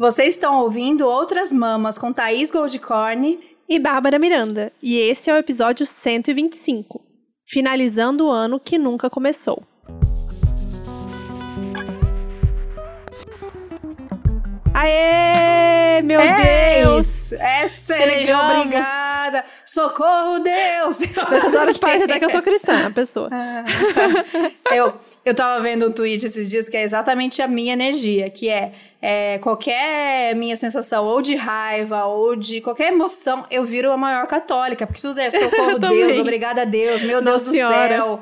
Vocês 0.00 0.32
estão 0.32 0.62
ouvindo 0.62 1.06
Outras 1.06 1.52
Mamas 1.52 1.98
com 1.98 2.10
Thaís 2.10 2.50
Goldcorn 2.50 3.38
e 3.68 3.78
Bárbara 3.78 4.18
Miranda, 4.18 4.72
e 4.82 4.96
esse 4.96 5.28
é 5.28 5.34
o 5.34 5.36
episódio 5.36 5.84
125, 5.84 7.02
finalizando 7.46 8.24
o 8.24 8.30
ano 8.30 8.58
que 8.58 8.78
nunca 8.78 9.10
começou. 9.10 9.62
Aê, 14.72 15.39
meu 16.10 16.20
é 16.20 16.82
Deus! 16.82 17.06
Isso. 17.06 17.34
Essa 17.36 17.94
é 17.94 18.36
obrigada! 18.36 19.44
Socorro, 19.64 20.40
Deus! 20.40 21.00
Nessas 21.30 21.54
horas 21.54 21.78
parece 21.78 22.04
até 22.04 22.18
que 22.18 22.24
eu 22.24 22.30
sou 22.30 22.42
cristã, 22.42 22.86
a 22.86 22.90
pessoa. 22.90 23.30
eu, 24.72 24.92
eu 25.24 25.34
tava 25.34 25.62
vendo 25.62 25.86
um 25.86 25.92
tweet 25.92 26.26
esses 26.26 26.48
dias 26.48 26.68
que 26.68 26.76
é 26.76 26.82
exatamente 26.82 27.40
a 27.40 27.46
minha 27.46 27.72
energia, 27.72 28.28
que 28.28 28.48
é 28.48 28.72
é, 29.02 29.38
qualquer 29.38 30.34
minha 30.36 30.56
sensação, 30.56 31.06
ou 31.06 31.22
de 31.22 31.34
raiva, 31.34 32.04
ou 32.04 32.36
de 32.36 32.60
qualquer 32.60 32.92
emoção, 32.92 33.46
eu 33.50 33.64
viro 33.64 33.90
a 33.90 33.96
maior 33.96 34.26
católica, 34.26 34.86
porque 34.86 35.00
tudo 35.00 35.18
é 35.18 35.30
socorro 35.30 35.78
Deus, 35.78 36.18
obrigada 36.18 36.62
a 36.62 36.64
Deus, 36.66 37.02
meu 37.02 37.22
Deus 37.22 37.24
Nossa 37.24 37.44
do 37.46 37.50
Senhora. 37.52 37.88
céu, 37.88 38.20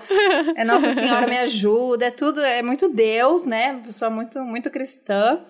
é 0.55 0.65
Nossa 0.65 0.91
Senhora 0.95 1.27
me 1.27 1.39
ajuda, 1.39 2.07
é 2.07 2.11
tudo, 2.11 2.41
é 2.41 2.63
muito 2.63 2.89
Deus, 2.89 3.45
né? 3.45 3.81
Pessoa 3.85 4.11
muito, 4.11 4.41
muito 4.41 4.71
cristã. 4.71 5.41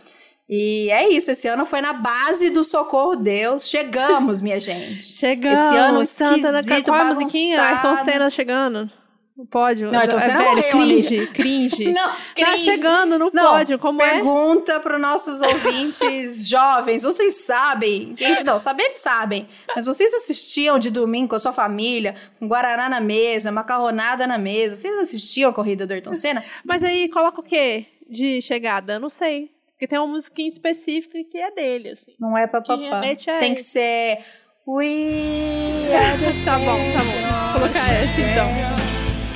E 0.48 0.90
é 0.90 1.08
isso, 1.10 1.30
esse 1.30 1.46
ano 1.46 1.66
foi 1.66 1.82
na 1.82 1.92
base 1.92 2.48
do 2.48 2.64
socorro 2.64 3.14
Deus. 3.16 3.68
Chegamos, 3.68 4.40
minha 4.40 4.58
gente. 4.58 5.04
Chegamos. 5.14 5.58
Esse 5.58 5.76
ano 5.76 6.02
esquisito, 6.02 6.90
Qual 6.90 7.00
a 7.00 7.04
musiquinha? 7.04 7.62
Ayrton 7.62 7.96
Senna 7.96 8.30
chegando. 8.30 8.90
No 9.36 9.46
pódio. 9.46 9.92
Não, 9.92 10.02
então 10.02 10.18
você 10.18 10.32
é 10.32 10.34
não 10.34 10.56
velho, 10.56 10.68
cringe, 10.68 11.26
cringe. 11.28 11.84
não, 11.92 12.08
tá 12.08 12.16
cringe. 12.34 12.50
Tá 12.50 12.56
chegando 12.56 13.18
no 13.20 13.30
não, 13.32 13.52
pódio, 13.52 13.78
como 13.78 13.98
pergunta 13.98 14.18
é? 14.18 14.24
Pergunta 14.24 14.80
para 14.80 14.96
os 14.96 15.00
nossos 15.00 15.40
ouvintes 15.40 16.48
jovens, 16.50 17.04
vocês 17.04 17.44
sabem, 17.44 18.16
quem, 18.16 18.42
não, 18.42 18.58
saber 18.58 18.90
sabem, 18.96 19.46
mas 19.76 19.86
vocês 19.86 20.12
assistiam 20.12 20.76
de 20.76 20.90
domingo 20.90 21.28
com 21.28 21.36
a 21.36 21.38
sua 21.38 21.52
família, 21.52 22.16
com 22.40 22.48
guaraná 22.48 22.88
na 22.88 23.00
mesa, 23.00 23.52
macarronada 23.52 24.26
na 24.26 24.38
mesa, 24.38 24.74
vocês 24.74 24.98
assistiam 24.98 25.50
a 25.50 25.54
corrida 25.54 25.86
do 25.86 25.92
Ayrton 25.92 26.14
Senna? 26.14 26.42
Mas 26.64 26.82
aí 26.82 27.08
coloca 27.08 27.38
o 27.38 27.44
quê 27.44 27.86
de 28.10 28.42
chegada? 28.42 28.94
Eu 28.94 29.00
não 29.00 29.08
sei. 29.08 29.56
Porque 29.78 29.86
tem 29.86 29.96
uma 29.96 30.08
musiquinha 30.08 30.48
específica 30.48 31.16
que 31.30 31.38
é 31.38 31.52
dele, 31.54 31.90
assim. 31.90 32.16
Não 32.18 32.36
é 32.36 32.48
papapá. 32.48 33.00
Tem 33.38 33.54
que 33.54 33.60
ser... 33.60 34.18
We 34.66 35.94
are 35.94 36.18
the 36.18 36.32
Tá 36.44 36.58
bom, 36.58 36.78
tá 36.92 37.04
bom. 37.04 37.52
Vou 37.52 37.60
colocar 37.60 37.94
essa 37.94 38.20
então. 38.20 38.48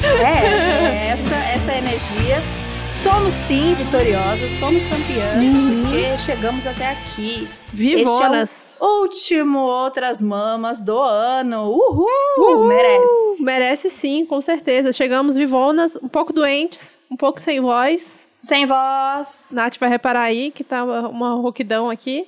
É 0.02 1.12
essa, 1.14 1.34
essa, 1.34 1.34
essa 1.36 1.72
é 1.72 1.74
a 1.76 1.78
energia. 1.78 2.61
Somos 2.88 3.32
sim 3.34 3.74
vitoriosas, 3.74 4.52
somos 4.52 4.86
campeãs, 4.86 5.56
uhum. 5.56 5.82
porque 5.82 6.18
chegamos 6.18 6.66
até 6.66 6.90
aqui. 6.90 7.48
Vivonas! 7.72 8.76
É 8.80 8.84
último 8.84 9.58
Outras 9.58 10.20
Mamas 10.20 10.82
do 10.82 10.98
ano. 10.98 11.70
Uhul! 11.70 12.06
Uhul! 12.38 12.64
Merece. 12.66 13.42
Merece 13.42 13.90
sim, 13.90 14.26
com 14.26 14.40
certeza. 14.40 14.92
Chegamos 14.92 15.36
vivonas, 15.36 15.96
um 16.02 16.08
pouco 16.08 16.32
doentes, 16.32 16.98
um 17.10 17.16
pouco 17.16 17.40
sem 17.40 17.60
voz. 17.60 18.28
Sem 18.38 18.66
voz. 18.66 19.52
Nath 19.54 19.78
vai 19.78 19.88
reparar 19.88 20.22
aí 20.22 20.50
que 20.50 20.64
tá 20.64 20.84
uma 20.84 21.34
rouquidão 21.34 21.88
aqui. 21.88 22.26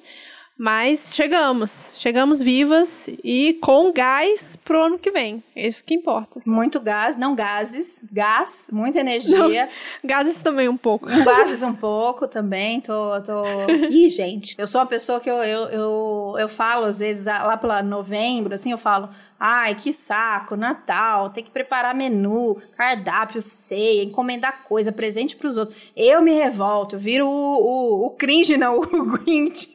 Mas 0.56 1.14
chegamos, 1.14 1.94
chegamos 1.96 2.40
vivas 2.40 3.08
e 3.24 3.58
com 3.60 3.92
gás 3.92 4.56
pro 4.64 4.84
ano 4.84 4.98
que 4.98 5.10
vem. 5.10 5.42
É 5.54 5.66
isso 5.66 5.82
que 5.84 5.94
importa. 5.94 6.40
Muito 6.46 6.80
gás, 6.80 7.16
não 7.16 7.34
gases, 7.34 8.08
gás, 8.12 8.68
muita 8.72 9.00
energia. 9.00 9.64
Não, 9.66 10.08
gases 10.08 10.40
também 10.40 10.68
um 10.68 10.76
pouco. 10.76 11.06
Gases 11.24 11.62
um 11.62 11.74
pouco 11.74 12.28
também, 12.28 12.80
tô, 12.80 13.20
tô... 13.22 13.42
Ih, 13.90 14.08
gente, 14.08 14.54
eu 14.56 14.66
sou 14.66 14.80
uma 14.80 14.86
pessoa 14.86 15.18
que 15.18 15.28
eu, 15.28 15.42
eu, 15.42 15.64
eu, 15.70 16.36
eu 16.38 16.48
falo 16.48 16.86
às 16.86 17.00
vezes, 17.00 17.26
lá 17.26 17.56
pela 17.56 17.82
novembro, 17.82 18.54
assim, 18.54 18.70
eu 18.70 18.78
falo, 18.78 19.08
Ai, 19.38 19.74
que 19.74 19.92
saco, 19.92 20.56
Natal, 20.56 21.28
tem 21.30 21.42
que 21.42 21.50
preparar 21.50 21.94
menu, 21.94 22.56
cardápio, 22.76 23.42
ceia, 23.42 24.04
encomendar 24.04 24.62
coisa, 24.64 24.92
presente 24.92 25.36
para 25.36 25.48
os 25.48 25.56
outros. 25.56 25.76
Eu 25.96 26.22
me 26.22 26.32
revolto, 26.32 26.94
eu 26.94 26.98
viro 26.98 27.26
o, 27.26 27.30
o, 27.30 28.06
o 28.06 28.10
cringe, 28.10 28.56
não, 28.56 28.78
o 28.80 29.18
Grinch 29.18 29.74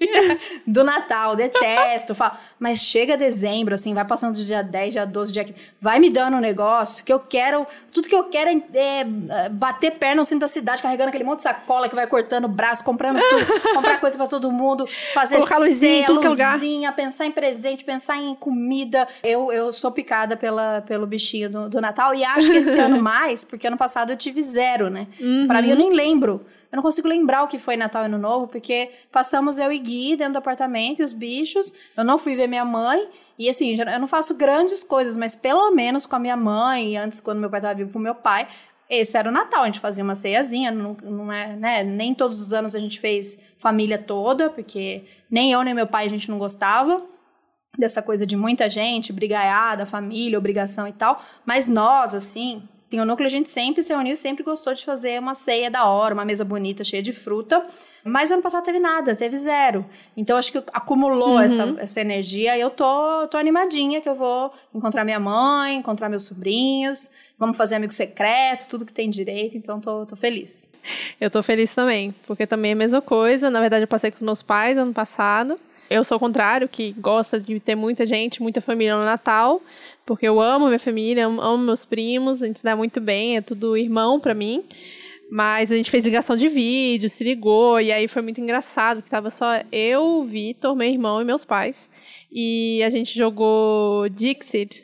do 0.66 0.84
Natal, 0.84 1.36
detesto. 1.36 2.16
Falo, 2.16 2.38
mas 2.60 2.80
chega 2.80 3.16
dezembro, 3.16 3.74
assim, 3.74 3.94
vai 3.94 4.04
passando 4.04 4.36
do 4.36 4.44
dia 4.44 4.62
10, 4.62 4.94
dia 4.94 5.06
12, 5.06 5.32
dia 5.32 5.44
15, 5.44 5.58
vai 5.80 6.00
me 6.00 6.10
dando 6.10 6.38
um 6.38 6.40
negócio 6.42 7.06
que 7.06 7.12
eu 7.12 7.20
quero, 7.20 7.66
tudo 7.92 8.10
que 8.10 8.16
eu 8.16 8.26
quero 8.26 8.50
é, 8.50 8.64
é 8.74 9.50
bater 9.50 9.92
perna 9.92 10.18
no 10.18 10.26
centro 10.26 10.42
da 10.42 10.48
cidade, 10.48 10.82
carregando 10.82 11.10
aquele 11.10 11.24
monte 11.24 11.38
de 11.38 11.44
sacola 11.44 11.88
que 11.88 11.96
vai 11.96 12.06
cortando 12.06 12.46
o 12.46 12.50
braço, 12.50 12.84
comprando 12.84 13.20
tudo, 13.30 13.74
comprar 13.74 14.00
coisa 14.00 14.18
para 14.18 14.28
todo 14.28 14.52
mundo, 14.52 14.86
fazer 15.14 15.38
Colocar 15.38 15.58
luzinha, 15.58 16.06
ceia, 16.06 16.54
luzinha, 16.54 16.92
pensar 16.92 17.26
em 17.26 17.32
presente, 17.32 17.86
pensar 17.86 18.18
em 18.18 18.36
comida. 18.36 19.08
Eu, 19.24 19.52
eu 19.52 19.72
sou 19.72 19.92
picada 19.92 20.36
pela, 20.36 20.82
pelo 20.82 21.08
bichinho 21.08 21.50
do, 21.50 21.70
do 21.70 21.82
Natal 21.82 22.14
e 22.14 22.24
acho 22.26 22.52
que 22.52 22.58
esse 22.58 22.78
ano 22.80 23.02
mais, 23.02 23.46
porque 23.46 23.68
ano 23.68 23.78
passado 23.78 24.12
eu 24.12 24.18
tive 24.18 24.44
zero, 24.44 24.90
né? 24.90 25.08
Uhum. 25.20 25.48
Pra 25.48 25.62
mim 25.62 25.70
eu 25.70 25.78
nem 25.78 25.94
lembro. 25.94 26.46
Eu 26.72 26.76
não 26.76 26.84
consigo 26.84 27.08
lembrar 27.08 27.44
o 27.44 27.48
que 27.48 27.58
foi 27.58 27.76
Natal 27.76 28.04
e 28.04 28.06
Ano 28.06 28.18
Novo, 28.18 28.48
porque 28.48 28.92
passamos 29.12 29.58
eu 29.58 29.72
e 29.72 29.80
Gui 29.80 30.16
dentro 30.16 30.34
do 30.34 30.38
apartamento 30.38 31.00
e 31.00 31.04
os 31.04 31.14
bichos. 31.14 31.74
Eu 31.98 32.04
não 32.04 32.18
fui 32.18 32.36
ver 32.36 32.48
minha 32.48 32.66
mãe. 32.66 33.10
E 33.38 33.50
assim, 33.50 33.76
eu 33.76 34.00
não 34.00 34.08
faço 34.08 34.36
grandes 34.36 34.84
coisas, 34.84 35.18
mas 35.18 35.34
pelo 35.34 35.72
menos 35.72 36.06
com 36.06 36.16
a 36.16 36.20
minha 36.20 36.36
mãe, 36.36 36.98
antes, 36.98 37.20
quando 37.20 37.40
meu 37.40 37.50
pai 37.50 37.60
estava 37.60 37.74
vivo 37.74 37.94
com 37.94 38.00
meu 38.00 38.14
pai, 38.14 38.48
esse 38.90 39.18
era 39.18 39.30
o 39.30 39.32
Natal. 39.32 39.64
A 39.64 39.66
gente 39.66 39.80
fazia 39.80 40.04
uma 40.04 40.16
ceiazinha, 40.16 40.72
não, 40.72 40.96
não 41.02 41.32
é, 41.32 41.56
né? 41.56 41.84
Nem 41.84 42.14
todos 42.14 42.42
os 42.42 42.54
anos 42.54 42.76
a 42.76 42.80
gente 42.80 43.00
fez 43.00 43.40
família 43.58 43.98
toda, 43.98 44.50
porque 44.50 45.06
nem 45.30 45.52
eu 45.52 45.64
nem 45.64 45.74
meu 45.74 45.88
pai 45.88 46.06
a 46.06 46.10
gente 46.10 46.30
não 46.30 46.38
gostava 46.38 47.02
dessa 47.78 48.02
coisa 48.02 48.26
de 48.26 48.36
muita 48.36 48.70
gente, 48.70 49.14
brigaiada, 49.14 49.86
família, 49.86 50.38
obrigação 50.38 50.88
e 50.88 50.92
tal, 50.92 51.24
mas 51.46 51.68
nós, 51.68 52.14
assim, 52.16 52.64
tem 52.90 53.00
o 53.00 53.06
núcleo, 53.06 53.28
a 53.28 53.30
gente 53.30 53.50
sempre 53.50 53.84
se 53.84 53.94
reuniu, 53.94 54.16
sempre 54.16 54.44
gostou 54.44 54.74
de 54.74 54.84
fazer 54.84 55.20
uma 55.20 55.36
ceia 55.36 55.70
da 55.70 55.86
hora, 55.86 56.14
uma 56.14 56.26
mesa 56.26 56.44
bonita, 56.44 56.84
cheia 56.84 57.04
de 57.04 57.14
fruta. 57.14 57.64
Mas 58.04 58.32
ano 58.32 58.42
passado 58.42 58.64
teve 58.64 58.80
nada, 58.80 59.16
teve 59.16 59.38
zero. 59.38 59.86
Então 60.18 60.38
acho 60.38 60.52
que 60.52 60.58
acumulou 60.74 61.36
uhum. 61.36 61.42
essa, 61.42 61.76
essa 61.78 62.02
energia 62.02 62.58
e 62.58 62.62
eu 62.62 62.72
tô, 62.72 63.28
tô 63.28 63.38
animadinha 63.38 64.02
que 64.02 64.10
eu 64.10 64.16
vou 64.16 64.52
encontrar 64.74 65.06
minha 65.06 65.20
mãe, 65.20 65.76
encontrar 65.76 66.10
meus 66.10 66.24
sobrinhos, 66.24 67.12
vamos 67.38 67.56
fazer 67.56 67.76
amigo 67.76 67.94
secreto, 67.94 68.68
tudo 68.68 68.86
que 68.86 68.94
tem 68.94 69.08
direito, 69.08 69.56
então 69.56 69.80
tô, 69.80 70.08
tô 70.08 70.16
feliz. 70.16 70.68
Eu 71.22 71.30
tô 71.30 71.44
feliz 71.44 71.76
também, 71.76 72.16
porque 72.26 72.48
também 72.48 72.72
é 72.72 72.74
a 72.74 72.78
mesma 72.78 73.02
coisa. 73.02 73.52
Na 73.52 73.60
verdade, 73.60 73.84
eu 73.84 73.88
passei 73.88 74.10
com 74.10 74.16
os 74.16 74.24
meus 74.24 74.42
pais 74.42 74.78
ano 74.78 74.94
passado. 74.94 75.60
Eu 75.90 76.04
sou 76.04 76.18
o 76.18 76.20
contrário, 76.20 76.70
que 76.70 76.92
gosta 76.94 77.40
de 77.40 77.60
ter 77.60 77.74
muita 77.74 78.06
gente, 78.06 78.42
muita 78.42 78.62
família 78.62 78.96
no 78.96 79.04
Natal, 79.04 79.60
porque 80.06 80.28
eu 80.28 80.40
amo 80.40 80.68
minha 80.68 80.78
família, 80.78 81.26
amo 81.26 81.58
meus 81.58 81.84
primos, 81.84 82.44
a 82.44 82.48
gente 82.48 82.60
se 82.60 82.66
dá 82.66 82.76
muito 82.76 83.02
bem, 83.02 83.38
é 83.38 83.42
tudo 83.42 83.76
irmão 83.76 84.20
para 84.20 84.36
mim. 84.36 84.64
Mas 85.32 85.72
a 85.72 85.76
gente 85.76 85.90
fez 85.90 86.06
ligação 86.06 86.38
de 86.38 86.48
vídeo, 86.48 87.10
se 87.10 87.24
ligou, 87.24 87.80
e 87.80 87.92
aí 87.92 88.08
foi 88.08 88.22
muito 88.22 88.40
engraçado, 88.40 89.02
que 89.02 89.10
tava 89.10 89.30
só 89.30 89.64
eu, 89.72 90.24
Vitor, 90.24 90.76
meu 90.76 90.88
irmão 90.88 91.22
e 91.22 91.26
meus 91.26 91.44
pais. 91.44 91.90
E 92.32 92.84
a 92.84 92.90
gente 92.90 93.18
jogou 93.18 94.08
Dixit, 94.10 94.84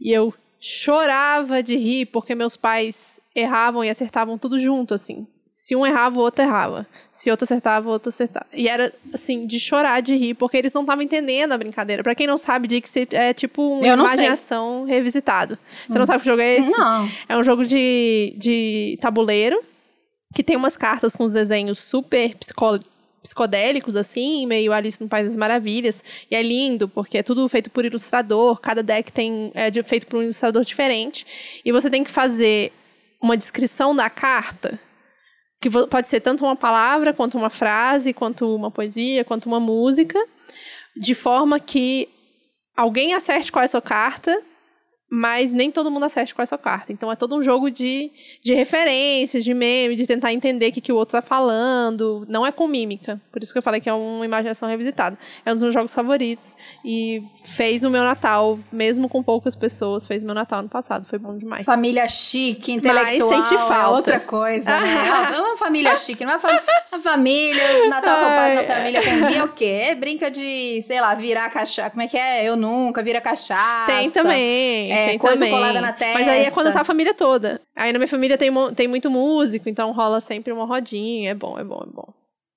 e 0.00 0.12
eu 0.12 0.34
chorava 0.60 1.62
de 1.62 1.76
rir, 1.76 2.06
porque 2.06 2.34
meus 2.34 2.56
pais 2.56 3.20
erravam 3.34 3.84
e 3.84 3.88
acertavam 3.88 4.36
tudo 4.36 4.58
junto, 4.58 4.94
assim. 4.94 5.26
Se 5.62 5.76
um 5.76 5.84
errava, 5.84 6.18
o 6.18 6.22
outro 6.22 6.42
errava. 6.42 6.86
Se 7.12 7.30
outro 7.30 7.44
acertava, 7.44 7.86
o 7.86 7.92
outro 7.92 8.08
acertava. 8.08 8.46
E 8.50 8.66
era, 8.66 8.90
assim, 9.12 9.46
de 9.46 9.60
chorar, 9.60 10.00
de 10.00 10.16
rir, 10.16 10.32
porque 10.32 10.56
eles 10.56 10.72
não 10.72 10.80
estavam 10.80 11.02
entendendo 11.02 11.52
a 11.52 11.58
brincadeira. 11.58 12.02
Pra 12.02 12.14
quem 12.14 12.26
não 12.26 12.38
sabe, 12.38 12.66
Dixit 12.66 13.14
é 13.14 13.34
tipo 13.34 13.74
uma 13.74 13.86
imaginação 13.86 14.86
sei. 14.86 14.94
revisitado. 14.94 15.58
Você 15.86 15.96
hum. 15.96 15.98
não 15.98 16.06
sabe 16.06 16.20
que 16.20 16.30
jogo 16.30 16.40
é 16.40 16.56
esse? 16.56 16.70
Não. 16.70 17.06
É 17.28 17.36
um 17.36 17.44
jogo 17.44 17.66
de, 17.66 18.34
de 18.38 18.98
tabuleiro, 19.02 19.62
que 20.34 20.42
tem 20.42 20.56
umas 20.56 20.78
cartas 20.78 21.14
com 21.14 21.24
os 21.24 21.34
desenhos 21.34 21.78
super 21.78 22.34
psicó 22.36 22.78
psicodélicos, 23.22 23.96
assim, 23.96 24.46
meio 24.46 24.72
Alice 24.72 25.02
no 25.02 25.10
País 25.10 25.26
das 25.26 25.36
Maravilhas. 25.36 26.02
E 26.30 26.34
é 26.34 26.42
lindo, 26.42 26.88
porque 26.88 27.18
é 27.18 27.22
tudo 27.22 27.46
feito 27.50 27.68
por 27.68 27.84
ilustrador, 27.84 28.58
cada 28.62 28.82
deck 28.82 29.12
tem, 29.12 29.52
é 29.54 29.70
feito 29.82 30.06
por 30.06 30.20
um 30.20 30.22
ilustrador 30.22 30.64
diferente. 30.64 31.60
E 31.62 31.70
você 31.70 31.90
tem 31.90 32.02
que 32.02 32.10
fazer 32.10 32.72
uma 33.20 33.36
descrição 33.36 33.94
da 33.94 34.08
carta 34.08 34.80
que 35.60 35.68
pode 35.68 36.08
ser 36.08 36.20
tanto 36.20 36.44
uma 36.44 36.56
palavra, 36.56 37.12
quanto 37.12 37.36
uma 37.36 37.50
frase, 37.50 38.14
quanto 38.14 38.54
uma 38.54 38.70
poesia, 38.70 39.24
quanto 39.24 39.46
uma 39.46 39.60
música, 39.60 40.18
de 40.96 41.14
forma 41.14 41.60
que 41.60 42.08
alguém 42.74 43.12
acerte 43.12 43.52
qual 43.52 43.62
é 43.62 43.66
a 43.66 43.68
sua 43.68 43.82
carta, 43.82 44.40
mas 45.12 45.52
nem 45.52 45.72
todo 45.72 45.90
mundo 45.90 46.04
acerte 46.04 46.32
com 46.32 46.40
essa 46.40 46.56
carta. 46.56 46.92
Então 46.92 47.10
é 47.10 47.16
todo 47.16 47.34
um 47.34 47.42
jogo 47.42 47.68
de, 47.68 48.12
de 48.40 48.54
referências, 48.54 49.42
de 49.42 49.52
meme, 49.52 49.96
de 49.96 50.06
tentar 50.06 50.32
entender 50.32 50.68
o 50.68 50.72
que, 50.72 50.80
que 50.80 50.92
o 50.92 50.96
outro 50.96 51.12
tá 51.12 51.20
falando. 51.20 52.24
Não 52.28 52.46
é 52.46 52.52
com 52.52 52.68
mímica. 52.68 53.20
Por 53.32 53.42
isso 53.42 53.52
que 53.52 53.58
eu 53.58 53.62
falei 53.62 53.80
que 53.80 53.88
é 53.88 53.92
uma 53.92 54.24
imaginação 54.24 54.68
revisitada. 54.68 55.18
É 55.44 55.50
um 55.50 55.54
dos 55.54 55.62
meus 55.64 55.74
jogos 55.74 55.92
favoritos. 55.92 56.56
E 56.84 57.24
fez 57.42 57.82
o 57.82 57.90
meu 57.90 58.04
Natal, 58.04 58.56
mesmo 58.70 59.08
com 59.08 59.20
poucas 59.20 59.56
pessoas, 59.56 60.06
fez 60.06 60.22
o 60.22 60.26
meu 60.26 60.34
Natal 60.34 60.62
no 60.62 60.68
passado. 60.68 61.04
Foi 61.04 61.18
bom 61.18 61.36
demais. 61.36 61.64
Família 61.64 62.06
chique, 62.06 62.70
intelectual. 62.70 63.30
Mas 63.32 63.48
sente 63.48 63.58
falta. 63.58 63.74
É 63.74 63.88
outra 63.88 64.20
coisa, 64.20 64.78
né? 64.78 65.08
é 65.34 65.40
uma 65.40 65.56
família 65.56 65.96
chique, 65.96 66.24
não 66.24 66.34
é 66.34 66.36
uma, 66.36 66.62
uma 66.92 67.02
família. 67.02 67.82
Os 67.82 67.90
Natal 67.90 68.16
que 68.16 68.24
eu 68.24 68.28
passo 68.28 68.54
na 68.54 68.64
família 68.64 69.02
com 69.02 69.26
guia 69.26 69.38
é 69.38 69.42
o 69.42 69.48
quê? 69.48 69.96
Brinca 69.98 70.30
de, 70.30 70.80
sei 70.82 71.00
lá, 71.00 71.16
virar 71.16 71.50
cachaça. 71.50 71.90
Como 71.90 72.02
é 72.02 72.06
que 72.06 72.16
é? 72.16 72.44
Eu 72.44 72.54
nunca, 72.54 73.02
vira 73.02 73.20
cachaça. 73.20 73.86
Tem 73.86 74.08
também. 74.08 74.92
É, 74.92 74.99
é, 75.00 75.18
coisa 75.18 75.44
também. 75.44 75.50
colada 75.50 75.80
na 75.80 75.92
testa. 75.92 76.18
Mas 76.18 76.28
aí 76.28 76.44
é 76.44 76.50
quando 76.50 76.72
tá 76.72 76.80
a 76.80 76.84
família 76.84 77.14
toda. 77.14 77.60
Aí 77.74 77.92
na 77.92 77.98
minha 77.98 78.08
família 78.08 78.38
tem, 78.38 78.50
tem 78.74 78.88
muito 78.88 79.10
músico, 79.10 79.68
então 79.68 79.92
rola 79.92 80.20
sempre 80.20 80.52
uma 80.52 80.64
rodinha. 80.64 81.30
É 81.30 81.34
bom, 81.34 81.58
é 81.58 81.64
bom, 81.64 81.82
é 81.82 81.92
bom. 81.92 82.08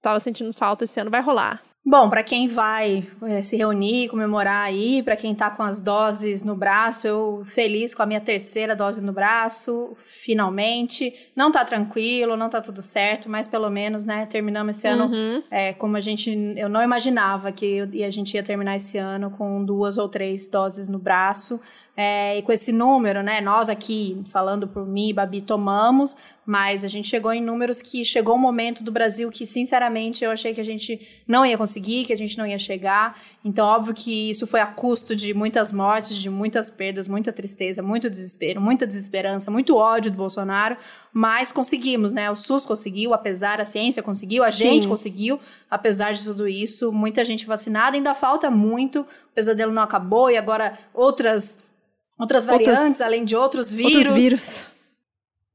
Tava 0.02 0.20
sentindo 0.20 0.52
falta 0.54 0.84
esse 0.84 1.00
ano, 1.00 1.10
vai 1.10 1.22
rolar. 1.22 1.62
Bom, 1.86 2.10
para 2.10 2.24
quem 2.24 2.48
vai 2.48 3.06
é, 3.24 3.42
se 3.42 3.58
reunir, 3.58 4.08
comemorar 4.08 4.64
aí, 4.64 5.04
para 5.04 5.18
quem 5.18 5.36
tá 5.36 5.50
com 5.50 5.62
as 5.64 5.82
doses 5.82 6.42
no 6.42 6.56
braço, 6.56 7.06
eu 7.06 7.42
feliz 7.44 7.94
com 7.94 8.02
a 8.02 8.06
minha 8.06 8.22
terceira 8.22 8.74
dose 8.74 9.02
no 9.02 9.12
braço, 9.12 9.92
finalmente. 9.98 11.14
Não 11.36 11.52
tá 11.52 11.66
tranquilo, 11.66 12.38
não 12.38 12.48
tá 12.48 12.62
tudo 12.62 12.82
certo, 12.82 13.30
mas 13.30 13.50
pelo 13.50 13.70
menos, 13.70 14.06
né, 14.06 14.26
terminamos 14.26 14.78
esse 14.78 14.88
ano 14.88 15.08
uhum. 15.08 15.44
é, 15.52 15.74
como 15.74 15.98
a 15.98 16.02
gente. 16.02 16.32
Eu 16.56 16.70
não 16.70 16.82
imaginava 16.82 17.52
que 17.52 17.82
a 17.82 18.10
gente 18.10 18.36
ia 18.36 18.44
terminar 18.44 18.78
esse 18.78 18.98
ano 18.98 19.30
com 19.32 19.64
duas 19.66 19.98
ou 19.98 20.08
três 20.08 20.48
doses 20.48 20.88
no 20.88 20.98
braço. 20.98 21.60
É, 21.96 22.40
e 22.40 22.42
com 22.42 22.52
esse 22.52 22.72
número, 22.72 23.22
né? 23.22 23.40
Nós 23.40 23.70
aqui, 23.70 24.20
falando 24.32 24.68
por 24.68 24.84
mim, 24.84 25.14
Babi, 25.14 25.44
tomamos, 25.44 26.18
mas 26.44 26.84
a 26.84 26.88
gente 26.88 27.08
chegou 27.08 27.32
em 27.32 27.40
números 27.40 27.84
que 27.84 28.04
chegou 28.04 28.34
um 28.36 28.40
momento 28.40 28.84
do 28.84 28.92
Brasil 28.92 29.30
que, 29.30 29.46
sinceramente, 29.46 30.26
eu 30.26 30.32
achei 30.32 30.56
que 30.56 30.60
a 30.60 30.66
gente 30.66 31.00
não 31.28 31.46
ia 31.46 31.56
conseguir, 31.56 32.06
que 32.06 32.12
a 32.12 32.18
gente 32.18 32.36
não 32.36 32.48
ia 32.48 32.58
chegar. 32.58 33.22
Então, 33.46 33.68
óbvio 33.68 33.94
que 33.94 34.32
isso 34.32 34.48
foi 34.48 34.60
a 34.60 34.66
custo 34.66 35.16
de 35.16 35.36
muitas 35.36 35.72
mortes, 35.72 36.18
de 36.18 36.32
muitas 36.32 36.68
perdas, 36.68 37.08
muita 37.08 37.32
tristeza, 37.32 37.84
muito 37.84 38.10
desespero, 38.10 38.60
muita 38.60 38.88
desesperança, 38.88 39.52
muito 39.52 39.76
ódio 39.76 40.10
do 40.10 40.18
Bolsonaro, 40.18 40.76
mas 41.14 41.52
conseguimos, 41.52 42.12
né? 42.12 42.32
O 42.32 42.36
SUS 42.36 42.66
conseguiu, 42.66 43.14
apesar, 43.14 43.62
a 43.62 43.66
ciência 43.66 44.02
conseguiu, 44.02 44.44
a 44.44 44.52
Sim. 44.52 44.64
gente 44.64 44.88
conseguiu, 44.88 45.40
apesar 45.70 46.12
de 46.12 46.24
tudo 46.24 46.48
isso, 46.48 46.92
muita 46.92 47.24
gente 47.24 47.46
vacinada, 47.46 47.96
ainda 47.96 48.16
falta 48.16 48.50
muito, 48.50 49.02
o 49.02 49.36
pesadelo 49.36 49.72
não 49.72 49.84
acabou 49.84 50.32
e 50.32 50.38
agora 50.38 50.76
outras 50.92 51.72
outras 52.20 52.46
variantes, 52.46 53.02
além 53.02 53.24
de 53.24 53.36
outros 53.36 53.74
vírus. 53.74 53.96
Outros 53.96 54.14
vírus. 54.14 54.74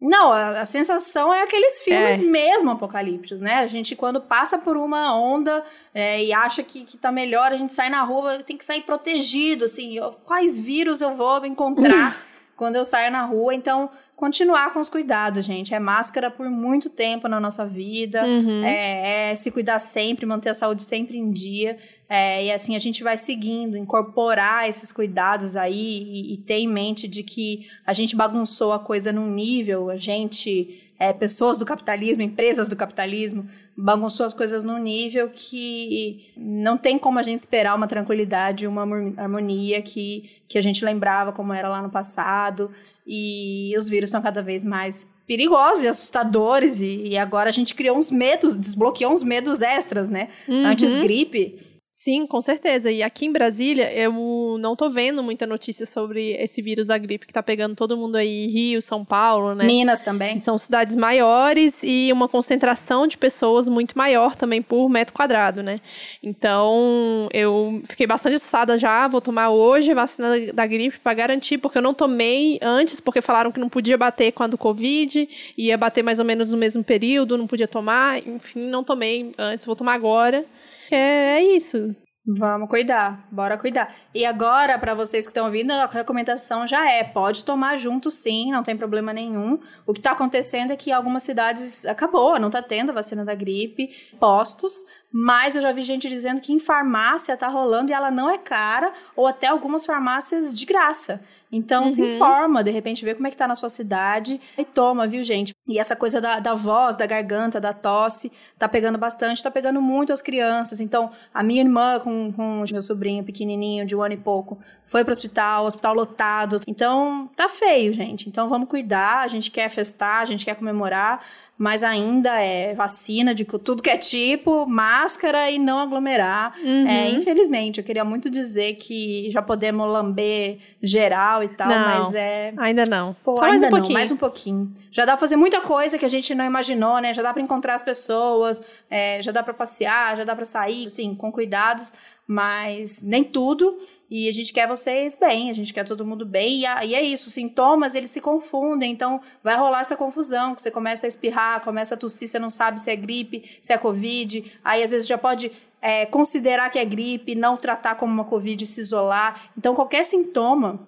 Não, 0.00 0.32
a, 0.32 0.60
a, 0.60 0.64
sensação 0.64 1.34
é 1.34 1.42
aqueles 1.42 1.82
filmes 1.82 2.20
é. 2.20 2.24
mesmo 2.24 2.70
apocalípticos, 2.70 3.40
né? 3.40 3.54
A 3.54 3.66
gente, 3.66 3.96
quando 3.96 4.20
passa 4.20 4.56
por 4.56 4.76
uma 4.76 5.16
onda 5.16 5.64
é, 5.92 6.22
e 6.22 6.32
acha 6.32 6.62
que, 6.62 6.84
que 6.84 6.96
tá 6.96 7.10
melhor, 7.10 7.52
a 7.52 7.56
gente 7.56 7.72
sai 7.72 7.90
na 7.90 8.02
rua, 8.02 8.40
tem 8.44 8.56
que 8.56 8.64
sair 8.64 8.82
protegido, 8.82 9.64
assim. 9.64 9.96
Quais 10.24 10.60
vírus 10.60 11.00
eu 11.00 11.14
vou 11.14 11.44
encontrar 11.44 12.16
quando 12.56 12.76
eu 12.76 12.84
saio 12.84 13.10
na 13.10 13.24
rua? 13.24 13.52
Então, 13.54 13.90
continuar 14.18 14.72
com 14.72 14.80
os 14.80 14.88
cuidados, 14.88 15.44
gente. 15.44 15.72
É 15.72 15.78
máscara 15.78 16.28
por 16.28 16.50
muito 16.50 16.90
tempo 16.90 17.28
na 17.28 17.38
nossa 17.38 17.64
vida, 17.64 18.24
uhum. 18.24 18.64
é, 18.64 19.30
é 19.30 19.34
se 19.36 19.52
cuidar 19.52 19.78
sempre, 19.78 20.26
manter 20.26 20.48
a 20.48 20.54
saúde 20.54 20.82
sempre 20.82 21.16
em 21.16 21.30
dia. 21.30 21.78
É, 22.08 22.46
e 22.46 22.50
assim 22.50 22.74
a 22.74 22.80
gente 22.80 23.04
vai 23.04 23.16
seguindo, 23.16 23.76
incorporar 23.76 24.68
esses 24.68 24.90
cuidados 24.90 25.56
aí 25.56 26.02
e, 26.02 26.32
e, 26.34 26.36
ter 26.38 26.58
em 26.58 26.66
mente 26.66 27.06
de 27.06 27.22
que 27.22 27.68
a 27.86 27.92
gente 27.92 28.16
bagunçou 28.16 28.72
a 28.72 28.78
coisa 28.78 29.12
num 29.12 29.30
nível, 29.30 29.88
a 29.88 29.96
gente, 29.96 30.90
é, 30.98 31.12
pessoas 31.12 31.56
do 31.56 31.64
capitalismo, 31.64 32.22
empresas 32.22 32.66
do 32.66 32.74
capitalismo, 32.74 33.46
bagunçou 33.76 34.26
as 34.26 34.34
coisas 34.34 34.64
num 34.64 34.78
nível 34.78 35.30
que 35.32 36.32
não 36.36 36.76
tem 36.76 36.98
como 36.98 37.20
a 37.20 37.22
gente 37.22 37.38
esperar 37.38 37.76
uma 37.76 37.86
tranquilidade, 37.86 38.66
uma 38.66 38.82
harmonia 39.16 39.80
que, 39.80 40.42
que 40.48 40.58
a 40.58 40.60
gente 40.60 40.84
lembrava 40.84 41.30
como 41.30 41.52
era 41.52 41.68
lá 41.68 41.80
no 41.80 41.88
passado. 41.88 42.72
E 43.10 43.74
os 43.78 43.88
vírus 43.88 44.08
estão 44.08 44.20
cada 44.20 44.42
vez 44.42 44.62
mais 44.62 45.10
perigosos 45.26 45.82
e 45.82 45.88
assustadores. 45.88 46.82
E, 46.82 47.04
e, 47.08 47.16
agora 47.16 47.48
a 47.48 47.52
gente 47.52 47.74
criou 47.74 47.96
uns 47.96 48.10
medos, 48.10 48.58
desbloqueou 48.58 49.10
uns 49.10 49.22
medos 49.22 49.62
extras, 49.62 50.10
né? 50.10 50.28
Uhum. 50.46 50.66
Antes 50.66 50.94
gripe 50.94 51.58
Sim, 52.00 52.28
com 52.28 52.40
certeza. 52.40 52.92
E 52.92 53.02
aqui 53.02 53.26
em 53.26 53.32
Brasília, 53.32 53.92
eu 53.92 54.56
não 54.60 54.76
tô 54.76 54.88
vendo 54.88 55.20
muita 55.20 55.48
notícia 55.48 55.84
sobre 55.84 56.30
esse 56.34 56.62
vírus 56.62 56.86
da 56.86 56.96
gripe 56.96 57.26
que 57.26 57.32
tá 57.32 57.42
pegando 57.42 57.74
todo 57.74 57.96
mundo 57.96 58.14
aí, 58.14 58.46
Rio, 58.46 58.80
São 58.80 59.04
Paulo, 59.04 59.52
né? 59.52 59.64
Minas 59.64 60.00
também. 60.00 60.34
Que 60.34 60.38
são 60.38 60.56
cidades 60.56 60.94
maiores 60.94 61.82
e 61.82 62.12
uma 62.12 62.28
concentração 62.28 63.04
de 63.08 63.18
pessoas 63.18 63.68
muito 63.68 63.98
maior 63.98 64.36
também 64.36 64.62
por 64.62 64.88
metro 64.88 65.12
quadrado, 65.12 65.60
né? 65.60 65.80
Então, 66.22 67.28
eu 67.32 67.82
fiquei 67.88 68.06
bastante 68.06 68.36
assustada 68.36 68.78
já, 68.78 69.08
vou 69.08 69.20
tomar 69.20 69.50
hoje 69.50 69.90
a 69.90 69.96
vacina 69.96 70.52
da 70.54 70.68
gripe 70.68 71.00
para 71.00 71.14
garantir, 71.14 71.58
porque 71.58 71.78
eu 71.78 71.82
não 71.82 71.92
tomei 71.92 72.60
antes, 72.62 73.00
porque 73.00 73.20
falaram 73.20 73.50
que 73.50 73.58
não 73.58 73.68
podia 73.68 73.98
bater 73.98 74.30
com 74.30 74.44
a 74.44 74.46
do 74.46 74.56
Covid, 74.56 75.28
ia 75.58 75.76
bater 75.76 76.04
mais 76.04 76.20
ou 76.20 76.24
menos 76.24 76.52
no 76.52 76.58
mesmo 76.58 76.84
período, 76.84 77.36
não 77.36 77.48
podia 77.48 77.66
tomar, 77.66 78.24
enfim, 78.24 78.68
não 78.68 78.84
tomei 78.84 79.32
antes, 79.36 79.66
vou 79.66 79.74
tomar 79.74 79.94
agora. 79.94 80.46
É, 80.90 81.38
é 81.38 81.42
isso. 81.42 81.94
Vamos 82.30 82.68
cuidar, 82.68 83.26
bora 83.32 83.56
cuidar. 83.56 83.94
E 84.14 84.26
agora, 84.26 84.78
para 84.78 84.94
vocês 84.94 85.24
que 85.24 85.30
estão 85.30 85.46
ouvindo, 85.46 85.70
a 85.70 85.86
recomendação 85.86 86.66
já 86.66 86.90
é: 86.90 87.02
pode 87.02 87.42
tomar 87.42 87.78
junto 87.78 88.10
sim, 88.10 88.50
não 88.52 88.62
tem 88.62 88.76
problema 88.76 89.14
nenhum. 89.14 89.58
O 89.86 89.94
que 89.94 90.00
está 90.00 90.10
acontecendo 90.12 90.70
é 90.70 90.76
que 90.76 90.92
algumas 90.92 91.22
cidades 91.22 91.86
acabou, 91.86 92.38
não 92.38 92.48
está 92.48 92.60
tendo 92.60 92.90
a 92.90 92.94
vacina 92.94 93.24
da 93.24 93.34
gripe, 93.34 93.88
postos, 94.20 94.84
mas 95.10 95.56
eu 95.56 95.62
já 95.62 95.72
vi 95.72 95.82
gente 95.82 96.08
dizendo 96.08 96.40
que 96.40 96.52
em 96.52 96.58
farmácia 96.58 97.36
tá 97.36 97.48
rolando 97.48 97.90
e 97.90 97.94
ela 97.94 98.10
não 98.10 98.28
é 98.28 98.36
cara, 98.36 98.92
ou 99.16 99.26
até 99.26 99.46
algumas 99.46 99.86
farmácias 99.86 100.54
de 100.54 100.66
graça. 100.66 101.20
Então 101.50 101.84
uhum. 101.84 101.88
se 101.88 102.02
informa, 102.02 102.62
de 102.62 102.70
repente 102.70 103.04
vê 103.04 103.14
como 103.14 103.26
é 103.26 103.30
que 103.30 103.36
tá 103.36 103.48
na 103.48 103.54
sua 103.54 103.70
cidade 103.70 104.38
e 104.56 104.64
toma, 104.66 105.06
viu, 105.06 105.22
gente? 105.22 105.54
E 105.66 105.78
essa 105.78 105.96
coisa 105.96 106.20
da, 106.20 106.40
da 106.40 106.54
voz, 106.54 106.94
da 106.94 107.06
garganta, 107.06 107.58
da 107.58 107.72
tosse, 107.72 108.30
tá 108.58 108.68
pegando 108.68 108.98
bastante, 108.98 109.42
tá 109.42 109.50
pegando 109.50 109.80
muito 109.80 110.12
as 110.12 110.20
crianças. 110.20 110.78
Então, 110.78 111.10
a 111.32 111.42
minha 111.42 111.62
irmã 111.62 111.98
com, 112.00 112.30
com 112.32 112.64
meu 112.70 112.82
sobrinho 112.82 113.24
pequenininho, 113.24 113.86
de 113.86 113.96
um 113.96 114.02
ano 114.02 114.12
e 114.14 114.18
pouco, 114.18 114.58
foi 114.84 115.04
pro 115.04 115.12
hospital, 115.12 115.64
hospital 115.64 115.94
lotado. 115.94 116.60
Então, 116.66 117.30
tá 117.34 117.48
feio, 117.48 117.94
gente. 117.94 118.28
Então, 118.28 118.46
vamos 118.46 118.68
cuidar, 118.68 119.20
a 119.20 119.28
gente 119.28 119.50
quer 119.50 119.70
festar, 119.70 120.20
a 120.20 120.26
gente 120.26 120.44
quer 120.44 120.54
comemorar 120.54 121.24
mas 121.58 121.82
ainda 121.82 122.40
é 122.40 122.72
vacina 122.72 123.34
de 123.34 123.44
tudo 123.44 123.82
que 123.82 123.90
é 123.90 123.96
tipo, 123.98 124.64
máscara 124.66 125.50
e 125.50 125.58
não 125.58 125.80
aglomerar. 125.80 126.54
Uhum. 126.62 126.86
É, 126.86 127.10
infelizmente, 127.10 127.78
eu 127.78 127.84
queria 127.84 128.04
muito 128.04 128.30
dizer 128.30 128.74
que 128.74 129.28
já 129.30 129.42
podemos 129.42 129.90
lamber 129.90 130.58
geral 130.80 131.42
e 131.42 131.48
tal, 131.48 131.68
não, 131.68 131.80
mas 131.80 132.14
é. 132.14 132.54
Ainda 132.56 132.84
não. 132.88 133.16
Pô, 133.24 133.40
ainda 133.40 133.48
mais 133.48 133.58
um 133.58 133.64
não, 133.64 133.70
pouquinho. 133.70 133.94
mais 133.94 134.12
um 134.12 134.16
pouquinho. 134.16 134.72
Já 134.92 135.04
dá 135.04 135.12
pra 135.12 135.20
fazer 135.20 135.34
muita 135.34 135.60
coisa 135.60 135.98
que 135.98 136.04
a 136.04 136.08
gente 136.08 136.32
não 136.32 136.44
imaginou, 136.44 137.00
né? 137.00 137.12
Já 137.12 137.22
dá 137.22 137.32
pra 137.32 137.42
encontrar 137.42 137.74
as 137.74 137.82
pessoas, 137.82 138.62
é, 138.88 139.20
já 139.20 139.32
dá 139.32 139.42
pra 139.42 139.52
passear, 139.52 140.16
já 140.16 140.22
dá 140.22 140.36
pra 140.36 140.44
sair, 140.44 140.86
assim, 140.86 141.12
com 141.14 141.32
cuidados, 141.32 141.92
mas 142.28 143.02
nem 143.02 143.24
tudo. 143.24 143.78
E 144.10 144.28
a 144.28 144.32
gente 144.32 144.52
quer 144.52 144.68
vocês 144.68 145.16
bem, 145.16 145.50
a 145.50 145.54
gente 145.54 145.72
quer 145.72 145.84
todo 145.84 146.04
mundo 146.04 146.26
bem. 146.26 146.60
E, 146.60 146.86
e 146.86 146.94
é 146.94 147.02
isso, 147.02 147.30
sintomas, 147.30 147.94
eles 147.94 148.10
se 148.10 148.20
confundem. 148.20 148.92
Então, 148.92 149.20
vai 149.42 149.56
rolar 149.56 149.80
essa 149.80 149.96
confusão, 149.96 150.54
que 150.54 150.60
você 150.60 150.70
começa 150.70 151.06
a 151.06 151.08
espirrar, 151.08 151.64
começa 151.64 151.94
a 151.94 151.98
tossir, 151.98 152.28
você 152.28 152.38
não 152.38 152.50
sabe 152.50 152.80
se 152.80 152.90
é 152.90 152.96
gripe, 152.96 153.58
se 153.62 153.72
é 153.72 153.78
covid. 153.78 154.52
Aí, 154.62 154.82
às 154.82 154.90
vezes, 154.90 155.08
já 155.08 155.16
pode 155.16 155.50
é, 155.80 156.04
considerar 156.04 156.70
que 156.70 156.78
é 156.78 156.84
gripe, 156.84 157.34
não 157.34 157.56
tratar 157.56 157.94
como 157.94 158.12
uma 158.12 158.24
covid, 158.24 158.64
se 158.66 158.80
isolar. 158.80 159.50
Então, 159.56 159.74
qualquer 159.74 160.04
sintoma 160.04 160.86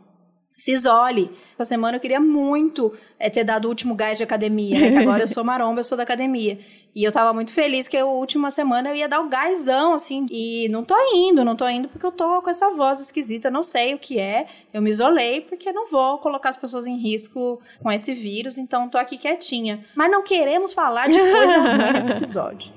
se 0.60 0.72
isole. 0.72 1.30
Essa 1.54 1.64
semana 1.64 1.96
eu 1.96 2.00
queria 2.00 2.20
muito 2.20 2.92
é, 3.18 3.30
ter 3.30 3.44
dado 3.44 3.64
o 3.64 3.68
último 3.68 3.94
gás 3.94 4.18
de 4.18 4.24
academia, 4.24 4.78
né? 4.78 4.98
Agora 4.98 5.22
eu 5.22 5.28
sou 5.28 5.42
maromba, 5.42 5.80
eu 5.80 5.84
sou 5.84 5.96
da 5.96 6.04
academia. 6.04 6.58
E 6.94 7.04
eu 7.04 7.12
tava 7.12 7.32
muito 7.32 7.52
feliz 7.54 7.86
que 7.86 7.96
a 7.96 8.04
última 8.04 8.50
semana 8.50 8.88
eu 8.90 8.96
ia 8.96 9.08
dar 9.08 9.20
o 9.20 9.28
gásão, 9.28 9.94
assim. 9.94 10.26
E 10.30 10.68
não 10.70 10.84
tô 10.84 10.94
indo, 11.14 11.44
não 11.44 11.54
tô 11.54 11.68
indo 11.68 11.88
porque 11.88 12.04
eu 12.04 12.12
tô 12.12 12.42
com 12.42 12.50
essa 12.50 12.70
voz 12.70 13.00
esquisita, 13.00 13.50
não 13.50 13.62
sei 13.62 13.94
o 13.94 13.98
que 13.98 14.18
é. 14.18 14.46
Eu 14.72 14.82
me 14.82 14.90
isolei 14.90 15.40
porque 15.40 15.72
não 15.72 15.88
vou 15.88 16.18
colocar 16.18 16.48
as 16.48 16.56
pessoas 16.56 16.86
em 16.86 16.96
risco 16.96 17.60
com 17.80 17.90
esse 17.92 18.12
vírus, 18.12 18.58
então 18.58 18.88
tô 18.88 18.98
aqui 18.98 19.16
quietinha. 19.16 19.84
Mas 19.94 20.10
não 20.10 20.22
queremos 20.22 20.74
falar 20.74 21.08
de 21.08 21.20
coisa 21.20 21.58
ruim 21.62 21.92
nesse 21.92 22.10
episódio. 22.10 22.72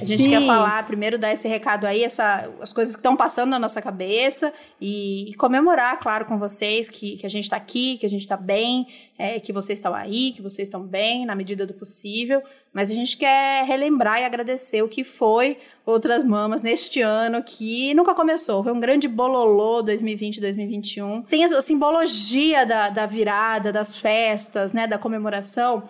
A 0.00 0.04
gente 0.04 0.22
Sim. 0.22 0.30
quer 0.30 0.46
falar, 0.46 0.84
primeiro 0.86 1.18
dar 1.18 1.32
esse 1.32 1.48
recado 1.48 1.86
aí, 1.86 2.04
essa, 2.04 2.48
as 2.60 2.72
coisas 2.72 2.94
que 2.94 3.00
estão 3.00 3.16
passando 3.16 3.50
na 3.50 3.58
nossa 3.58 3.82
cabeça 3.82 4.52
e, 4.80 5.30
e, 5.30 5.34
comemorar, 5.34 5.98
claro, 5.98 6.24
com 6.24 6.38
vocês 6.38 6.88
que, 6.88 7.16
que 7.16 7.26
a 7.26 7.28
gente 7.28 7.50
tá 7.50 7.56
aqui, 7.56 7.96
que 7.98 8.06
a 8.06 8.08
gente 8.08 8.26
tá 8.26 8.36
bem 8.36 8.86
é, 9.18 9.40
que 9.40 9.52
vocês 9.52 9.78
estão 9.78 9.94
aí, 9.94 10.32
que 10.32 10.42
vocês 10.42 10.68
estão 10.68 10.82
bem, 10.86 11.24
na 11.24 11.34
medida 11.34 11.66
do 11.66 11.72
possível. 11.72 12.42
Mas 12.72 12.90
a 12.90 12.94
gente 12.94 13.16
quer 13.16 13.64
relembrar 13.64 14.20
e 14.20 14.24
agradecer 14.24 14.82
o 14.82 14.88
que 14.88 15.02
foi 15.02 15.58
Outras 15.84 16.22
Mamas 16.24 16.62
neste 16.62 17.00
ano, 17.00 17.42
que 17.42 17.94
nunca 17.94 18.14
começou. 18.14 18.62
Foi 18.62 18.72
um 18.72 18.80
grande 18.80 19.08
bololô 19.08 19.82
2020-2021. 19.84 21.26
Tem 21.26 21.44
a 21.44 21.60
simbologia 21.60 22.66
da, 22.66 22.88
da 22.88 23.06
virada, 23.06 23.72
das 23.72 23.96
festas, 23.96 24.72
né, 24.72 24.86
da 24.86 24.98
comemoração, 24.98 25.82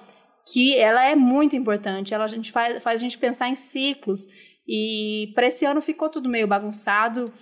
que 0.52 0.76
ela 0.76 1.04
é 1.04 1.16
muito 1.16 1.56
importante. 1.56 2.14
Ela 2.14 2.24
a 2.24 2.28
gente 2.28 2.52
faz, 2.52 2.82
faz 2.82 3.00
a 3.00 3.02
gente 3.02 3.18
pensar 3.18 3.48
em 3.48 3.54
ciclos. 3.54 4.26
E 4.68 5.32
para 5.34 5.46
esse 5.46 5.64
ano 5.64 5.80
ficou 5.80 6.08
tudo 6.08 6.28
meio 6.28 6.46
bagunçado 6.46 7.32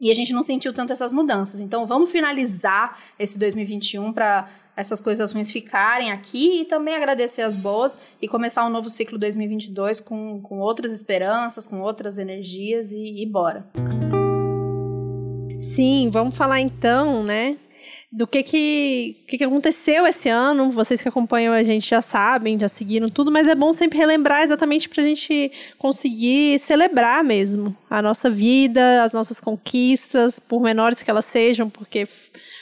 e 0.00 0.10
a 0.10 0.14
gente 0.14 0.32
não 0.32 0.42
sentiu 0.42 0.72
tanto 0.72 0.92
essas 0.92 1.12
mudanças. 1.12 1.60
Então 1.60 1.86
vamos 1.86 2.10
finalizar 2.10 2.98
esse 3.18 3.38
2021 3.38 4.12
para 4.12 4.48
essas 4.80 5.00
coisas 5.00 5.30
ruins 5.30 5.52
ficarem 5.52 6.10
aqui 6.10 6.62
e 6.62 6.64
também 6.64 6.96
agradecer 6.96 7.42
as 7.42 7.54
boas 7.54 7.98
e 8.20 8.26
começar 8.26 8.64
um 8.64 8.70
novo 8.70 8.88
ciclo 8.88 9.18
2022 9.18 10.00
com, 10.00 10.40
com 10.40 10.58
outras 10.58 10.90
esperanças, 10.90 11.66
com 11.66 11.80
outras 11.82 12.16
energias 12.16 12.90
e, 12.90 13.22
e 13.22 13.26
bora. 13.26 13.66
Sim, 15.60 16.08
vamos 16.10 16.34
falar 16.34 16.60
então, 16.60 17.22
né, 17.22 17.58
do 18.12 18.26
que 18.26 18.42
que, 18.42 19.16
que 19.28 19.38
que 19.38 19.44
aconteceu 19.44 20.06
esse 20.06 20.28
ano. 20.28 20.70
Vocês 20.70 21.00
que 21.00 21.08
acompanham 21.08 21.54
a 21.54 21.62
gente 21.62 21.88
já 21.88 22.02
sabem, 22.02 22.58
já 22.58 22.68
seguiram 22.68 23.08
tudo, 23.08 23.30
mas 23.30 23.46
é 23.46 23.54
bom 23.54 23.72
sempre 23.72 23.98
relembrar 23.98 24.42
exatamente 24.42 24.88
para 24.88 25.02
a 25.02 25.06
gente 25.06 25.52
conseguir 25.78 26.58
celebrar 26.58 27.22
mesmo 27.22 27.76
a 27.88 28.02
nossa 28.02 28.28
vida, 28.28 29.04
as 29.04 29.12
nossas 29.12 29.38
conquistas, 29.38 30.40
por 30.40 30.60
menores 30.60 31.02
que 31.02 31.10
elas 31.10 31.24
sejam, 31.24 31.70
porque 31.70 32.04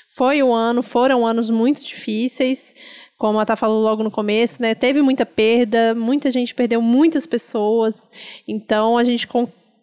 foi 0.08 0.42
um 0.42 0.52
ano, 0.52 0.82
foram 0.82 1.26
anos 1.26 1.48
muito 1.50 1.82
difíceis. 1.82 2.74
Como 3.16 3.38
a 3.40 3.44
Tá 3.44 3.56
falou 3.56 3.82
logo 3.82 4.04
no 4.04 4.12
começo, 4.12 4.62
né? 4.62 4.76
Teve 4.76 5.02
muita 5.02 5.26
perda, 5.26 5.92
muita 5.92 6.30
gente 6.30 6.54
perdeu 6.54 6.80
muitas 6.80 7.26
pessoas. 7.26 8.12
Então 8.46 8.96
a 8.96 9.02
gente 9.02 9.26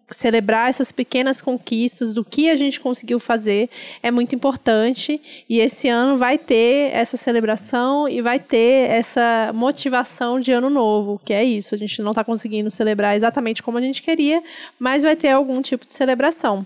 celebrar 0.09 0.69
essas 0.69 0.91
pequenas 0.91 1.41
conquistas 1.41 2.13
do 2.13 2.23
que 2.23 2.49
a 2.49 2.55
gente 2.55 2.79
conseguiu 2.79 3.19
fazer 3.19 3.69
é 4.03 4.11
muito 4.11 4.35
importante 4.35 5.19
e 5.49 5.59
esse 5.59 5.89
ano 5.89 6.17
vai 6.17 6.37
ter 6.37 6.91
essa 6.93 7.17
celebração 7.17 8.07
e 8.07 8.21
vai 8.21 8.39
ter 8.39 8.89
essa 8.89 9.51
motivação 9.53 10.39
de 10.39 10.51
ano 10.51 10.69
novo, 10.69 11.19
que 11.23 11.33
é 11.33 11.43
isso, 11.43 11.73
a 11.73 11.77
gente 11.77 12.01
não 12.01 12.11
está 12.11 12.23
conseguindo 12.23 12.69
celebrar 12.69 13.15
exatamente 13.15 13.63
como 13.63 13.77
a 13.77 13.81
gente 13.81 14.01
queria, 14.01 14.43
mas 14.77 15.03
vai 15.03 15.15
ter 15.15 15.29
algum 15.29 15.61
tipo 15.61 15.85
de 15.85 15.93
celebração. 15.93 16.65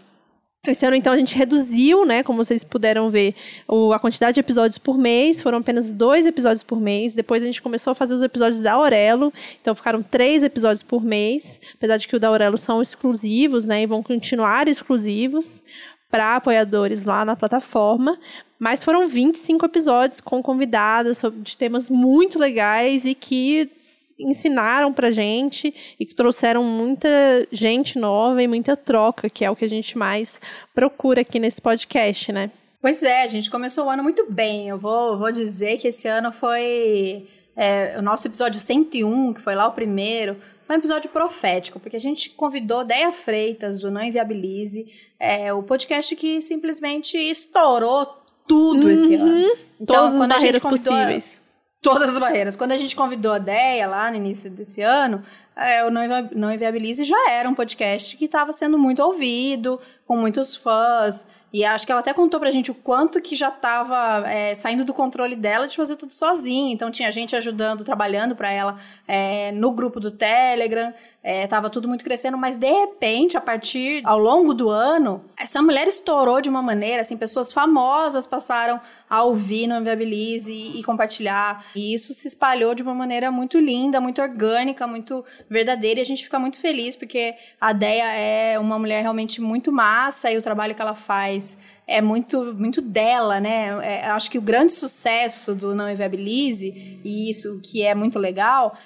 Esse 0.67 0.85
ano, 0.85 0.95
então, 0.95 1.13
a 1.13 1.17
gente 1.17 1.35
reduziu, 1.35 2.05
né? 2.05 2.21
Como 2.21 2.43
vocês 2.43 2.65
puderam 2.65 3.09
ver, 3.09 3.33
o, 3.65 3.93
a 3.93 3.99
quantidade 3.99 4.33
de 4.33 4.39
episódios 4.41 4.77
por 4.77 4.97
mês. 4.97 5.41
Foram 5.41 5.59
apenas 5.59 5.89
dois 5.89 6.25
episódios 6.25 6.63
por 6.63 6.81
mês. 6.81 7.15
Depois 7.15 7.41
a 7.41 7.45
gente 7.45 7.61
começou 7.61 7.91
a 7.91 7.95
fazer 7.95 8.13
os 8.13 8.21
episódios 8.21 8.59
da 8.61 8.73
Aurelo. 8.73 9.31
Então 9.61 9.73
ficaram 9.73 10.03
três 10.03 10.43
episódios 10.43 10.83
por 10.83 11.01
mês. 11.01 11.61
Apesar 11.75 11.95
de 11.95 12.07
que 12.09 12.15
o 12.15 12.19
da 12.19 12.27
Aurelo 12.27 12.57
são 12.57 12.81
exclusivos, 12.81 13.65
né? 13.65 13.83
E 13.83 13.85
vão 13.85 14.03
continuar 14.03 14.67
exclusivos 14.67 15.63
para 16.09 16.35
apoiadores 16.35 17.05
lá 17.05 17.23
na 17.23 17.35
plataforma. 17.35 18.17
Mas 18.59 18.83
foram 18.83 19.07
25 19.07 19.65
episódios 19.65 20.19
com 20.19 20.43
convidadas 20.43 21.17
sobre 21.17 21.39
de 21.39 21.55
temas 21.55 21.89
muito 21.89 22.37
legais 22.37 23.05
e 23.05 23.15
que 23.15 23.71
ensinaram 24.19 24.91
pra 24.91 25.11
gente 25.11 25.73
e 25.97 26.05
que 26.05 26.13
trouxeram 26.13 26.61
muita 26.61 27.07
gente 27.53 27.97
nova 27.97 28.43
e 28.43 28.47
muita 28.47 28.75
troca, 28.75 29.29
que 29.29 29.45
é 29.45 29.49
o 29.49 29.55
que 29.55 29.63
a 29.63 29.69
gente 29.69 29.97
mais 29.97 30.41
procura 30.75 31.21
aqui 31.21 31.39
nesse 31.39 31.61
podcast, 31.61 32.33
né? 32.33 32.51
Pois 32.81 33.01
é, 33.01 33.23
a 33.23 33.27
gente 33.27 33.49
começou 33.49 33.85
o 33.85 33.89
ano 33.89 34.03
muito 34.03 34.29
bem. 34.29 34.67
Eu 34.67 34.77
vou, 34.77 35.17
vou 35.17 35.31
dizer 35.31 35.77
que 35.77 35.87
esse 35.87 36.07
ano 36.07 36.31
foi 36.31 37.27
é, 37.55 37.95
o 37.97 38.01
nosso 38.01 38.27
episódio 38.27 38.59
101, 38.59 39.33
que 39.33 39.41
foi 39.41 39.55
lá 39.55 39.67
o 39.67 39.71
primeiro, 39.71 40.37
um 40.75 40.77
episódio 40.77 41.09
profético, 41.09 41.79
porque 41.79 41.97
a 41.97 41.99
gente 41.99 42.29
convidou 42.31 42.83
Deia 42.83 43.11
Freitas, 43.11 43.79
do 43.79 43.89
Não 43.89 44.03
Inviabilize, 44.03 44.85
é, 45.19 45.51
o 45.53 45.63
podcast 45.63 46.15
que 46.15 46.39
simplesmente 46.41 47.17
estourou 47.17 48.05
tudo 48.47 48.85
uhum. 48.85 48.91
esse 48.91 49.15
ano. 49.15 49.57
Então, 49.79 49.95
Todas 49.95 50.15
as 50.15 50.27
barreiras 50.27 50.61
possíveis. 50.61 51.41
Todas 51.81 52.09
as 52.09 52.19
barreiras. 52.19 52.55
Quando 52.55 52.73
a 52.73 52.77
gente 52.77 52.95
convidou 52.95 53.31
a 53.31 53.37
Deia 53.37 53.87
lá 53.87 54.11
no 54.11 54.17
início 54.17 54.51
desse 54.51 54.81
ano, 54.81 55.23
é, 55.55 55.83
o 55.85 55.89
Não 55.91 56.53
Inviabilize 56.53 57.03
já 57.03 57.31
era 57.31 57.49
um 57.49 57.53
podcast 57.53 58.15
que 58.15 58.25
estava 58.25 58.51
sendo 58.51 58.77
muito 58.77 59.01
ouvido, 59.01 59.79
com 60.05 60.17
muitos 60.17 60.55
fãs. 60.55 61.27
E 61.51 61.65
acho 61.65 61.85
que 61.85 61.91
ela 61.91 62.01
até 62.01 62.13
contou 62.13 62.39
pra 62.39 62.51
gente 62.51 62.69
o 62.69 62.75
quanto 62.75 63.19
que 63.21 63.35
já 63.35 63.49
estava 63.49 64.27
é, 64.29 64.53
saindo 64.53 64.85
do 64.85 64.93
controle 64.93 65.35
dela 65.35 65.67
de 65.67 65.75
fazer 65.75 65.95
tudo 65.95 66.13
sozinha. 66.13 66.71
Então 66.71 66.91
tinha 66.91 67.11
gente 67.11 67.35
ajudando, 67.35 67.83
trabalhando 67.83 68.35
para 68.35 68.51
ela 68.51 68.79
é, 69.07 69.51
no 69.51 69.71
grupo 69.71 69.99
do 69.99 70.11
Telegram. 70.11 70.93
É, 71.21 71.45
tava 71.47 71.69
tudo 71.69 71.87
muito 71.87 72.03
crescendo, 72.03 72.37
mas 72.37 72.57
de 72.57 72.71
repente, 72.71 73.35
a 73.35 73.41
partir 73.41 74.01
ao 74.05 74.17
longo 74.17 74.53
do 74.53 74.69
ano, 74.69 75.21
essa 75.37 75.61
mulher 75.61 75.85
estourou 75.85 76.39
de 76.39 76.47
uma 76.47 76.61
maneira, 76.61 77.01
assim, 77.01 77.17
pessoas 77.17 77.51
famosas 77.51 78.25
passaram 78.25 78.79
a 79.09 79.23
ouvir 79.23 79.67
no 79.67 79.75
Inviabilize 79.75 80.51
e, 80.51 80.79
e 80.79 80.83
compartilhar. 80.83 81.65
E 81.75 81.93
isso 81.93 82.13
se 82.13 82.29
espalhou 82.29 82.73
de 82.73 82.83
uma 82.83 82.93
maneira 82.93 83.29
muito 83.31 83.59
linda, 83.59 83.99
muito 83.99 84.21
orgânica, 84.21 84.87
muito 84.87 85.25
verdadeira. 85.49 85.99
E 85.99 86.03
a 86.03 86.05
gente 86.05 86.23
fica 86.23 86.39
muito 86.39 86.57
feliz 86.57 86.95
porque 86.95 87.35
a 87.59 87.73
Deia 87.73 88.13
é 88.13 88.57
uma 88.57 88.79
mulher 88.79 89.01
realmente 89.01 89.41
muito 89.41 89.73
massa 89.73 90.31
e 90.31 90.37
o 90.37 90.41
trabalho 90.41 90.73
que 90.73 90.81
ela 90.81 90.95
faz 90.95 91.57
é 91.89 92.01
muito, 92.01 92.53
muito 92.53 92.81
dela, 92.81 93.39
né? 93.39 93.69
É, 93.81 94.05
acho 94.09 94.29
que 94.29 94.37
o 94.37 94.41
grande 94.41 94.71
sucesso 94.71 95.55
do 95.55 95.73
Não 95.73 95.89
Inviabilize, 95.89 97.01
e 97.03 97.29
isso 97.29 97.59
que 97.63 97.81
é 97.81 97.95
muito 97.95 98.19
legal, 98.19 98.77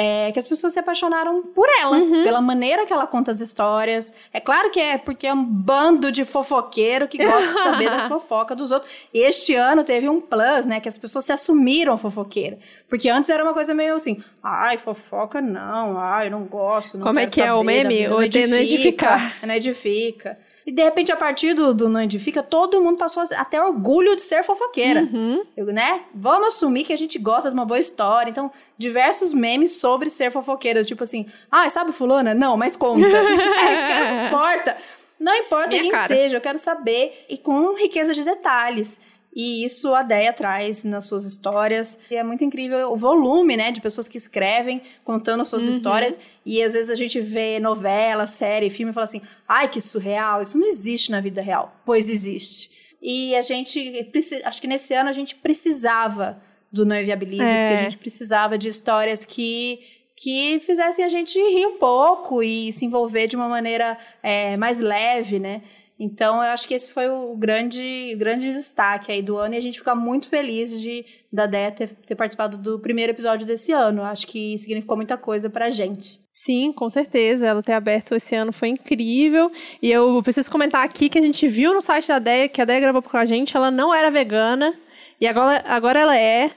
é 0.00 0.30
que 0.30 0.38
as 0.38 0.46
pessoas 0.46 0.72
se 0.72 0.78
apaixonaram 0.78 1.42
por 1.42 1.66
ela, 1.80 1.96
uhum. 1.96 2.22
pela 2.22 2.40
maneira 2.40 2.86
que 2.86 2.92
ela 2.92 3.04
conta 3.04 3.32
as 3.32 3.40
histórias. 3.40 4.14
É 4.32 4.38
claro 4.38 4.70
que 4.70 4.78
é 4.78 4.96
porque 4.96 5.26
é 5.26 5.34
um 5.34 5.42
bando 5.44 6.12
de 6.12 6.24
fofoqueiro 6.24 7.08
que 7.08 7.18
gosta 7.18 7.52
de 7.52 7.62
saber 7.62 7.90
das 7.90 8.06
fofocas 8.08 8.56
dos 8.56 8.70
outros. 8.70 8.92
E 9.12 9.18
este 9.18 9.56
ano 9.56 9.82
teve 9.82 10.08
um 10.08 10.20
plus, 10.20 10.66
né, 10.66 10.78
que 10.78 10.88
as 10.88 10.96
pessoas 10.96 11.24
se 11.24 11.32
assumiram 11.32 11.98
fofoqueira. 11.98 12.60
Porque 12.88 13.08
antes 13.08 13.28
era 13.28 13.42
uma 13.42 13.52
coisa 13.52 13.74
meio 13.74 13.96
assim, 13.96 14.22
ai, 14.40 14.76
fofoca 14.76 15.40
não, 15.40 15.98
ai, 15.98 16.30
não 16.30 16.44
gosto, 16.44 16.96
não 16.96 17.04
Como 17.04 17.18
é 17.18 17.26
que 17.26 17.40
é 17.40 17.52
o 17.52 17.64
meme? 17.64 18.06
Não 18.06 18.22
edifica, 18.22 18.48
não 18.48 18.56
edifica. 18.58 19.32
Não 19.42 19.54
edifica. 19.54 20.38
E 20.68 20.70
de 20.70 20.82
repente, 20.82 21.10
a 21.10 21.16
partir 21.16 21.54
do, 21.54 21.72
do 21.72 21.88
Não 21.88 22.02
Edifica, 22.02 22.42
todo 22.42 22.78
mundo 22.78 22.98
passou 22.98 23.22
a 23.34 23.42
ter 23.42 23.58
orgulho 23.58 24.14
de 24.14 24.20
ser 24.20 24.44
fofoqueira. 24.44 25.00
Uhum. 25.10 25.42
Eu, 25.56 25.64
né? 25.68 26.02
Vamos 26.14 26.48
assumir 26.48 26.84
que 26.84 26.92
a 26.92 26.98
gente 26.98 27.18
gosta 27.18 27.48
de 27.48 27.54
uma 27.54 27.64
boa 27.64 27.80
história. 27.80 28.28
Então, 28.28 28.52
diversos 28.76 29.32
memes 29.32 29.78
sobre 29.78 30.10
ser 30.10 30.30
fofoqueira. 30.30 30.84
Tipo 30.84 31.04
assim, 31.04 31.24
ah, 31.50 31.70
sabe 31.70 31.90
fulana? 31.90 32.34
Não, 32.34 32.54
mas 32.54 32.76
conta. 32.76 33.00
é, 33.08 34.20
não 34.20 34.26
importa. 34.26 34.76
Não 35.18 35.34
importa 35.36 35.68
Minha 35.68 35.80
quem 35.80 35.90
cara. 35.90 36.06
seja, 36.06 36.36
eu 36.36 36.40
quero 36.42 36.58
saber. 36.58 37.24
E 37.30 37.38
com 37.38 37.74
riqueza 37.74 38.12
de 38.12 38.22
detalhes. 38.22 39.00
E 39.34 39.64
isso 39.64 39.94
a 39.94 40.02
Deia 40.02 40.32
traz 40.32 40.84
nas 40.84 41.06
suas 41.06 41.24
histórias. 41.24 41.98
E 42.10 42.16
é 42.16 42.24
muito 42.24 42.42
incrível 42.44 42.92
o 42.92 42.96
volume, 42.96 43.56
né, 43.56 43.70
de 43.70 43.80
pessoas 43.80 44.08
que 44.08 44.16
escrevem, 44.16 44.82
contando 45.04 45.44
suas 45.44 45.62
uhum. 45.62 45.70
histórias. 45.70 46.18
E 46.44 46.62
às 46.62 46.72
vezes 46.72 46.90
a 46.90 46.94
gente 46.94 47.20
vê 47.20 47.60
novela, 47.60 48.26
série, 48.26 48.70
filme 48.70 48.90
e 48.90 48.94
fala 48.94 49.04
assim: 49.04 49.22
ai, 49.46 49.68
que 49.68 49.80
surreal, 49.80 50.42
isso 50.42 50.58
não 50.58 50.66
existe 50.66 51.10
na 51.10 51.20
vida 51.20 51.40
real. 51.40 51.74
Pois 51.84 52.08
existe. 52.08 52.96
E 53.00 53.36
a 53.36 53.42
gente, 53.42 54.10
acho 54.44 54.60
que 54.60 54.66
nesse 54.66 54.92
ano 54.92 55.08
a 55.08 55.12
gente 55.12 55.36
precisava 55.36 56.42
do 56.70 56.84
Não 56.84 56.96
Viabilize, 56.96 57.44
é. 57.44 57.60
porque 57.60 57.80
a 57.80 57.82
gente 57.84 57.98
precisava 57.98 58.58
de 58.58 58.68
histórias 58.68 59.24
que 59.24 59.80
que 60.20 60.58
fizessem 60.58 61.04
a 61.04 61.08
gente 61.08 61.38
rir 61.38 61.66
um 61.66 61.78
pouco 61.78 62.42
e 62.42 62.72
se 62.72 62.84
envolver 62.84 63.28
de 63.28 63.36
uma 63.36 63.48
maneira 63.48 63.96
é, 64.20 64.56
mais 64.56 64.80
leve, 64.80 65.38
né? 65.38 65.62
Então, 66.00 66.36
eu 66.36 66.50
acho 66.50 66.68
que 66.68 66.74
esse 66.74 66.92
foi 66.92 67.08
o 67.08 67.34
grande, 67.36 68.14
grande 68.16 68.46
destaque 68.46 69.10
aí 69.10 69.20
do 69.20 69.36
ano 69.36 69.54
e 69.54 69.56
a 69.56 69.60
gente 69.60 69.78
fica 69.78 69.96
muito 69.96 70.28
feliz 70.28 70.80
de 70.80 71.04
da 71.32 71.44
Déia 71.44 71.72
ter, 71.72 71.88
ter 71.88 72.14
participado 72.14 72.56
do 72.56 72.78
primeiro 72.78 73.10
episódio 73.10 73.46
desse 73.46 73.72
ano. 73.72 74.02
Acho 74.02 74.26
que 74.26 74.56
significou 74.56 74.96
muita 74.96 75.16
coisa 75.16 75.50
pra 75.50 75.70
gente. 75.70 76.20
Sim, 76.30 76.72
com 76.72 76.88
certeza. 76.88 77.46
Ela 77.48 77.64
ter 77.64 77.72
aberto 77.72 78.14
esse 78.14 78.36
ano 78.36 78.52
foi 78.52 78.68
incrível. 78.68 79.50
E 79.82 79.90
eu 79.90 80.22
preciso 80.22 80.48
comentar 80.50 80.84
aqui 80.84 81.08
que 81.08 81.18
a 81.18 81.22
gente 81.22 81.48
viu 81.48 81.74
no 81.74 81.80
site 81.80 82.06
da 82.06 82.20
Déia, 82.20 82.48
que 82.48 82.62
a 82.62 82.64
Déia 82.64 82.80
gravou 82.80 83.02
com 83.02 83.16
a 83.16 83.24
gente, 83.24 83.56
ela 83.56 83.70
não 83.70 83.92
era 83.92 84.08
vegana. 84.08 84.72
E 85.20 85.26
agora, 85.26 85.64
agora 85.66 85.98
ela 85.98 86.16
é. 86.16 86.52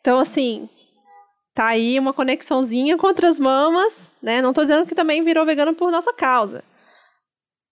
Então, 0.00 0.18
assim, 0.18 0.70
tá 1.54 1.66
aí 1.66 1.98
uma 1.98 2.14
conexãozinha 2.14 2.96
com 2.96 3.06
outras 3.06 3.38
mamas, 3.38 4.14
né? 4.22 4.40
Não 4.40 4.54
tô 4.54 4.62
dizendo 4.62 4.86
que 4.86 4.94
também 4.94 5.22
virou 5.22 5.44
vegana 5.44 5.74
por 5.74 5.90
nossa 5.90 6.14
causa. 6.14 6.64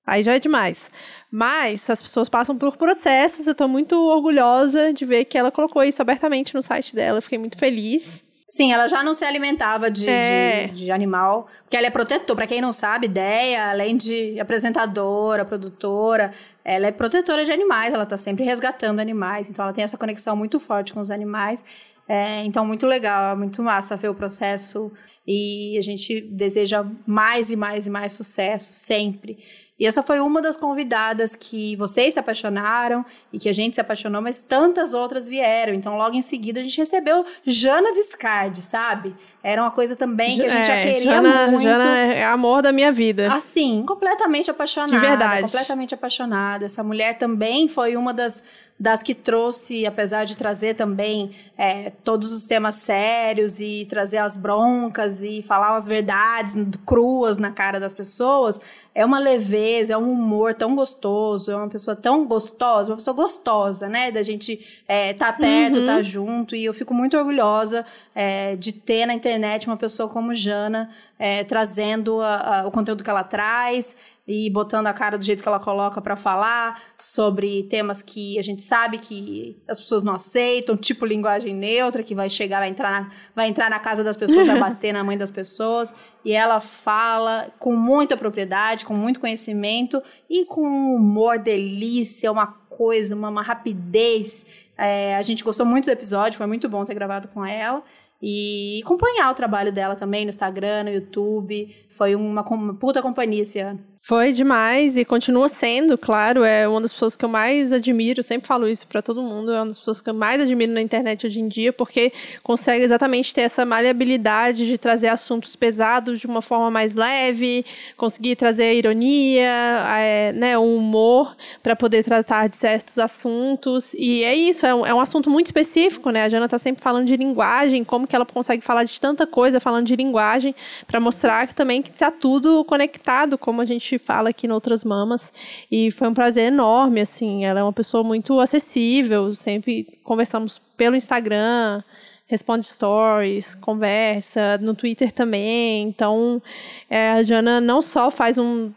Aí 0.07 0.23
já 0.23 0.35
é 0.35 0.39
demais. 0.39 0.91
Mas 1.31 1.89
as 1.89 2.03
pessoas 2.03 2.29
passam 2.29 2.57
por 2.57 2.77
processos, 2.77 3.47
eu 3.47 3.55
tô 3.55 3.67
muito 3.67 3.97
orgulhosa 3.97 4.93
de 4.93 5.05
ver 5.05 5.25
que 5.25 5.39
ela 5.39 5.51
colocou 5.51 5.83
isso 5.83 6.03
abertamente 6.03 6.55
no 6.55 6.63
site 6.63 6.95
dela. 6.95 7.19
Eu 7.19 7.23
fiquei 7.23 7.39
muito 7.39 7.59
feliz. 7.59 8.25
Sim, 8.47 8.73
ela 8.73 8.87
já 8.87 9.03
não 9.03 9.15
se 9.15 9.25
alimentava 9.25 9.91
de, 9.91 10.09
é. 10.09 10.67
de, 10.69 10.85
de, 10.85 10.91
animal, 10.93 11.49
porque 11.63 11.77
ela 11.77 11.87
é 11.87 11.91
protetora. 11.91 12.37
Para 12.37 12.47
quem 12.47 12.61
não 12.61 12.71
sabe, 12.71 13.07
ideia, 13.07 13.71
além 13.71 13.97
de 13.97 14.39
apresentadora, 14.39 15.45
produtora, 15.45 16.31
ela 16.63 16.87
é 16.87 16.93
protetora 16.93 17.45
de 17.45 17.51
animais, 17.51 17.93
ela 17.93 18.05
tá 18.05 18.17
sempre 18.17 18.45
resgatando 18.45 19.01
animais, 19.01 19.51
então 19.51 19.65
ela 19.65 19.73
tem 19.73 19.83
essa 19.83 19.97
conexão 19.97 20.37
muito 20.37 20.61
forte 20.61 20.93
com 20.93 21.01
os 21.01 21.11
animais. 21.11 21.65
É, 22.07 22.45
então, 22.45 22.67
muito 22.67 22.87
legal, 22.87 23.37
muito 23.37 23.63
massa 23.63 23.97
ver 23.97 24.09
o 24.09 24.15
processo 24.15 24.93
e 25.27 25.77
a 25.79 25.83
gente 25.83 26.21
deseja 26.21 26.85
mais 27.07 27.51
e 27.51 27.57
mais 27.57 27.87
e 27.87 27.91
mais 27.91 28.13
sucesso 28.13 28.73
sempre. 28.73 29.39
E 29.79 29.87
essa 29.87 30.05
foi 30.05 30.21
uma 30.21 30.41
das 30.41 30.57
convidadas 30.57 31.35
que 31.35 31.75
vocês 31.75 32.15
se 32.15 32.21
apaixonaram 32.21 33.05
e 33.33 33.41
que 33.41 33.49
a 33.49 33.53
gente 33.53 33.75
se 33.75 33.81
apaixonou, 33.81 34.23
mas 34.23 34.41
tantas 34.41 34.95
outras 34.95 35.29
vieram. 35.29 35.75
Então, 35.75 35.97
logo 35.97 36.15
em 36.15 36.23
seguida, 36.23 36.61
a 36.61 36.63
gente 36.63 36.79
recebeu 36.79 37.25
Jana 37.45 37.93
Viscardi, 37.93 38.63
sabe? 38.63 39.17
Era 39.43 39.61
uma 39.61 39.73
coisa 39.73 39.97
também 39.97 40.39
que 40.39 40.47
a 40.47 40.49
gente 40.49 40.63
é, 40.63 40.65
já 40.65 40.77
queria 40.81 41.15
Jana, 41.15 41.47
muito. 41.49 41.65
Jana 41.65 41.99
é 41.99 42.25
amor 42.25 42.63
da 42.63 42.71
minha 42.71 42.93
vida. 42.93 43.33
Assim, 43.33 43.85
completamente 43.85 44.49
apaixonada. 44.49 44.93
De 44.93 45.05
verdade. 45.05 45.43
Completamente 45.43 45.93
apaixonada. 45.93 46.67
Essa 46.67 46.85
mulher 46.85 47.19
também 47.19 47.67
foi 47.67 47.97
uma 47.97 48.15
das 48.15 48.45
das 48.79 49.03
que 49.03 49.15
trouxe, 49.15 49.87
apesar 49.87 50.25
de 50.25 50.37
trazer 50.37 50.75
também 50.75 51.31
é, 51.57 51.91
todos 52.03 52.33
os 52.33 52.45
temas 52.45 52.75
sérios 52.77 53.61
e 53.61 53.87
trazer 53.89 54.19
as 54.19 54.37
broncas 54.37 55.23
e 55.23 55.43
falar 55.43 55.77
as 55.77 55.87
verdades 55.87 56.57
cruas 56.85 57.37
na 57.37 57.53
cara 57.53 57.79
das 57.79 57.95
pessoas, 57.95 58.61
é 58.93 59.05
uma 59.05 59.19
leveza, 59.19 59.95
é 59.95 59.97
um 59.97 60.11
humor 60.11 60.55
tão 60.55 60.75
gostoso, 60.75 61.53
é 61.53 61.57
uma 61.57 61.69
pessoa 61.69 61.97
tão 61.97 62.25
gostosa, 62.25 62.91
uma 62.91 62.97
pessoa 62.97 63.15
gostosa, 63.15 63.89
né? 63.89 64.11
Da 64.11 64.23
gente 64.23 64.83
é, 64.89 65.13
tá 65.13 65.33
perto, 65.33 65.79
uhum. 65.79 65.87
tá 65.87 66.03
junto, 66.03 66.57
e 66.57 66.65
eu 66.65 66.75
fico 66.75 66.93
muito 66.93 67.17
orgulhosa 67.17 67.87
é, 68.15 68.57
de 68.57 68.73
ter 68.73 69.07
na 69.07 69.15
internet 69.15 69.69
uma 69.69 69.77
pessoa 69.77 70.09
como 70.09 70.35
Jana 70.35 70.91
é, 71.19 71.45
trazendo 71.45 72.21
a, 72.21 72.61
a, 72.61 72.67
o 72.67 72.71
conteúdo 72.71 73.05
que 73.05 73.11
ela 73.11 73.25
traz 73.25 73.97
e 74.27 74.49
botando 74.49 74.87
a 74.87 74.93
cara 74.93 75.19
do 75.19 75.25
jeito 75.25 75.43
que 75.43 75.49
ela 75.49 75.61
coloca 75.61 76.01
para 76.01 76.17
falar 76.17 76.83
sobre 76.99 77.65
temas 77.65 78.01
que 78.01 78.39
a 78.39 78.43
gente 78.43 78.63
sabe 78.63 78.97
que 78.97 79.63
as 79.69 79.79
pessoas 79.79 80.03
não 80.03 80.15
aceitam, 80.15 80.77
tipo 80.77 81.05
linguagem 81.05 81.55
neutra, 81.55 82.03
que 82.03 82.15
vai 82.15 82.31
chegar, 82.31 82.61
vai 82.61 82.71
entrar 82.71 82.91
na, 82.91 83.11
vai 83.37 83.49
entrar 83.49 83.69
na 83.69 83.79
casa 83.79 84.03
das 84.03 84.17
pessoas, 84.17 84.47
vai 84.47 84.59
bater 84.59 84.93
na 84.93 85.05
mãe 85.05 85.19
das 85.19 85.31
pessoas. 85.31 85.95
E 86.25 86.33
ela 86.33 86.59
fala 86.59 87.53
com 87.59 87.77
muita 87.77 88.17
propriedade, 88.17 88.87
com 88.87 88.95
muito 88.95 89.21
conhecimento 89.21 90.03
e 90.29 90.47
com 90.47 90.63
um 90.63 90.97
humor 90.97 91.39
delícia, 91.39 92.33
uma 92.33 92.47
coisa, 92.47 93.15
uma, 93.15 93.29
uma 93.29 93.43
rapidez. 93.43 94.47
É, 94.79 95.17
a 95.17 95.23
gente 95.23 95.45
gostou 95.45 95.67
muito 95.67 95.85
do 95.85 95.91
episódio, 95.91 96.39
foi 96.39 96.47
muito 96.47 96.67
bom 96.67 96.83
ter 96.85 96.95
gravado 96.95 97.29
com 97.29 97.45
ela 97.45 97.83
e 98.23 98.81
acompanhar 98.83 99.31
o 99.31 99.35
trabalho 99.35 99.71
dela 99.71 99.95
também 99.95 100.25
no 100.25 100.31
Instagram, 100.31 100.85
no 100.85 100.91
YouTube. 100.91 101.77
Foi 101.91 102.15
uma, 102.15 102.41
uma 102.43 102.75
puta 102.75 103.03
companhia 103.03 103.43
esse 103.43 103.59
ano. 103.59 103.94
Foi 104.07 104.33
demais 104.33 104.99
e 104.99 105.05
continua 105.07 105.49
sendo, 105.49 105.97
claro, 105.97 106.45
é 106.45 106.69
uma 106.69 106.79
das 106.79 106.93
pessoas 106.93 107.17
que 107.17 107.25
eu 107.25 107.29
mais 107.31 107.73
admiro, 107.73 108.23
sempre 108.23 108.47
falo 108.47 108.69
isso 108.69 108.87
para 108.87 109.01
todo 109.01 109.23
mundo, 109.23 109.51
é 109.51 109.57
uma 109.57 109.69
das 109.69 109.79
pessoas 109.79 110.03
que 110.03 110.11
eu 110.11 110.13
mais 110.13 110.43
admiro 110.43 110.75
na 110.75 110.83
internet 110.83 111.27
hoje 111.27 111.41
em 111.41 111.49
dia, 111.49 111.73
porque 111.73 112.13
consegue 112.43 112.85
exatamente 112.85 113.33
ter 113.33 113.41
essa 113.41 113.65
maleabilidade 113.65 114.67
de 114.67 114.77
trazer 114.77 115.09
assuntos 115.09 115.57
pesados 115.57 116.21
de 116.21 116.27
uma 116.27 116.43
forma 116.43 116.71
mais 116.71 116.95
leve, 116.95 117.65
conseguir 117.97 118.37
trazer 118.37 118.65
a 118.65 118.75
ironia, 118.75 119.49
é, 119.97 120.33
né, 120.35 120.59
o 120.59 120.77
humor 120.77 121.35
para 121.63 121.75
poder 121.75 122.05
tratar 122.05 122.51
de 122.51 122.57
certos 122.57 122.99
assuntos. 122.99 123.95
E 123.95 124.23
é 124.23 124.35
isso, 124.35 124.67
é 124.67 124.75
um, 124.75 124.85
é 124.85 124.93
um 124.93 125.01
assunto 125.01 125.31
muito 125.31 125.47
específico, 125.47 126.11
né? 126.11 126.25
A 126.25 126.29
Jana 126.29 126.47
tá 126.47 126.59
sempre 126.59 126.83
falando 126.83 127.07
de 127.07 127.17
linguagem, 127.17 127.83
como 127.83 128.07
que 128.07 128.15
ela 128.15 128.27
consegue 128.27 128.63
falar 128.63 128.85
de 128.85 129.01
tanta 129.01 129.27
coisa 129.27 129.61
falando 129.61 129.87
de 129.87 129.97
linguagem, 129.97 130.55
para 130.87 131.01
mostrar 131.01 131.49
que 131.49 131.55
também 131.55 131.81
que 131.81 131.91
tá 131.91 132.11
tudo 132.11 132.63
conectado, 132.67 133.39
como 133.39 133.63
a 133.63 133.65
gente 133.65 133.94
fala 133.99 134.31
aqui 134.31 134.47
em 134.47 134.51
outras 134.51 134.85
mamas. 134.85 135.33
E 135.71 135.91
foi 135.91 136.09
um 136.09 136.15
prazer 136.15 136.47
enorme, 136.47 137.01
assim. 137.01 137.45
Ela 137.45 137.61
é 137.61 137.63
uma 137.63 137.73
pessoa 137.73 138.03
muito 138.03 138.41
acessível, 138.41 139.35
sempre 139.35 139.99
conversamos 140.03 140.59
pelo 140.77 140.97
Instagram, 140.97 141.83
responde 142.27 142.67
stories, 142.67 143.55
conversa, 143.55 144.59
no 144.59 144.75
Twitter 144.75 145.13
também. 145.13 145.83
Então, 145.89 146.43
é, 146.89 147.11
a 147.13 147.23
Jana 147.23 147.61
não 147.61 147.83
só 147.83 148.11
faz 148.11 148.39
um 148.39 148.73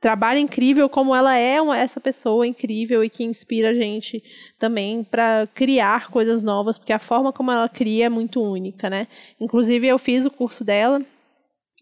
trabalho 0.00 0.40
incrível, 0.40 0.88
como 0.88 1.14
ela 1.14 1.36
é 1.36 1.62
uma, 1.62 1.78
essa 1.78 2.00
pessoa 2.00 2.44
incrível 2.44 3.04
e 3.04 3.08
que 3.08 3.22
inspira 3.22 3.70
a 3.70 3.74
gente 3.74 4.22
também 4.58 5.04
para 5.04 5.46
criar 5.54 6.10
coisas 6.10 6.42
novas, 6.42 6.76
porque 6.76 6.92
a 6.92 6.98
forma 6.98 7.32
como 7.32 7.52
ela 7.52 7.68
cria 7.68 8.06
é 8.06 8.08
muito 8.08 8.42
única, 8.42 8.90
né? 8.90 9.06
Inclusive, 9.40 9.86
eu 9.86 9.98
fiz 10.00 10.26
o 10.26 10.30
curso 10.30 10.64
dela 10.64 11.00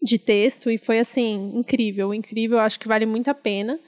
de 0.01 0.17
texto 0.17 0.69
e 0.69 0.77
foi 0.77 0.99
assim 0.99 1.51
incrível, 1.55 2.13
incrível. 2.13 2.59
Acho 2.59 2.79
que 2.79 2.87
vale 2.87 3.05
muito 3.05 3.29
a 3.29 3.33
pena, 3.33 3.79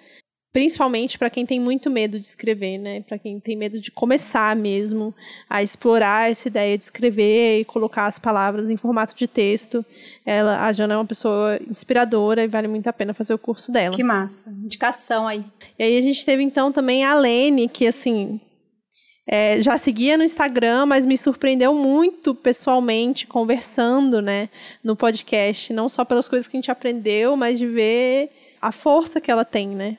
principalmente 0.51 1.17
para 1.17 1.29
quem 1.29 1.45
tem 1.45 1.59
muito 1.59 1.89
medo 1.89 2.19
de 2.19 2.25
escrever, 2.25 2.77
né? 2.77 3.01
Para 3.01 3.17
quem 3.17 3.39
tem 3.39 3.57
medo 3.57 3.79
de 3.79 3.89
começar 3.89 4.55
mesmo 4.55 5.13
a 5.49 5.63
explorar 5.63 6.29
essa 6.29 6.47
ideia 6.47 6.77
de 6.77 6.83
escrever 6.83 7.61
e 7.61 7.65
colocar 7.65 8.05
as 8.05 8.19
palavras 8.19 8.69
em 8.69 8.77
formato 8.77 9.15
de 9.15 9.27
texto. 9.27 9.83
Ela, 10.25 10.65
a 10.65 10.71
Jana 10.71 10.93
é 10.93 10.97
uma 10.97 11.05
pessoa 11.05 11.59
inspiradora 11.67 12.43
e 12.43 12.47
vale 12.47 12.67
muito 12.67 12.87
a 12.87 12.93
pena 12.93 13.13
fazer 13.13 13.33
o 13.33 13.39
curso 13.39 13.71
dela. 13.71 13.95
Que 13.95 14.03
massa, 14.03 14.51
indicação 14.51 15.27
aí. 15.27 15.43
E 15.79 15.83
aí 15.83 15.97
a 15.97 16.01
gente 16.01 16.23
teve 16.23 16.43
então 16.43 16.71
também 16.71 17.03
a 17.03 17.15
Lene, 17.15 17.67
que 17.67 17.87
assim 17.87 18.39
é, 19.25 19.61
já 19.61 19.77
seguia 19.77 20.17
no 20.17 20.23
Instagram, 20.23 20.85
mas 20.85 21.05
me 21.05 21.17
surpreendeu 21.17 21.73
muito 21.73 22.35
pessoalmente, 22.35 23.25
conversando, 23.25 24.21
né, 24.21 24.49
no 24.83 24.95
podcast. 24.95 25.71
Não 25.71 25.87
só 25.87 26.03
pelas 26.03 26.27
coisas 26.27 26.47
que 26.47 26.57
a 26.57 26.59
gente 26.59 26.71
aprendeu, 26.71 27.37
mas 27.37 27.57
de 27.57 27.67
ver 27.67 28.29
a 28.61 28.71
força 28.71 29.21
que 29.21 29.31
ela 29.31 29.45
tem, 29.45 29.69
né? 29.69 29.97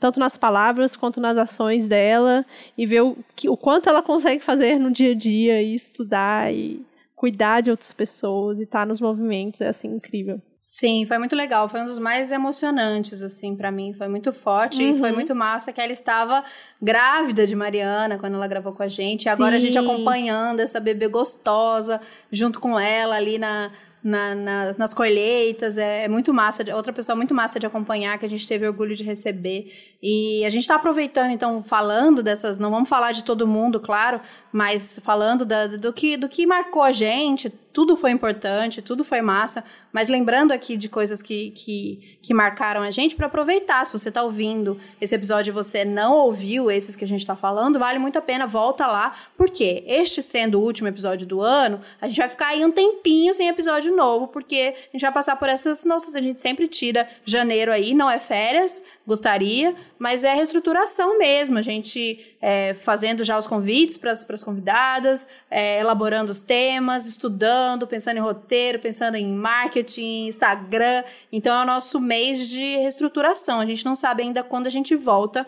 Tanto 0.00 0.18
nas 0.18 0.36
palavras 0.36 0.96
quanto 0.96 1.20
nas 1.20 1.36
ações 1.36 1.86
dela. 1.86 2.44
E 2.76 2.86
ver 2.86 3.02
o, 3.02 3.16
que, 3.36 3.48
o 3.48 3.56
quanto 3.56 3.88
ela 3.88 4.02
consegue 4.02 4.42
fazer 4.42 4.78
no 4.78 4.90
dia 4.90 5.12
a 5.12 5.14
dia 5.14 5.62
e 5.62 5.74
estudar 5.74 6.52
e 6.52 6.84
cuidar 7.14 7.60
de 7.60 7.70
outras 7.70 7.92
pessoas 7.92 8.58
e 8.58 8.64
estar 8.64 8.80
tá 8.80 8.86
nos 8.86 9.00
movimentos. 9.00 9.60
É, 9.60 9.68
assim, 9.68 9.88
incrível. 9.88 10.40
Sim, 10.72 11.04
foi 11.04 11.18
muito 11.18 11.34
legal. 11.34 11.68
Foi 11.68 11.80
um 11.80 11.84
dos 11.84 11.98
mais 11.98 12.30
emocionantes, 12.30 13.24
assim, 13.24 13.56
para 13.56 13.72
mim. 13.72 13.92
Foi 13.92 14.06
muito 14.06 14.32
forte 14.32 14.84
uhum. 14.84 14.90
e 14.90 14.94
foi 14.96 15.08
uhum. 15.10 15.16
muito 15.16 15.34
massa 15.34 15.72
que 15.72 15.80
ela 15.80 15.92
estava 15.92 16.44
grávida 16.80 17.44
de 17.44 17.56
Mariana 17.56 18.16
quando 18.16 18.34
ela 18.34 18.46
gravou 18.46 18.72
com 18.72 18.84
a 18.84 18.86
gente. 18.86 19.24
E 19.24 19.28
agora 19.28 19.56
a 19.56 19.58
gente 19.58 19.76
acompanhando 19.76 20.60
essa 20.60 20.78
bebê 20.78 21.08
gostosa 21.08 22.00
junto 22.30 22.60
com 22.60 22.78
ela 22.78 23.16
ali 23.16 23.36
na, 23.36 23.72
na, 24.00 24.36
nas, 24.36 24.78
nas 24.78 24.94
colheitas. 24.94 25.76
É, 25.76 26.04
é, 26.04 26.08
muito 26.08 26.32
massa. 26.32 26.64
Outra 26.72 26.92
pessoa 26.92 27.16
muito 27.16 27.34
massa 27.34 27.58
de 27.58 27.66
acompanhar, 27.66 28.16
que 28.16 28.24
a 28.24 28.28
gente 28.28 28.46
teve 28.46 28.64
orgulho 28.64 28.94
de 28.94 29.02
receber. 29.02 29.72
E 30.00 30.44
a 30.44 30.50
gente 30.50 30.62
está 30.62 30.76
aproveitando, 30.76 31.32
então, 31.32 31.60
falando 31.64 32.22
dessas. 32.22 32.60
Não 32.60 32.70
vamos 32.70 32.88
falar 32.88 33.10
de 33.10 33.24
todo 33.24 33.44
mundo, 33.44 33.80
claro, 33.80 34.20
mas 34.52 35.00
falando 35.02 35.44
da, 35.44 35.66
do, 35.66 35.92
que, 35.92 36.16
do 36.16 36.28
que 36.28 36.46
marcou 36.46 36.82
a 36.82 36.92
gente, 36.92 37.50
tudo 37.72 37.96
foi 37.96 38.10
importante, 38.10 38.82
tudo 38.82 39.04
foi 39.04 39.20
massa, 39.20 39.64
mas 39.92 40.08
lembrando 40.08 40.52
aqui 40.52 40.76
de 40.76 40.88
coisas 40.88 41.22
que, 41.22 41.50
que, 41.52 42.18
que 42.20 42.34
marcaram 42.34 42.82
a 42.82 42.90
gente 42.90 43.14
para 43.14 43.26
aproveitar. 43.26 43.84
Se 43.86 43.96
você 43.98 44.08
está 44.08 44.22
ouvindo 44.22 44.80
esse 45.00 45.14
episódio 45.14 45.50
e 45.50 45.54
você 45.54 45.84
não 45.84 46.14
ouviu 46.14 46.70
esses 46.70 46.96
que 46.96 47.04
a 47.04 47.08
gente 47.08 47.20
está 47.20 47.36
falando, 47.36 47.78
vale 47.78 47.98
muito 47.98 48.18
a 48.18 48.22
pena, 48.22 48.46
volta 48.46 48.86
lá, 48.86 49.14
porque 49.36 49.84
este 49.86 50.22
sendo 50.22 50.60
o 50.60 50.62
último 50.62 50.88
episódio 50.88 51.26
do 51.26 51.40
ano, 51.40 51.80
a 52.00 52.08
gente 52.08 52.18
vai 52.18 52.28
ficar 52.28 52.48
aí 52.48 52.64
um 52.64 52.72
tempinho 52.72 53.32
sem 53.32 53.48
episódio 53.48 53.94
novo, 53.94 54.28
porque 54.28 54.74
a 54.88 54.92
gente 54.92 55.02
vai 55.02 55.12
passar 55.12 55.36
por 55.36 55.48
essas. 55.48 55.84
Nossa, 55.84 56.18
a 56.18 56.22
gente 56.22 56.40
sempre 56.40 56.66
tira 56.66 57.08
janeiro 57.24 57.72
aí, 57.72 57.94
não 57.94 58.10
é 58.10 58.18
férias, 58.18 58.82
gostaria, 59.10 59.74
mas 59.98 60.22
é 60.24 60.32
reestruturação 60.32 61.18
mesmo. 61.18 61.58
A 61.58 61.62
gente 61.62 62.36
é, 62.40 62.74
fazendo 62.74 63.24
já 63.24 63.36
os 63.36 63.46
convites 63.46 63.98
para 63.98 64.12
as 64.12 64.44
convidadas, 64.44 65.26
é, 65.50 65.80
elaborando 65.80 66.30
os 66.30 66.40
temas, 66.40 67.06
estudando, 67.06 67.88
pensando 67.88 68.18
em 68.18 68.20
roteiro, 68.20 68.78
pensando 68.78 69.16
em 69.16 69.34
marketing, 69.34 70.28
Instagram. 70.28 71.02
Então 71.32 71.58
é 71.58 71.62
o 71.64 71.66
nosso 71.66 72.00
mês 72.00 72.48
de 72.48 72.76
reestruturação. 72.76 73.58
A 73.60 73.66
gente 73.66 73.84
não 73.84 73.96
sabe 73.96 74.22
ainda 74.22 74.44
quando 74.44 74.68
a 74.68 74.70
gente 74.70 74.94
volta 74.94 75.44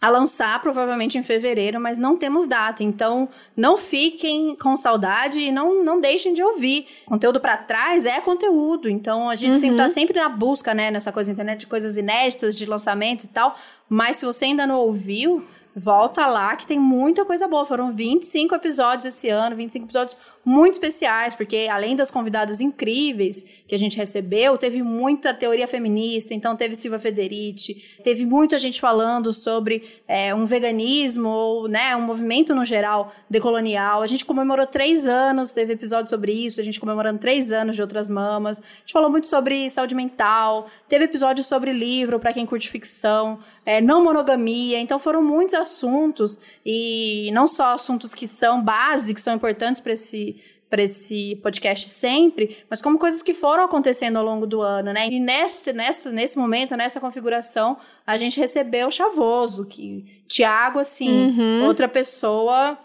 a 0.00 0.08
lançar, 0.08 0.60
provavelmente 0.62 1.18
em 1.18 1.22
fevereiro, 1.24 1.80
mas 1.80 1.98
não 1.98 2.16
temos 2.16 2.46
data. 2.46 2.84
Então, 2.84 3.28
não 3.56 3.76
fiquem 3.76 4.54
com 4.54 4.76
saudade 4.76 5.40
e 5.40 5.50
não, 5.50 5.82
não 5.82 6.00
deixem 6.00 6.32
de 6.32 6.42
ouvir. 6.42 6.86
Conteúdo 7.04 7.40
para 7.40 7.56
trás 7.56 8.06
é 8.06 8.20
conteúdo. 8.20 8.88
Então, 8.88 9.28
a 9.28 9.34
gente 9.34 9.54
uhum. 9.54 9.56
sempre 9.56 9.76
tá 9.76 9.88
sempre 9.88 10.20
na 10.20 10.28
busca, 10.28 10.72
né, 10.72 10.90
nessa 10.90 11.10
coisa 11.10 11.28
da 11.28 11.32
internet, 11.32 11.60
de 11.60 11.66
coisas 11.66 11.96
inéditas, 11.96 12.54
de 12.54 12.64
lançamentos 12.64 13.24
e 13.24 13.28
tal. 13.28 13.56
Mas 13.88 14.18
se 14.18 14.26
você 14.26 14.44
ainda 14.44 14.66
não 14.66 14.78
ouviu, 14.78 15.44
volta 15.78 16.26
lá 16.26 16.56
que 16.56 16.66
tem 16.66 16.78
muita 16.78 17.24
coisa 17.24 17.46
boa. 17.46 17.64
Foram 17.64 17.92
25 17.92 18.54
episódios 18.54 19.06
esse 19.06 19.28
ano, 19.28 19.56
25 19.56 19.86
episódios 19.86 20.16
muito 20.44 20.74
especiais, 20.74 21.34
porque 21.34 21.68
além 21.70 21.94
das 21.94 22.10
convidadas 22.10 22.60
incríveis 22.60 23.44
que 23.66 23.74
a 23.74 23.78
gente 23.78 23.96
recebeu, 23.96 24.56
teve 24.56 24.82
muita 24.82 25.34
teoria 25.34 25.68
feminista, 25.68 26.32
então 26.32 26.56
teve 26.56 26.74
Silva 26.74 26.98
Federici, 26.98 27.74
teve 28.02 28.24
muita 28.24 28.58
gente 28.58 28.80
falando 28.80 29.32
sobre 29.32 29.82
é, 30.08 30.34
um 30.34 30.46
veganismo 30.46 31.28
ou 31.28 31.68
né, 31.68 31.94
um 31.94 32.00
movimento 32.00 32.54
no 32.54 32.64
geral 32.64 33.12
decolonial. 33.28 34.02
A 34.02 34.06
gente 34.06 34.24
comemorou 34.24 34.66
três 34.66 35.06
anos, 35.06 35.52
teve 35.52 35.74
episódio 35.74 36.08
sobre 36.08 36.32
isso, 36.32 36.60
a 36.60 36.64
gente 36.64 36.80
comemorando 36.80 37.18
três 37.18 37.52
anos 37.52 37.76
de 37.76 37.82
outras 37.82 38.08
mamas. 38.08 38.58
A 38.58 38.80
gente 38.80 38.92
falou 38.92 39.10
muito 39.10 39.28
sobre 39.28 39.68
saúde 39.68 39.94
mental, 39.94 40.66
teve 40.88 41.04
episódio 41.04 41.44
sobre 41.44 41.72
livro 41.72 42.18
para 42.18 42.32
quem 42.32 42.46
curte 42.46 42.70
ficção, 42.70 43.38
é, 43.68 43.82
não 43.82 44.02
monogamia, 44.02 44.80
então 44.80 44.98
foram 44.98 45.22
muitos 45.22 45.54
assuntos, 45.54 46.40
e 46.64 47.30
não 47.34 47.46
só 47.46 47.74
assuntos 47.74 48.14
que 48.14 48.26
são 48.26 48.62
base, 48.62 49.12
que 49.12 49.20
são 49.20 49.34
importantes 49.34 49.78
para 49.78 49.92
esse 49.92 50.42
para 50.70 50.82
esse 50.82 51.36
podcast 51.36 51.88
sempre, 51.88 52.58
mas 52.68 52.82
como 52.82 52.98
coisas 52.98 53.22
que 53.22 53.32
foram 53.32 53.64
acontecendo 53.64 54.18
ao 54.18 54.24
longo 54.24 54.46
do 54.46 54.60
ano, 54.60 54.92
né? 54.92 55.08
E 55.08 55.18
neste, 55.18 55.72
nesta, 55.72 56.10
nesse 56.10 56.38
momento, 56.38 56.76
nessa 56.76 57.00
configuração, 57.00 57.78
a 58.06 58.18
gente 58.18 58.38
recebeu 58.38 58.88
o 58.88 58.90
Chavoso, 58.90 59.64
que 59.64 60.22
Tiago, 60.28 60.78
assim, 60.78 61.28
uhum. 61.28 61.64
outra 61.64 61.88
pessoa 61.88 62.78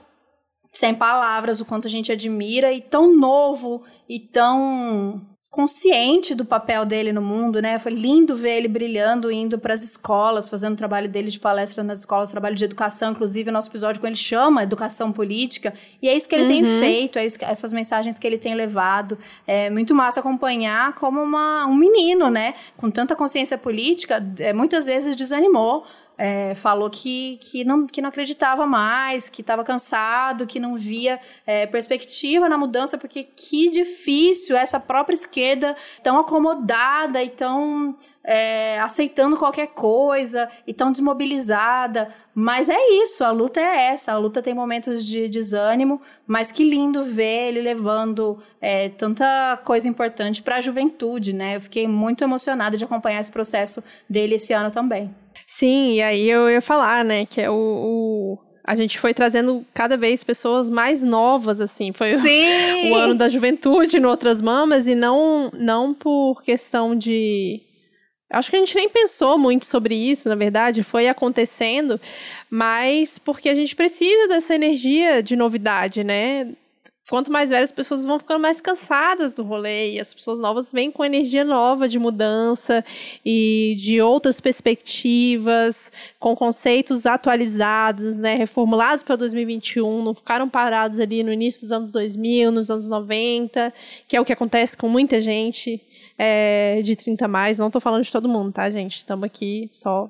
sem 0.72 0.96
palavras, 0.96 1.60
o 1.60 1.66
quanto 1.66 1.88
a 1.88 1.92
gente 1.92 2.10
admira, 2.10 2.72
e 2.72 2.80
tão 2.80 3.14
novo 3.14 3.84
e 4.08 4.18
tão 4.18 5.22
consciente 5.54 6.34
do 6.34 6.44
papel 6.44 6.84
dele 6.84 7.14
no 7.14 7.22
mundo, 7.22 7.62
né? 7.62 7.78
Foi 7.78 7.92
lindo 7.92 8.36
ver 8.36 8.58
ele 8.58 8.68
brilhando, 8.68 9.32
indo 9.32 9.60
para 9.60 9.72
as 9.72 9.84
escolas, 9.84 10.50
fazendo 10.50 10.74
o 10.74 10.76
trabalho 10.76 11.08
dele 11.08 11.30
de 11.30 11.40
palestra 11.40 11.84
nas 11.84 12.00
escolas, 12.00 12.32
trabalho 12.32 12.56
de 12.56 12.66
educação, 12.66 13.12
inclusive 13.12 13.52
o 13.52 13.54
nosso 13.54 13.70
episódio 13.70 14.02
com 14.02 14.08
ele 14.08 14.16
chama 14.16 14.64
educação 14.64 15.12
política, 15.12 15.72
e 16.02 16.10
é 16.10 16.18
isso 16.18 16.28
que 16.28 16.34
ele 16.34 16.46
uhum. 16.46 16.50
tem 16.50 16.66
feito, 16.66 17.20
é 17.20 17.26
isso, 17.26 17.38
essas 17.42 17.72
mensagens 17.72 18.18
que 18.18 18.26
ele 18.26 18.40
tem 18.40 18.56
levado. 18.56 19.16
É 19.46 19.70
muito 19.70 19.94
massa 19.94 20.22
acompanhar 20.22 20.96
como 20.96 21.22
uma, 21.22 21.68
um 21.68 21.76
menino, 21.76 22.32
né? 22.32 22.56
Com 22.76 22.90
tanta 22.90 23.16
consciência 23.16 23.56
política, 23.56 24.26
é, 24.40 24.54
muitas 24.54 24.88
vezes 24.88 25.16
desanimou 25.16 25.86
é, 26.18 26.54
falou 26.56 26.90
que, 26.90 27.38
que, 27.42 27.64
não, 27.64 27.88
que 27.88 28.02
não 28.02 28.10
acreditava 28.10 28.66
mais, 28.66 29.30
que 29.30 29.42
estava 29.42 29.64
cansado, 29.64 30.46
que 30.46 30.60
não 30.60 30.76
via 30.76 31.20
é, 31.46 31.66
perspectiva 31.66 32.48
na 32.48 32.58
mudança, 32.58 32.98
porque 32.98 33.24
que 33.24 33.70
difícil 33.70 34.56
essa 34.56 34.80
própria 34.80 35.16
esquerda 35.16 35.76
tão 36.04 36.20
acomodada 36.20 37.22
e 37.24 37.30
tão 37.30 37.96
é, 38.24 38.80
aceitando 38.80 39.38
qualquer 39.38 39.68
coisa 39.68 40.50
e 40.66 40.74
tão 40.74 40.92
desmobilizada. 40.92 42.14
Mas 42.36 42.70
é 42.70 42.90
isso, 43.04 43.24
a 43.24 43.32
luta 43.32 43.60
é 43.60 43.88
essa. 43.88 44.14
A 44.14 44.18
luta 44.18 44.42
tem 44.42 44.54
momentos 44.54 45.06
de 45.06 45.28
desânimo, 45.28 46.02
mas 46.26 46.52
que 46.52 46.64
lindo 46.64 47.04
ver 47.04 47.50
ele 47.50 47.62
levando 47.62 48.40
é, 48.62 48.90
tanta 48.90 49.60
coisa 49.64 49.88
importante 49.88 50.42
para 50.42 50.56
a 50.56 50.62
juventude, 50.62 51.34
né? 51.34 51.58
Eu 51.58 51.62
fiquei 51.62 51.88
muito 51.88 52.24
emocionada 52.24 52.78
de 52.78 52.86
acompanhar 52.86 53.20
esse 53.20 53.32
processo 53.32 53.84
dele 54.10 54.36
esse 54.36 54.54
ano 54.54 54.72
também. 54.72 55.14
Sim, 55.48 55.94
e 55.94 56.02
aí 56.02 56.30
eu 56.30 56.50
ia 56.50 56.62
falar, 56.62 57.04
né, 57.04 57.26
que 57.26 57.42
é 57.42 57.50
o, 57.50 57.54
o 57.54 58.38
a 58.66 58.76
gente 58.76 58.98
foi 58.98 59.14
trazendo 59.14 59.66
cada 59.74 59.98
vez 59.98 60.24
pessoas 60.24 60.70
mais 60.70 61.02
novas, 61.02 61.60
assim. 61.60 61.92
Foi 61.92 62.12
o, 62.12 62.16
o, 62.92 62.96
ano 62.96 63.16
da 63.16 63.28
juventude 63.28 64.00
no 64.00 64.10
Outras 64.10 64.42
Mamas, 64.42 64.88
e 64.88 64.96
não, 64.96 65.52
não 65.54 65.94
por 65.94 66.42
questão 66.42 66.96
de. 66.96 67.62
Acho 68.32 68.50
que 68.50 68.56
a 68.56 68.60
gente 68.60 68.76
nem 68.76 68.90
pensou 68.90 69.38
muito 69.38 69.66
sobre 69.66 69.94
isso, 69.94 70.28
na 70.28 70.34
verdade, 70.34 70.82
foi 70.82 71.08
acontecendo, 71.08 72.02
mas 72.50 73.20
porque 73.20 73.48
a 73.48 73.54
gente 73.54 73.76
precisa 73.76 74.28
dessa 74.28 74.56
energia 74.56 75.22
de 75.22 75.36
novidade, 75.36 76.04
né? 76.04 76.48
Quanto 77.10 77.32
mais 77.32 77.50
velhas 77.50 77.70
as 77.70 77.76
pessoas 77.76 78.06
vão 78.06 78.18
ficando 78.18 78.40
mais 78.40 78.62
cansadas 78.62 79.34
do 79.34 79.44
rolê 79.44 79.94
e 79.94 80.00
as 80.00 80.14
pessoas 80.14 80.40
novas 80.40 80.72
vêm 80.72 80.92
com 80.92 81.04
energia 81.04 81.44
nova 81.44 81.88
de 81.88 82.00
mudança 82.00 82.84
e 83.26 83.76
de 83.78 84.02
outras 84.02 84.40
perspectivas, 84.40 85.92
com 86.20 86.36
conceitos 86.36 87.06
atualizados, 87.06 88.18
né, 88.18 88.36
reformulados 88.36 89.04
para 89.04 89.16
2021, 89.16 90.04
não 90.04 90.14
ficaram 90.14 90.48
parados 90.48 91.00
ali 91.00 91.24
no 91.24 91.32
início 91.32 91.62
dos 91.62 91.72
anos 91.72 91.92
2000, 91.92 92.52
nos 92.52 92.70
anos 92.70 92.88
90, 92.88 93.74
que 94.08 94.16
é 94.16 94.22
o 94.22 94.26
que 94.26 94.34
acontece 94.34 94.78
com 94.78 94.88
muita 94.88 95.22
gente 95.22 95.82
é, 96.18 96.82
de 96.84 96.96
30 96.96 97.28
mais. 97.28 97.58
Não 97.58 97.68
estou 97.68 97.82
falando 97.82 98.04
de 98.04 98.12
todo 98.12 98.30
mundo, 98.30 98.52
tá, 98.52 98.70
gente? 98.70 98.98
Estamos 98.98 99.26
aqui 99.26 99.68
só 99.72 100.10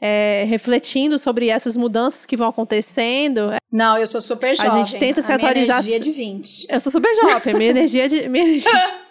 é, 0.00 0.44
refletindo 0.48 1.18
sobre 1.18 1.48
essas 1.48 1.76
mudanças 1.76 2.26
que 2.26 2.36
vão 2.36 2.48
acontecendo. 2.48 3.52
Não, 3.72 3.96
eu 3.98 4.06
sou 4.06 4.20
super 4.20 4.54
jovem. 4.54 4.82
A 4.82 4.84
gente 4.84 4.98
tenta 4.98 5.22
se 5.22 5.32
a 5.32 5.36
atualizar. 5.36 5.82
Minha 5.82 5.96
energia 5.96 5.96
é 5.96 5.98
de 5.98 6.10
20. 6.12 6.66
Eu 6.68 6.80
sou 6.80 6.92
super 6.92 7.14
jovem, 7.14 7.54
minha 7.54 7.70
energia 7.70 8.04
é 8.04 8.08
de. 8.08 8.28
Minha 8.28 8.44
energia... 8.44 8.70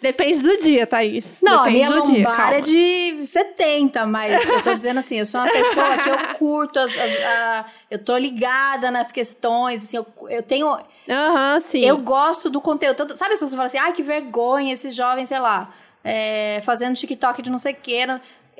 Depende 0.00 0.42
do 0.42 0.62
dia, 0.62 0.86
Thaís. 0.86 1.40
Não, 1.42 1.64
Depende 1.64 1.82
a 1.82 1.90
minha 1.90 2.00
lombar 2.00 2.52
é 2.54 2.60
de 2.60 3.26
70, 3.26 4.06
mas 4.06 4.48
eu 4.48 4.62
tô 4.62 4.74
dizendo 4.74 5.00
assim, 5.00 5.18
eu 5.18 5.26
sou 5.26 5.40
uma 5.40 5.50
pessoa 5.50 5.98
que 5.98 6.08
eu 6.08 6.18
curto, 6.38 6.78
as, 6.78 6.96
as, 6.96 7.10
a, 7.10 7.66
eu 7.90 8.02
tô 8.02 8.16
ligada 8.16 8.90
nas 8.90 9.12
questões, 9.12 9.84
assim, 9.84 9.98
eu, 9.98 10.06
eu 10.30 10.42
tenho... 10.42 10.66
Aham, 10.66 11.54
uhum, 11.54 11.60
sim. 11.60 11.84
Eu 11.84 11.98
gosto 11.98 12.48
do 12.48 12.60
conteúdo. 12.60 13.14
Sabe 13.16 13.36
se 13.36 13.46
você 13.46 13.54
fala 13.54 13.66
assim, 13.66 13.78
ai, 13.78 13.92
que 13.92 14.02
vergonha 14.02 14.72
esses 14.72 14.94
jovens, 14.94 15.28
sei 15.28 15.40
lá, 15.40 15.70
é, 16.02 16.60
fazendo 16.62 16.96
TikTok 16.96 17.42
de 17.42 17.50
não 17.50 17.58
sei 17.58 17.72
o 17.72 17.76
quê. 17.76 18.06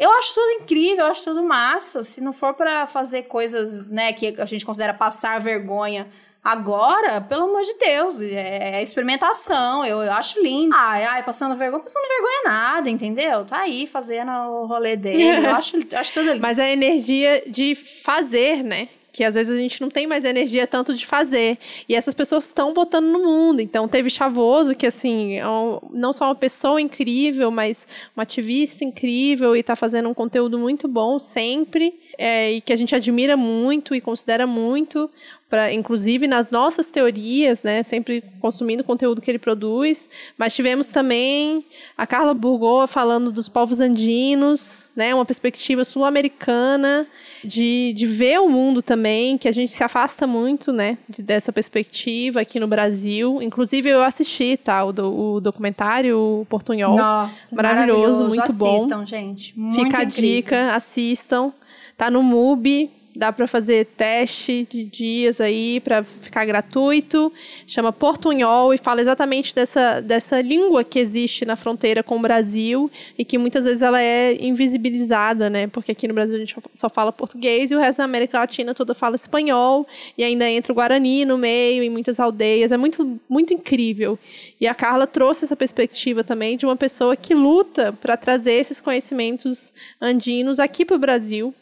Eu 0.01 0.11
acho 0.13 0.33
tudo 0.33 0.63
incrível, 0.63 1.05
eu 1.05 1.11
acho 1.11 1.23
tudo 1.23 1.43
massa. 1.43 2.03
Se 2.03 2.23
não 2.23 2.33
for 2.33 2.55
para 2.55 2.87
fazer 2.87 3.25
coisas, 3.25 3.87
né, 3.87 4.15
que 4.15 4.35
a 4.41 4.47
gente 4.47 4.65
considera 4.65 4.95
passar 4.95 5.39
vergonha 5.39 6.09
agora, 6.43 7.21
pelo 7.21 7.43
amor 7.45 7.63
de 7.63 7.75
Deus, 7.75 8.19
é, 8.23 8.79
é 8.79 8.83
experimentação, 8.83 9.85
eu, 9.85 10.03
eu 10.03 10.11
acho 10.13 10.43
lindo. 10.43 10.75
Ai, 10.75 11.05
ai, 11.05 11.23
passando 11.23 11.55
vergonha, 11.55 11.83
passando 11.83 12.09
vergonha 12.09 12.41
nada, 12.47 12.89
entendeu? 12.89 13.45
Tá 13.45 13.59
aí 13.59 13.87
fazendo 13.87 14.31
o 14.31 14.65
rolê 14.65 14.97
dele, 14.97 15.47
eu 15.47 15.51
acho, 15.55 15.77
eu 15.77 15.99
acho 15.99 16.15
tudo 16.15 16.29
lindo. 16.29 16.41
Mas 16.41 16.59
a 16.59 16.67
energia 16.67 17.43
de 17.47 17.75
fazer, 17.75 18.65
né? 18.65 18.89
Que 19.13 19.25
às 19.25 19.35
vezes 19.35 19.57
a 19.57 19.61
gente 19.61 19.81
não 19.81 19.89
tem 19.89 20.07
mais 20.07 20.25
energia 20.25 20.67
tanto 20.67 20.95
de 20.95 21.05
fazer. 21.07 21.59
E 21.89 21.95
essas 21.95 22.15
pessoas 22.15 22.47
estão 22.47 22.73
botando 22.73 23.07
no 23.07 23.21
mundo. 23.21 23.61
Então 23.61 23.89
teve 23.89 24.11
Chavoso, 24.11 24.75
que 24.75 24.87
assim, 24.87 25.37
é 25.37 25.49
um, 25.49 25.81
não 25.91 26.13
só 26.13 26.27
uma 26.27 26.35
pessoa 26.35 26.81
incrível, 26.81 27.51
mas 27.51 27.89
uma 28.17 28.23
ativista 28.23 28.85
incrível 28.85 29.57
e 29.57 29.61
está 29.61 29.75
fazendo 29.75 30.09
um 30.09 30.15
conteúdo 30.15 30.59
muito 30.59 30.87
bom 30.87 31.19
sempre. 31.19 31.99
É, 32.19 32.53
e 32.53 32.61
que 32.61 32.73
a 32.73 32.77
gente 32.77 32.95
admira 32.95 33.37
muito 33.37 33.95
e 33.95 34.01
considera 34.01 34.47
muito, 34.47 35.11
pra, 35.51 35.73
inclusive 35.73 36.29
nas 36.29 36.53
nossas 36.53 36.91
teorias, 36.91 37.65
né, 37.65 37.83
sempre 37.83 38.23
consumindo 38.41 38.83
o 38.83 38.87
conteúdo 38.87 39.21
que 39.21 39.29
ele 39.29 39.39
produz. 39.39 40.09
Mas 40.39 40.55
tivemos 40.55 40.89
também 40.89 41.65
a 41.99 42.07
Carla 42.07 42.33
Burgoa 42.33 42.87
falando 42.87 43.33
dos 43.33 43.49
povos 43.49 43.81
andinos, 43.81 44.93
né, 44.97 45.13
uma 45.13 45.27
perspectiva 45.27 45.85
sul-americana 45.85 47.07
de, 47.43 47.93
de 47.97 48.07
ver 48.07 48.39
o 48.41 48.49
mundo 48.49 48.81
também, 48.81 49.37
que 49.37 49.49
a 49.49 49.53
gente 49.53 49.73
se 49.73 49.83
afasta 49.83 50.27
muito, 50.27 50.73
né, 50.73 50.97
dessa 51.19 51.53
perspectiva 51.53 52.41
aqui 52.43 52.61
no 52.61 52.69
Brasil. 52.69 53.43
Inclusive, 53.43 53.89
eu 53.89 54.03
assisti, 54.03 54.57
tá, 54.57 54.85
o, 54.85 54.93
do, 54.93 55.35
o 55.35 55.41
documentário 55.41 56.17
o 56.17 56.47
Portunhol. 56.49 56.97
Nossa, 56.97 57.57
maravilhoso, 57.57 58.23
maravilhoso. 58.23 58.29
muito 58.29 58.53
bom. 58.59 58.77
Assistam, 58.77 59.05
gente. 59.05 59.59
Muito 59.59 59.85
Fica 59.85 60.03
incrível. 60.05 60.07
a 60.07 60.35
dica, 60.35 60.75
assistam. 60.75 61.53
Tá 61.97 62.11
no 62.11 62.23
MUBI, 62.23 62.91
Dá 63.21 63.31
para 63.31 63.47
fazer 63.47 63.85
teste 63.85 64.67
de 64.71 64.83
dias 64.83 65.43
aí 65.43 65.79
para 65.81 66.03
ficar 66.03 66.47
gratuito. 66.47 67.31
Chama 67.67 67.93
Portunhol 67.93 68.73
e 68.73 68.79
fala 68.79 69.03
exatamente 69.03 69.55
dessa, 69.55 70.01
dessa 70.01 70.41
língua 70.41 70.83
que 70.83 70.99
existe 70.99 71.45
na 71.45 71.55
fronteira 71.55 72.03
com 72.03 72.17
o 72.17 72.19
Brasil 72.19 72.91
e 73.19 73.23
que 73.23 73.37
muitas 73.37 73.67
vezes 73.67 73.83
ela 73.83 74.01
é 74.01 74.43
invisibilizada, 74.43 75.51
né? 75.51 75.67
Porque 75.67 75.93
aqui 75.93 76.09
no 76.09 76.15
Brasil 76.15 76.35
a 76.35 76.39
gente 76.39 76.57
só 76.73 76.89
fala 76.89 77.13
português 77.13 77.71
e 77.71 77.75
o 77.75 77.79
resto 77.79 77.99
da 77.99 78.05
América 78.05 78.39
Latina 78.39 78.75
toda 78.75 78.95
fala 78.95 79.17
espanhol 79.17 79.87
e 80.17 80.25
ainda 80.25 80.49
entra 80.49 80.73
o 80.73 80.75
Guarani 80.75 81.27
no 81.27 81.37
meio 81.37 81.83
em 81.83 81.91
muitas 81.91 82.19
aldeias. 82.19 82.73
É 82.73 82.79
muito, 82.79 83.21
muito 83.29 83.53
incrível. 83.53 84.19
E 84.59 84.67
a 84.67 84.75
Carla 84.75 85.07
trouxe 85.07 85.45
essa 85.45 85.55
perspectiva 85.55 86.25
também 86.25 86.57
de 86.57 86.65
uma 86.65 86.75
pessoa 86.75 87.15
que 87.15 87.35
luta 87.35 87.93
para 88.01 88.17
trazer 88.17 88.55
esses 88.55 88.81
conhecimentos 88.81 89.75
andinos 90.01 90.59
aqui 90.59 90.87
para 90.87 90.97
o 90.97 90.99
Brasil 90.99 91.55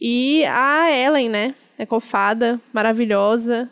e 0.00 0.44
a 0.46 0.90
Ellen, 0.90 1.28
né? 1.28 1.54
Ecofada, 1.78 2.60
maravilhosa. 2.72 3.70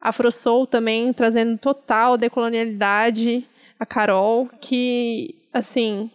Afro 0.00 0.30
Soul 0.32 0.66
também, 0.66 1.12
trazendo 1.12 1.58
total 1.58 2.16
decolonialidade. 2.16 3.44
A 3.78 3.86
Carol, 3.86 4.48
que, 4.60 5.34
assim, 5.52 6.10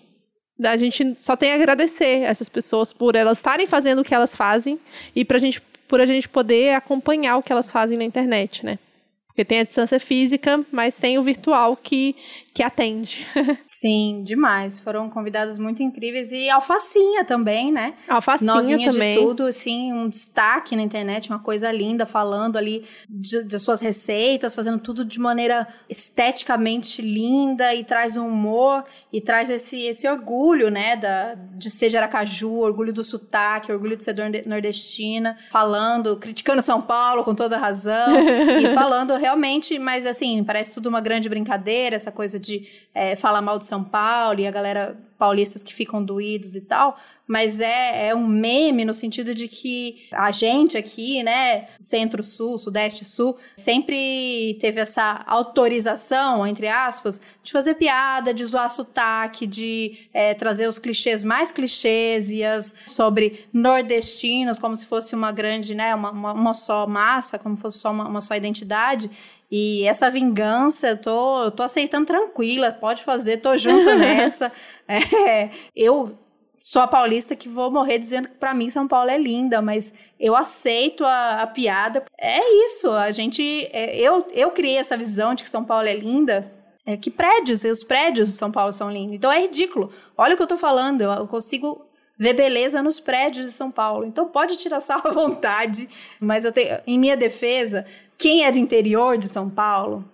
a 0.64 0.78
gente 0.78 1.16
só 1.16 1.36
tem 1.36 1.52
a 1.52 1.56
agradecer 1.56 2.22
essas 2.22 2.48
pessoas 2.48 2.94
por 2.94 3.16
elas 3.16 3.40
estarem 3.40 3.68
fazendo 3.68 4.00
o 4.00 4.04
que 4.04 4.14
elas 4.14 4.36
fazem 4.36 4.80
e 5.16 5.26
pra 5.26 5.40
gente, 5.40 5.60
por 5.88 6.00
a 6.00 6.06
gente 6.06 6.30
poder 6.30 6.76
acompanhar 6.76 7.38
o 7.38 7.44
que 7.44 7.52
elas 7.52 7.72
fazem 7.72 7.98
na 7.98 8.04
internet, 8.04 8.66
né? 8.66 8.80
Porque 9.28 9.44
tem 9.44 9.60
a 9.60 9.64
distância 9.64 10.00
física, 10.00 10.64
mas 10.72 10.98
tem 10.98 11.18
o 11.18 11.24
virtual 11.24 11.76
que, 11.76 12.16
que 12.56 12.64
atende. 12.64 13.28
Sim, 13.68 14.22
demais. 14.24 14.80
Foram 14.80 15.10
convidadas 15.10 15.60
muito 15.60 15.84
incríveis. 15.84 16.32
E 16.32 16.50
Alfacinha 16.50 17.26
também, 17.26 17.70
né? 17.70 17.96
Alfacinha 18.08 18.54
Novinha 18.54 18.90
também. 18.90 19.12
de 19.12 19.20
tudo, 19.20 19.44
assim, 19.44 19.92
um 19.92 20.08
destaque 20.08 20.74
na 20.74 20.82
internet, 20.82 21.30
uma 21.30 21.40
coisa 21.40 21.70
linda, 21.70 22.06
falando 22.06 22.56
ali 22.56 22.86
de, 23.10 23.44
de 23.44 23.60
suas 23.60 23.82
receitas, 23.82 24.56
fazendo 24.56 24.80
tudo 24.80 25.04
de 25.04 25.20
maneira 25.20 25.68
esteticamente 25.90 27.02
linda 27.02 27.76
e 27.76 27.84
traz 27.84 28.16
um 28.16 28.26
humor 28.26 28.86
e 29.12 29.20
traz 29.20 29.50
esse, 29.50 29.82
esse 29.82 30.08
orgulho, 30.08 30.72
né, 30.72 30.96
da, 30.96 31.36
de 31.36 31.70
ser 31.70 31.90
de 31.90 31.98
Aracaju, 31.98 32.60
orgulho 32.60 32.94
do 32.94 33.04
sotaque, 33.04 33.70
orgulho 33.70 33.98
de 33.98 34.04
ser 34.06 34.16
nordestina, 34.46 35.38
falando, 35.52 36.16
criticando 36.16 36.62
São 36.62 36.82
Paulo 36.82 37.26
com 37.26 37.36
toda 37.36 37.58
razão 37.58 38.16
e 38.64 38.70
falando 38.70 39.14
realmente, 39.18 39.78
mas 39.78 40.06
assim, 40.06 40.42
parece 40.42 40.74
tudo 40.74 40.88
uma 40.88 41.02
grande 41.02 41.28
brincadeira, 41.28 41.98
essa 41.98 42.14
coisa 42.14 42.40
de 42.40 42.45
é, 42.94 43.16
falar 43.16 43.42
mal 43.42 43.58
de 43.58 43.66
São 43.66 43.84
Paulo 43.84 44.40
e 44.40 44.48
a 44.48 44.52
galera 44.52 44.98
paulistas 45.18 45.64
que 45.64 45.74
ficam 45.74 46.04
doídos 46.04 46.56
e 46.56 46.62
tal. 46.62 46.98
mas 47.28 47.60
é, 47.60 48.10
é 48.10 48.16
um 48.16 48.28
meme 48.28 48.86
no 48.86 48.94
sentido 48.94 49.34
de 49.34 49.48
que 49.48 50.08
a 50.12 50.32
gente 50.32 50.78
aqui, 50.78 51.24
né, 51.24 51.68
centro-sul, 51.80 52.56
sudeste-sul, 52.58 53.36
sempre 53.56 54.56
teve 54.62 54.80
essa 54.80 55.24
autorização, 55.26 56.46
entre 56.46 56.68
aspas, 56.68 57.20
de 57.42 57.52
fazer 57.52 57.74
piada, 57.76 58.32
de 58.32 58.46
zoar 58.46 58.72
sotaque, 58.72 59.48
de 59.48 60.08
é, 60.14 60.36
trazer 60.36 60.68
os 60.68 60.78
clichês 60.78 61.24
mais 61.24 61.52
clichês 61.52 62.30
e 62.30 62.44
as 62.44 62.76
sobre 62.86 63.46
nordestinos, 63.52 64.60
como 64.60 64.76
se 64.76 64.86
fosse 64.86 65.16
uma 65.16 65.32
grande, 65.32 65.74
né, 65.74 65.96
uma, 65.96 66.12
uma, 66.12 66.34
uma 66.34 66.54
só 66.54 66.86
massa, 66.86 67.40
como 67.40 67.56
se 67.56 67.62
fosse 67.64 67.80
só 67.80 67.90
uma, 67.90 68.08
uma 68.08 68.22
só 68.22 68.36
identidade. 68.36 69.10
E 69.50 69.84
essa 69.88 70.10
vingança, 70.10 70.90
eu 70.90 70.98
tô, 70.98 71.44
eu 71.44 71.52
tô 71.52 71.64
aceitando 71.64 72.06
tranquila, 72.06 72.72
pode 72.72 73.04
fazer, 73.04 73.38
tô 73.38 73.56
junto 73.58 73.94
nessa. 73.96 74.52
É, 74.88 75.50
eu 75.76 76.18
sou 76.60 76.82
a 76.82 76.88
paulista 76.88 77.36
que 77.36 77.48
vou 77.48 77.70
morrer 77.70 78.00
dizendo 78.00 78.28
que 78.28 78.36
para 78.36 78.54
mim 78.54 78.70
São 78.70 78.88
Paulo 78.88 79.10
é 79.10 79.18
linda, 79.18 79.62
mas 79.62 79.94
eu 80.20 80.36
aceito 80.36 81.06
a, 81.06 81.44
a 81.44 81.48
piada. 81.48 82.04
É 82.20 82.66
isso, 82.66 82.90
a 82.92 83.12
gente. 83.12 83.70
É, 83.72 83.96
eu, 83.98 84.26
eu 84.34 84.50
criei 84.52 84.78
essa 84.78 84.98
visão 84.98 85.36
de 85.36 85.44
que 85.44 85.50
São 85.50 85.64
Paulo 85.64 85.88
é 85.88 85.96
linda. 85.96 86.52
É 86.88 86.96
que 86.96 87.10
prédios, 87.10 87.64
os 87.64 87.84
prédios 87.84 88.30
de 88.30 88.36
São 88.36 88.52
Paulo 88.52 88.72
são 88.72 88.92
lindos. 88.92 89.16
Então 89.16 89.32
é 89.32 89.40
ridículo. 89.40 89.92
Olha 90.16 90.34
o 90.34 90.38
que 90.38 90.44
eu 90.44 90.48
tô 90.48 90.58
falando, 90.58 91.02
eu 91.02 91.28
consigo 91.28 91.84
ver 92.18 92.34
beleza 92.34 92.82
nos 92.82 93.00
prédios 93.00 93.46
de 93.48 93.52
São 93.52 93.70
Paulo. 93.72 94.06
Então 94.06 94.28
pode 94.28 94.58
tirar 94.58 94.80
sal 94.80 95.02
à 95.04 95.12
vontade, 95.12 95.90
mas 96.20 96.46
eu 96.46 96.52
tenho, 96.52 96.80
em 96.88 96.98
minha 96.98 97.18
defesa, 97.18 97.86
quem 98.18 98.46
é 98.46 98.52
do 98.52 98.58
interior 98.58 99.18
de 99.18 99.26
São 99.26 99.50
Paulo 99.50 100.06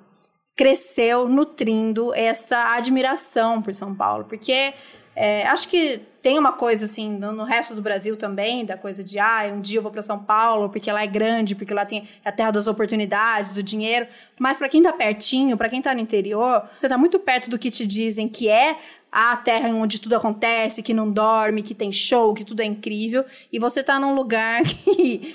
cresceu 0.56 1.28
nutrindo 1.28 2.14
essa 2.14 2.76
admiração 2.76 3.62
por 3.62 3.74
São 3.74 3.96
Paulo, 3.96 4.26
porque 4.26 4.74
é, 5.16 5.46
acho 5.48 5.68
que 5.68 6.02
tem 6.22 6.38
uma 6.38 6.52
coisa 6.52 6.86
assim 6.86 7.10
no, 7.10 7.44
resto 7.44 7.74
do 7.74 7.82
Brasil 7.82 8.16
também, 8.16 8.64
da 8.64 8.78
coisa 8.78 9.04
de 9.04 9.18
ah, 9.18 9.52
um 9.54 9.60
dia 9.60 9.80
eu 9.80 9.82
vou 9.82 9.92
para 9.92 10.04
São 10.04 10.20
Paulo 10.20 10.70
porque 10.70 10.92
lá 10.92 11.04
é 11.04 11.08
grande, 11.08 11.56
porque 11.56 11.74
lá 11.74 11.84
tem 11.84 12.08
a 12.24 12.32
terra 12.32 12.52
das 12.52 12.68
oportunidades, 12.68 13.56
do 13.56 13.64
dinheiro. 13.64 14.08
Mas 14.40 14.58
para 14.58 14.70
quem 14.70 14.84
tá 14.84 14.94
pertinho, 14.94 15.58
para 15.58 15.68
quem 15.68 15.82
tá 15.82 15.94
no 15.94 16.00
interior, 16.00 16.64
você 16.80 16.88
tá 16.88 16.98
muito 16.98 17.20
perto 17.20 17.50
do 17.50 17.58
que 17.58 17.72
te 17.72 17.88
dizem 17.88 18.30
que 18.30 18.48
é 18.48 18.78
a 19.12 19.36
terra 19.36 19.68
onde 19.70 20.00
tudo 20.00 20.16
acontece, 20.16 20.84
que 20.84 20.94
não 20.94 21.12
dorme, 21.12 21.64
que 21.64 21.76
tem 21.76 21.92
show, 21.92 22.34
que 22.34 22.46
tudo 22.46 22.62
é 22.62 22.66
incrível, 22.66 23.26
e 23.52 23.60
você 23.60 23.84
tá 23.84 24.00
num 24.00 24.16
lugar 24.16 24.62
que 24.64 25.34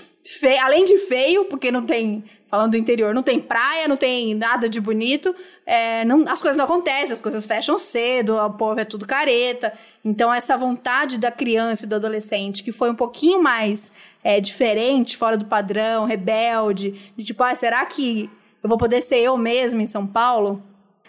além 0.63 0.85
de 0.85 0.97
feio, 0.99 1.45
porque 1.45 1.71
não 1.71 1.85
tem 1.85 2.25
falando 2.49 2.73
do 2.73 2.77
interior, 2.77 3.15
não 3.15 3.23
tem 3.23 3.41
praia, 3.41 3.89
não 3.89 3.97
tem 3.97 4.35
nada 4.35 4.69
de 4.69 4.81
bonito, 4.81 5.35
é, 5.65 6.05
não, 6.05 6.25
as 6.29 6.41
coisas 6.41 6.57
não 6.57 6.65
acontecem, 6.65 7.13
as 7.13 7.21
coisas 7.21 7.45
fecham 7.45 7.77
cedo, 7.77 8.37
o 8.37 8.51
povo 8.51 8.79
é 8.79 8.85
tudo 8.85 9.07
careta. 9.07 9.73
Então, 10.05 10.33
essa 10.33 10.57
vontade 10.57 11.19
da 11.19 11.31
criança 11.31 11.85
e 11.85 11.89
do 11.89 11.97
adolescente, 11.97 12.63
que 12.63 12.71
foi 12.71 12.91
um 12.91 12.95
pouquinho 12.95 13.43
mais 13.43 13.91
é, 14.23 14.41
diferente, 14.41 15.17
fora 15.17 15.37
do 15.37 15.47
padrão, 15.47 16.05
rebelde, 16.05 17.13
de 17.17 17.25
tipo, 17.25 17.43
ah, 17.43 17.55
será 17.55 17.85
que 17.85 18.31
eu 18.63 18.69
vou 18.69 18.79
poder 18.79 19.01
ser 19.01 19.19
eu 19.19 19.37
mesma 19.37 19.83
em 19.83 19.87
São 19.87 20.07
Paulo? 20.07 20.63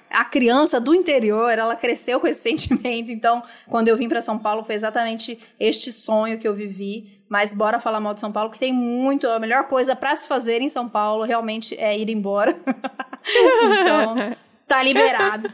A 0.10 0.26
criança 0.26 0.80
do 0.80 0.94
interior, 0.94 1.58
ela 1.58 1.76
cresceu 1.76 2.20
com 2.20 2.28
esse 2.28 2.42
sentimento. 2.44 3.12
Então, 3.12 3.44
quando 3.70 3.88
eu 3.88 3.98
vim 3.98 4.10
para 4.10 4.22
São 4.22 4.38
Paulo, 4.38 4.64
foi 4.64 4.76
exatamente 4.76 5.40
este 5.60 5.92
sonho 5.92 6.38
que 6.38 6.48
eu 6.48 6.54
vivi 6.54 7.18
mas 7.30 7.54
bora 7.54 7.80
falar 7.80 8.00
mal 8.00 8.14
de 8.14 8.22
São 8.22 8.32
Paulo, 8.32 8.50
que 8.50 8.60
tem 8.60 8.72
muito. 8.72 9.28
A 9.28 9.40
melhor 9.40 9.66
coisa 9.66 9.96
para 9.96 10.16
se 10.16 10.28
fazer 10.28 10.62
em 10.62 10.70
São 10.70 10.88
Paulo 10.88 11.24
realmente 11.24 11.78
é 11.78 11.98
ir 11.98 12.10
embora. 12.10 12.58
então, 13.26 14.36
tá 14.66 14.82
liberado. 14.82 15.52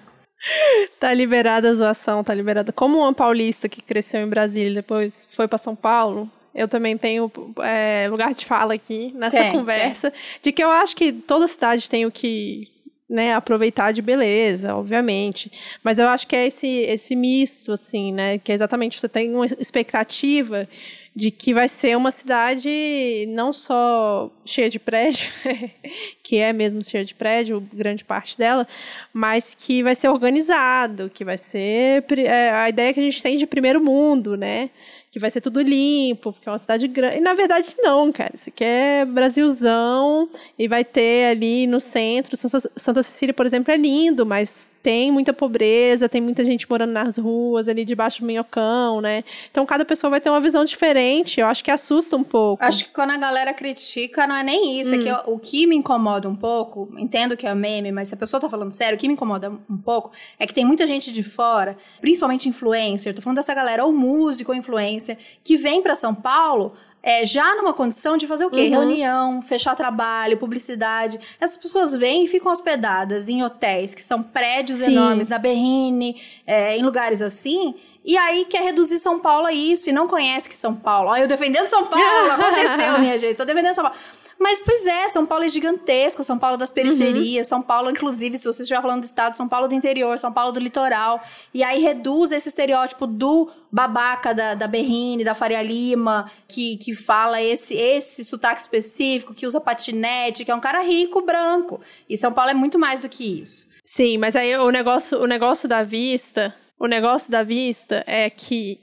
tá 1.00 1.13
liberada 1.13 1.70
a 1.70 1.74
zoação, 1.74 2.24
tá 2.24 2.34
liberada. 2.34 2.72
Como 2.72 3.00
uma 3.00 3.13
paulista 3.13 3.68
que 3.68 3.82
cresceu 3.82 4.22
em 4.22 4.30
Brasília 4.30 4.72
e 4.72 4.76
depois 4.76 5.28
foi 5.32 5.48
para 5.48 5.58
São 5.58 5.76
Paulo, 5.76 6.30
eu 6.54 6.68
também 6.68 6.98
tenho 6.98 7.32
é, 7.63 8.08
lugar 8.10 8.34
de 8.34 8.46
fala 8.46 8.76
aqui 8.76 9.12
nessa 9.16 9.38
tem, 9.38 9.52
conversa. 9.52 10.12
Tem. 10.12 10.20
De 10.44 10.52
que 10.52 10.63
eu 10.63 10.70
acho 10.70 10.96
que 10.96 11.12
toda 11.12 11.48
cidade 11.48 11.89
tem 11.89 12.06
o 12.06 12.12
que 12.12 12.68
né, 13.10 13.34
aproveitar 13.34 13.92
de 13.92 14.02
beleza, 14.02 14.76
obviamente. 14.76 15.52
Mas 15.84 16.00
eu 16.00 16.08
acho 16.08 16.28
que 16.28 16.36
é 16.36 16.48
esse, 16.48 16.68
esse 16.68 17.16
misto, 17.16 17.72
assim, 17.72 18.12
né? 18.12 18.38
Que 18.38 18.52
é 18.52 18.56
exatamente 18.56 19.00
você 19.00 19.10
tem 19.10 19.34
uma 19.34 19.46
expectativa 19.46 20.68
de 21.16 21.30
que 21.30 21.54
vai 21.54 21.68
ser 21.68 21.96
uma 21.96 22.10
cidade 22.10 23.28
não 23.30 23.54
só 23.54 24.32
cheia 24.44 24.70
de 24.70 24.80
prédio, 24.80 25.30
que 26.24 26.38
é 26.38 26.52
mesmo 26.52 26.84
cheia 26.84 27.06
de 27.06 27.13
prédio, 27.13 27.62
grande 27.72 28.04
parte 28.04 28.36
dela, 28.36 28.68
mas 29.13 29.54
que 29.54 29.84
vai 29.84 29.94
ser 29.94 30.10
organizado, 30.10 31.12
que 31.13 31.24
vai 31.24 31.38
ser 31.38 32.04
é, 32.18 32.50
a 32.50 32.68
ideia 32.68 32.94
que 32.94 33.00
a 33.00 33.04
gente 33.04 33.22
tem 33.22 33.38
de 33.38 33.46
primeiro 33.46 33.84
mundo, 33.84 34.36
né? 34.36 34.72
Que 35.13 35.19
vai 35.19 35.30
ser 35.30 35.41
tudo 35.41 35.62
limpo, 35.62 36.34
porque 36.34 36.49
é 36.49 36.52
uma 36.52 36.58
cidade 36.58 36.88
grande. 36.88 37.17
E 37.17 37.21
na 37.21 37.36
verdade, 37.36 37.76
não, 37.78 38.12
cara. 38.12 38.32
Isso 38.34 38.49
aqui 38.49 38.63
é 38.63 39.06
Brasilzão 39.06 40.28
e 40.58 40.67
vai 40.67 40.84
ter 40.84 41.26
ali 41.30 41.67
no 41.67 41.80
centro. 41.80 42.36
Santa 42.36 43.04
Cecília, 43.04 43.32
por 43.32 43.45
exemplo, 43.45 43.71
é 43.71 43.78
lindo, 43.78 44.26
mas 44.26 44.67
tem 44.84 45.10
muita 45.10 45.32
pobreza, 45.32 46.10
tem 46.10 46.19
muita 46.19 46.43
gente 46.43 46.69
morando 46.69 46.91
nas 46.91 47.17
ruas, 47.17 47.69
ali 47.69 47.86
debaixo 47.86 48.19
do 48.19 48.28
minhocão, 48.28 49.00
né? 49.00 49.24
Então 49.50 49.65
cada 49.65 49.86
pessoa 49.86 50.12
vai 50.12 50.19
ter 50.19 50.30
uma 50.30 50.41
visão 50.41 50.65
diferente. 50.65 51.39
Eu 51.39 51.48
acho 51.48 51.63
que 51.63 51.72
assusta 51.72 52.17
um 52.17 52.24
pouco. 52.24 52.62
Acho 52.62 52.84
que 52.86 52.91
quando 52.91 53.12
a 53.12 53.17
galera 53.17 53.54
critica, 53.54 54.28
não 54.28 54.36
é 54.36 54.43
nem 54.43 54.82
isso. 54.82 54.93
Hum. 54.93 55.00
É 55.00 55.04
que 55.04 55.10
hum. 55.10 55.17
eu, 55.26 55.34
o 55.36 55.39
que 55.39 55.65
me 55.65 55.78
incomoda 55.78 56.28
um 56.28 56.36
pouco, 56.36 56.93
entendo 56.98 57.38
que 57.38 57.48
é 57.48 57.56
meme, 57.56 57.93
mas 57.93 58.10
se 58.10 58.15
a 58.15 58.17
pessoa 58.17 58.41
tá 58.41 58.50
falando 58.50 58.72
sério, 58.74 58.98
o 58.98 59.00
que 59.00 59.08
me 59.08 59.13
incomoda 59.13 59.50
um 59.69 59.78
pouco 59.78 60.12
é 60.38 60.46
que 60.46 60.54
tem 60.54 60.65
muita 60.65 60.86
gente 60.86 61.13
de 61.13 61.24
fora, 61.24 61.78
principalmente 62.02 62.50
influencer, 62.50 63.15
tô 63.15 63.22
falando 63.22 63.38
dessa 63.38 63.54
galera, 63.54 63.86
ou 63.86 63.93
músico 63.93 64.52
ou 64.52 64.58
influencer, 64.58 65.17
que 65.41 65.56
vem 65.56 65.82
para 65.82 65.96
São 65.96 66.13
Paulo 66.13 66.74
é, 67.06 67.26
já 67.26 67.54
numa 67.56 67.74
condição 67.74 68.16
de 68.16 68.26
fazer 68.26 68.46
o 68.46 68.50
quê? 68.50 68.62
Uhum. 68.62 68.70
Reunião, 68.70 69.42
fechar 69.42 69.76
trabalho, 69.76 70.38
publicidade. 70.38 71.20
Essas 71.38 71.58
pessoas 71.58 71.98
vêm 71.98 72.24
e 72.24 72.28
ficam 72.28 72.50
hospedadas 72.50 73.28
em 73.28 73.44
hotéis, 73.44 73.94
que 73.94 74.02
são 74.02 74.24
prédios 74.24 74.78
Sim. 74.78 74.94
enormes, 74.94 75.28
na 75.28 75.38
Berrine, 75.38 76.16
é, 76.48 76.78
em 76.78 76.82
lugares 76.82 77.22
assim. 77.22 77.76
E 78.06 78.18
aí 78.18 78.46
quer 78.46 78.63
reduzir 78.63 79.00
São 79.00 79.20
Paulo 79.20 79.48
a 79.48 79.52
isso 79.52 79.89
e 79.89 79.94
não 79.94 80.08
conhece 80.08 80.48
que 80.48 80.56
São 80.56 80.74
Paulo. 80.74 81.10
Ó, 81.10 81.18
eu 81.18 81.28
defendendo 81.28 81.68
São 81.68 81.86
Paulo, 81.88 82.32
aconteceu, 82.32 82.98
minha 83.00 83.20
gente. 83.20 83.36
Tô 83.36 83.44
defendendo 83.44 83.74
São 83.74 83.84
Paulo. 83.84 84.00
Mas, 84.43 84.60
pois 84.60 84.86
é, 84.86 85.08
São 85.08 85.25
Paulo 85.25 85.45
é 85.45 85.47
gigantesca, 85.47 86.21
São 86.21 86.38
Paulo 86.38 86.58
das 86.58 86.69
periferias, 86.69 87.47
uhum. 87.47 87.49
São 87.49 87.62
Paulo, 87.62 87.89
inclusive, 87.89 88.38
se 88.38 88.43
você 88.43 88.63
estiver 88.63 88.82
falando 88.82 88.99
do 88.99 89.06
estado, 89.06 89.38
São 89.38 89.47
Paulo 89.47 89.69
do 89.69 89.73
interior, 89.73 90.19
São 90.19 90.34
Paulo 90.34 90.51
do 90.51 90.60
litoral. 90.60 91.23
E 91.53 91.63
aí 91.63 91.82
reduz 91.82 92.34
esse 92.34 92.49
estereótipo 92.49 93.08
do 93.08 93.49
babaca 93.71 94.36
da, 94.36 94.53
da 94.53 94.67
Berrine, 94.67 95.23
da 95.23 95.34
Faria 95.34 95.62
Lima, 95.62 96.29
que, 96.45 96.75
que 96.75 96.93
fala 96.93 97.41
esse, 97.41 97.73
esse 97.73 98.25
sotaque 98.25 98.60
específico, 98.60 99.34
que 99.34 99.47
usa 99.47 99.62
patinete, 99.62 100.43
que 100.43 100.51
é 100.51 100.56
um 100.56 100.60
cara 100.60 100.82
rico, 100.82 101.21
branco. 101.21 101.79
E 102.10 102.17
São 102.17 102.34
Paulo 102.34 102.51
é 102.51 102.53
muito 102.53 102.77
mais 102.77 102.99
do 102.99 103.08
que 103.08 103.41
isso. 103.41 103.69
Sim, 103.82 104.17
mas 104.17 104.36
aí 104.36 104.58
o 104.58 104.69
negócio, 104.71 105.21
o 105.21 105.25
negócio 105.25 105.69
da 105.69 105.84
vista, 105.84 106.53
o 106.77 106.86
negócio 106.86 107.32
da 107.32 107.43
vista 107.43 108.03
é 108.06 108.29
que 108.29 108.77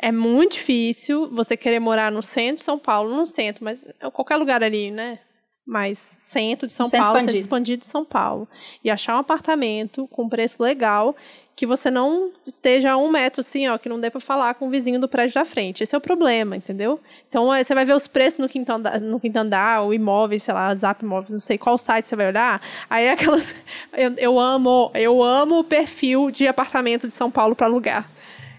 é 0.00 0.12
muito 0.12 0.52
difícil 0.52 1.28
você 1.30 1.56
querer 1.56 1.80
morar 1.80 2.12
no 2.12 2.22
centro 2.22 2.56
de 2.56 2.62
São 2.62 2.78
Paulo, 2.78 3.14
no 3.14 3.24
centro, 3.24 3.64
mas 3.64 3.82
qualquer 4.12 4.36
lugar 4.36 4.62
ali, 4.62 4.90
né? 4.90 5.18
Mas 5.66 5.98
centro 5.98 6.68
de 6.68 6.72
São 6.74 6.86
centro 6.86 7.06
Paulo, 7.06 7.18
expandido. 7.18 7.32
centro 7.32 7.44
expandido 7.44 7.80
de 7.80 7.86
São 7.86 8.04
Paulo. 8.04 8.48
E 8.84 8.90
achar 8.90 9.16
um 9.16 9.20
apartamento 9.20 10.06
com 10.08 10.28
preço 10.28 10.62
legal 10.62 11.16
que 11.56 11.66
você 11.66 11.90
não 11.90 12.30
esteja 12.46 12.92
a 12.92 12.96
um 12.98 13.10
metro, 13.10 13.40
assim, 13.40 13.66
ó, 13.66 13.78
que 13.78 13.88
não 13.88 13.98
dê 13.98 14.10
para 14.10 14.20
falar 14.20 14.54
com 14.54 14.66
o 14.66 14.70
vizinho 14.70 15.00
do 15.00 15.08
prédio 15.08 15.34
da 15.34 15.44
frente. 15.46 15.82
Esse 15.82 15.94
é 15.94 15.98
o 15.98 16.00
problema, 16.02 16.54
entendeu? 16.54 17.00
Então, 17.30 17.52
é, 17.52 17.64
você 17.64 17.74
vai 17.74 17.86
ver 17.86 17.94
os 17.94 18.06
preços 18.06 18.38
no 18.38 18.46
quinto 18.46 18.70
andar, 18.70 19.00
no 19.00 19.18
quinto 19.18 19.38
andar 19.38 19.82
o 19.82 19.94
imóvel, 19.94 20.38
sei 20.38 20.52
lá, 20.52 20.74
Zap 20.76 21.02
Imóvel, 21.02 21.32
não 21.32 21.38
sei 21.38 21.56
qual 21.56 21.78
site 21.78 22.06
você 22.06 22.14
vai 22.14 22.28
olhar. 22.28 22.60
Aí 22.90 23.06
é 23.06 23.12
aquelas... 23.12 23.54
Eu, 23.96 24.12
eu 24.18 24.38
amo, 24.38 24.90
eu 24.92 25.22
amo 25.22 25.60
o 25.60 25.64
perfil 25.64 26.30
de 26.30 26.46
apartamento 26.46 27.06
de 27.06 27.14
São 27.14 27.30
Paulo 27.30 27.56
para 27.56 27.66
alugar. 27.66 28.06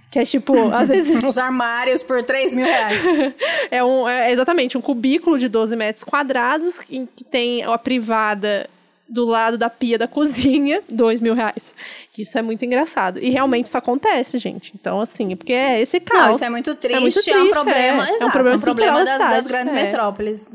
Que 0.09 0.19
é 0.19 0.25
tipo, 0.25 0.53
às 0.73 0.87
vezes. 0.87 1.21
Uns 1.23 1.37
armários 1.37 2.01
por 2.01 2.23
3 2.23 2.55
mil 2.55 2.65
reais. 2.65 2.95
é, 3.69 3.83
um, 3.83 4.07
é 4.07 4.31
exatamente 4.31 4.77
um 4.77 4.81
cubículo 4.81 5.37
de 5.37 5.49
12 5.49 5.75
metros 5.75 6.03
quadrados 6.03 6.79
que, 6.79 7.07
que 7.15 7.23
tem 7.23 7.63
a 7.63 7.77
privada 7.77 8.69
do 9.09 9.25
lado 9.25 9.57
da 9.57 9.69
pia 9.69 9.97
da 9.97 10.07
cozinha, 10.07 10.81
2 10.89 11.19
mil 11.21 11.33
reais. 11.33 11.73
Isso 12.17 12.37
é 12.37 12.41
muito 12.41 12.63
engraçado. 12.65 13.19
E 13.19 13.29
realmente 13.29 13.67
isso 13.67 13.77
acontece, 13.77 14.37
gente. 14.37 14.73
Então, 14.75 14.99
assim, 14.99 15.35
porque 15.35 15.53
é 15.53 15.81
esse 15.81 15.99
caso. 15.99 16.23
Não, 16.23 16.31
isso 16.31 16.43
é 16.43 16.49
muito 16.49 16.75
triste. 16.75 16.97
É, 16.97 16.99
muito 16.99 17.13
triste, 17.13 17.31
é 17.31 17.41
um 17.41 17.49
problema. 17.49 18.07
É, 18.07 18.09
exato, 18.09 18.23
é 18.23 18.25
um 18.25 18.31
problema, 18.31 18.55
é 18.55 18.57
um 18.57 18.61
problema 18.61 19.05
das, 19.05 19.19
das, 19.19 19.47
grandes 19.47 19.73
é. 19.73 19.75
metrópoles. 19.75 20.51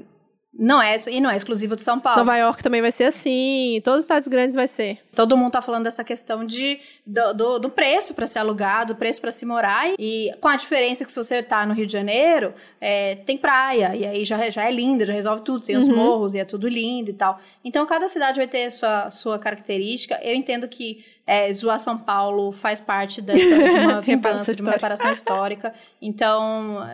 Não 0.55 0.83
é, 0.83 0.97
e 1.11 1.19
não 1.19 1.31
é 1.31 1.37
exclusivo 1.37 1.75
de 1.75 1.81
São 1.81 1.99
Paulo. 1.99 2.19
Nova 2.19 2.37
York 2.37 2.63
também 2.63 2.83
vai 2.83 2.93
ser 2.93 3.05
assim, 3.05 3.81
todos 3.83 4.01
os 4.01 4.05
estados 4.05 4.29
grandes 4.29 4.55
vai 4.55 4.69
ser. 4.69 4.99
Todo 5.15 5.35
mundo 5.35 5.51
tá 5.51 5.63
falando 5.63 5.85
dessa 5.85 6.05
questão 6.05 6.45
de, 6.45 6.79
do, 7.07 7.33
do, 7.33 7.59
do 7.59 7.71
preço 7.71 8.15
para 8.15 8.27
ser 8.27 8.41
alugado, 8.41 8.95
preço 8.95 9.21
para 9.23 9.33
se 9.33 9.47
morar. 9.47 9.87
E 9.99 10.31
com 10.43 10.49
a 10.49 10.57
diferença 10.57 11.07
que 11.07 11.13
se 11.13 11.23
você 11.23 11.43
tá 11.43 11.65
no 11.65 11.73
Rio 11.73 11.87
de 11.87 11.93
Janeiro, 11.93 12.53
é, 12.79 13.17
tem 13.17 13.39
praia, 13.39 13.97
e 13.97 14.05
aí 14.05 14.25
já, 14.27 14.51
já 14.51 14.67
é 14.67 14.71
linda, 14.71 15.07
já 15.07 15.13
resolve 15.15 15.43
tudo, 15.43 15.65
tem 15.65 15.75
uhum. 15.75 15.81
os 15.83 15.89
morros 15.89 16.35
e 16.35 16.39
é 16.39 16.45
tudo 16.45 16.69
lindo 16.69 17.11
e 17.11 17.15
tal. 17.15 17.41
Então 17.65 17.87
cada 17.87 18.07
cidade 18.07 18.37
vai 18.37 18.47
ter 18.47 18.71
sua, 18.71 19.09
sua 19.09 19.39
característica. 19.39 20.21
Eu 20.23 20.35
entendo 20.35 20.69
que 20.69 21.03
é, 21.27 21.51
zoar 21.53 21.81
São 21.81 21.97
Paulo 21.97 22.53
faz 22.53 22.79
parte 22.79 23.23
dessa, 23.23 23.57
de 23.71 23.79
uma 23.79 24.03
vingança, 24.03 24.55
de 24.55 24.61
uma 24.61 24.73
reparação 24.73 25.11
histórica. 25.11 25.73
Então, 26.01 26.87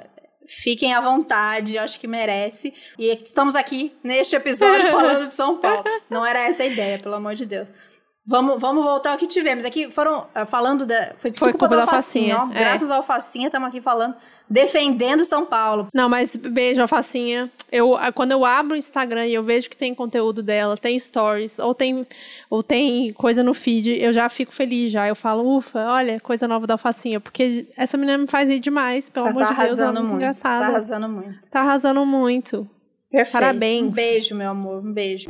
Fiquem 0.48 0.94
à 0.94 1.00
vontade, 1.00 1.76
eu 1.76 1.82
acho 1.82 2.00
que 2.00 2.06
merece. 2.06 2.72
E 2.98 3.10
estamos 3.22 3.54
aqui 3.54 3.94
neste 4.02 4.34
episódio 4.34 4.88
falando 4.90 5.28
de 5.28 5.34
São 5.34 5.58
Paulo. 5.58 5.84
Não 6.08 6.24
era 6.24 6.40
essa 6.40 6.62
a 6.62 6.66
ideia, 6.66 6.98
pelo 6.98 7.14
amor 7.14 7.34
de 7.34 7.44
Deus. 7.44 7.68
Vamos, 8.26 8.60
vamos 8.60 8.84
voltar 8.84 9.12
ao 9.12 9.18
que 9.18 9.26
tivemos. 9.26 9.64
Aqui 9.64 9.90
foram 9.90 10.26
uh, 10.34 10.46
falando 10.46 10.84
da. 10.86 11.14
Foi, 11.16 11.32
foi 11.32 11.52
culpa, 11.52 11.52
culpa 11.52 11.68
da 11.68 11.82
Alfacinha, 11.82 12.42
ó. 12.42 12.50
É. 12.50 12.58
Graças 12.58 12.90
à 12.90 12.96
Alfacinha, 12.96 13.46
estamos 13.46 13.68
aqui 13.68 13.80
falando, 13.80 14.14
defendendo 14.48 15.24
São 15.24 15.44
Paulo. 15.44 15.88
Não, 15.92 16.08
mas 16.08 16.36
beijo, 16.36 16.80
Alfacinha. 16.80 17.50
Eu, 17.70 17.96
quando 18.14 18.32
eu 18.32 18.44
abro 18.44 18.74
o 18.74 18.76
Instagram 18.76 19.26
e 19.26 19.34
eu 19.34 19.42
vejo 19.42 19.68
que 19.68 19.76
tem 19.76 19.94
conteúdo 19.94 20.42
dela, 20.42 20.76
tem 20.76 20.98
stories, 20.98 21.58
ou 21.58 21.74
tem, 21.74 22.06
ou 22.48 22.62
tem 22.62 23.12
coisa 23.12 23.42
no 23.42 23.52
feed, 23.52 23.90
eu 24.00 24.12
já 24.12 24.28
fico 24.28 24.52
feliz 24.52 24.90
já. 24.90 25.06
Eu 25.06 25.14
falo, 25.14 25.56
ufa, 25.56 25.78
olha, 25.86 26.18
coisa 26.20 26.48
nova 26.48 26.66
da 26.66 26.74
Alfacinha. 26.74 27.20
Porque 27.20 27.66
essa 27.76 27.96
menina 27.96 28.18
me 28.18 28.26
faz 28.26 28.48
rir 28.48 28.60
demais, 28.60 29.08
pelo 29.08 29.26
tá, 29.26 29.30
amor 29.30 29.42
tá 29.44 29.52
de 29.52 29.66
Deus. 29.66 29.78
Ela 29.78 29.90
é 29.90 30.02
muito 30.02 30.14
engraçada. 30.14 30.64
Tá 30.64 30.70
arrasando 30.70 31.08
muito. 31.08 31.50
Tá 31.50 31.60
arrasando 31.60 32.06
muito. 32.06 32.68
Perfeito. 33.10 33.32
Parabéns. 33.32 33.86
Um 33.86 33.90
beijo, 33.90 34.34
meu 34.34 34.50
amor. 34.50 34.84
Um 34.84 34.92
beijo. 34.92 35.28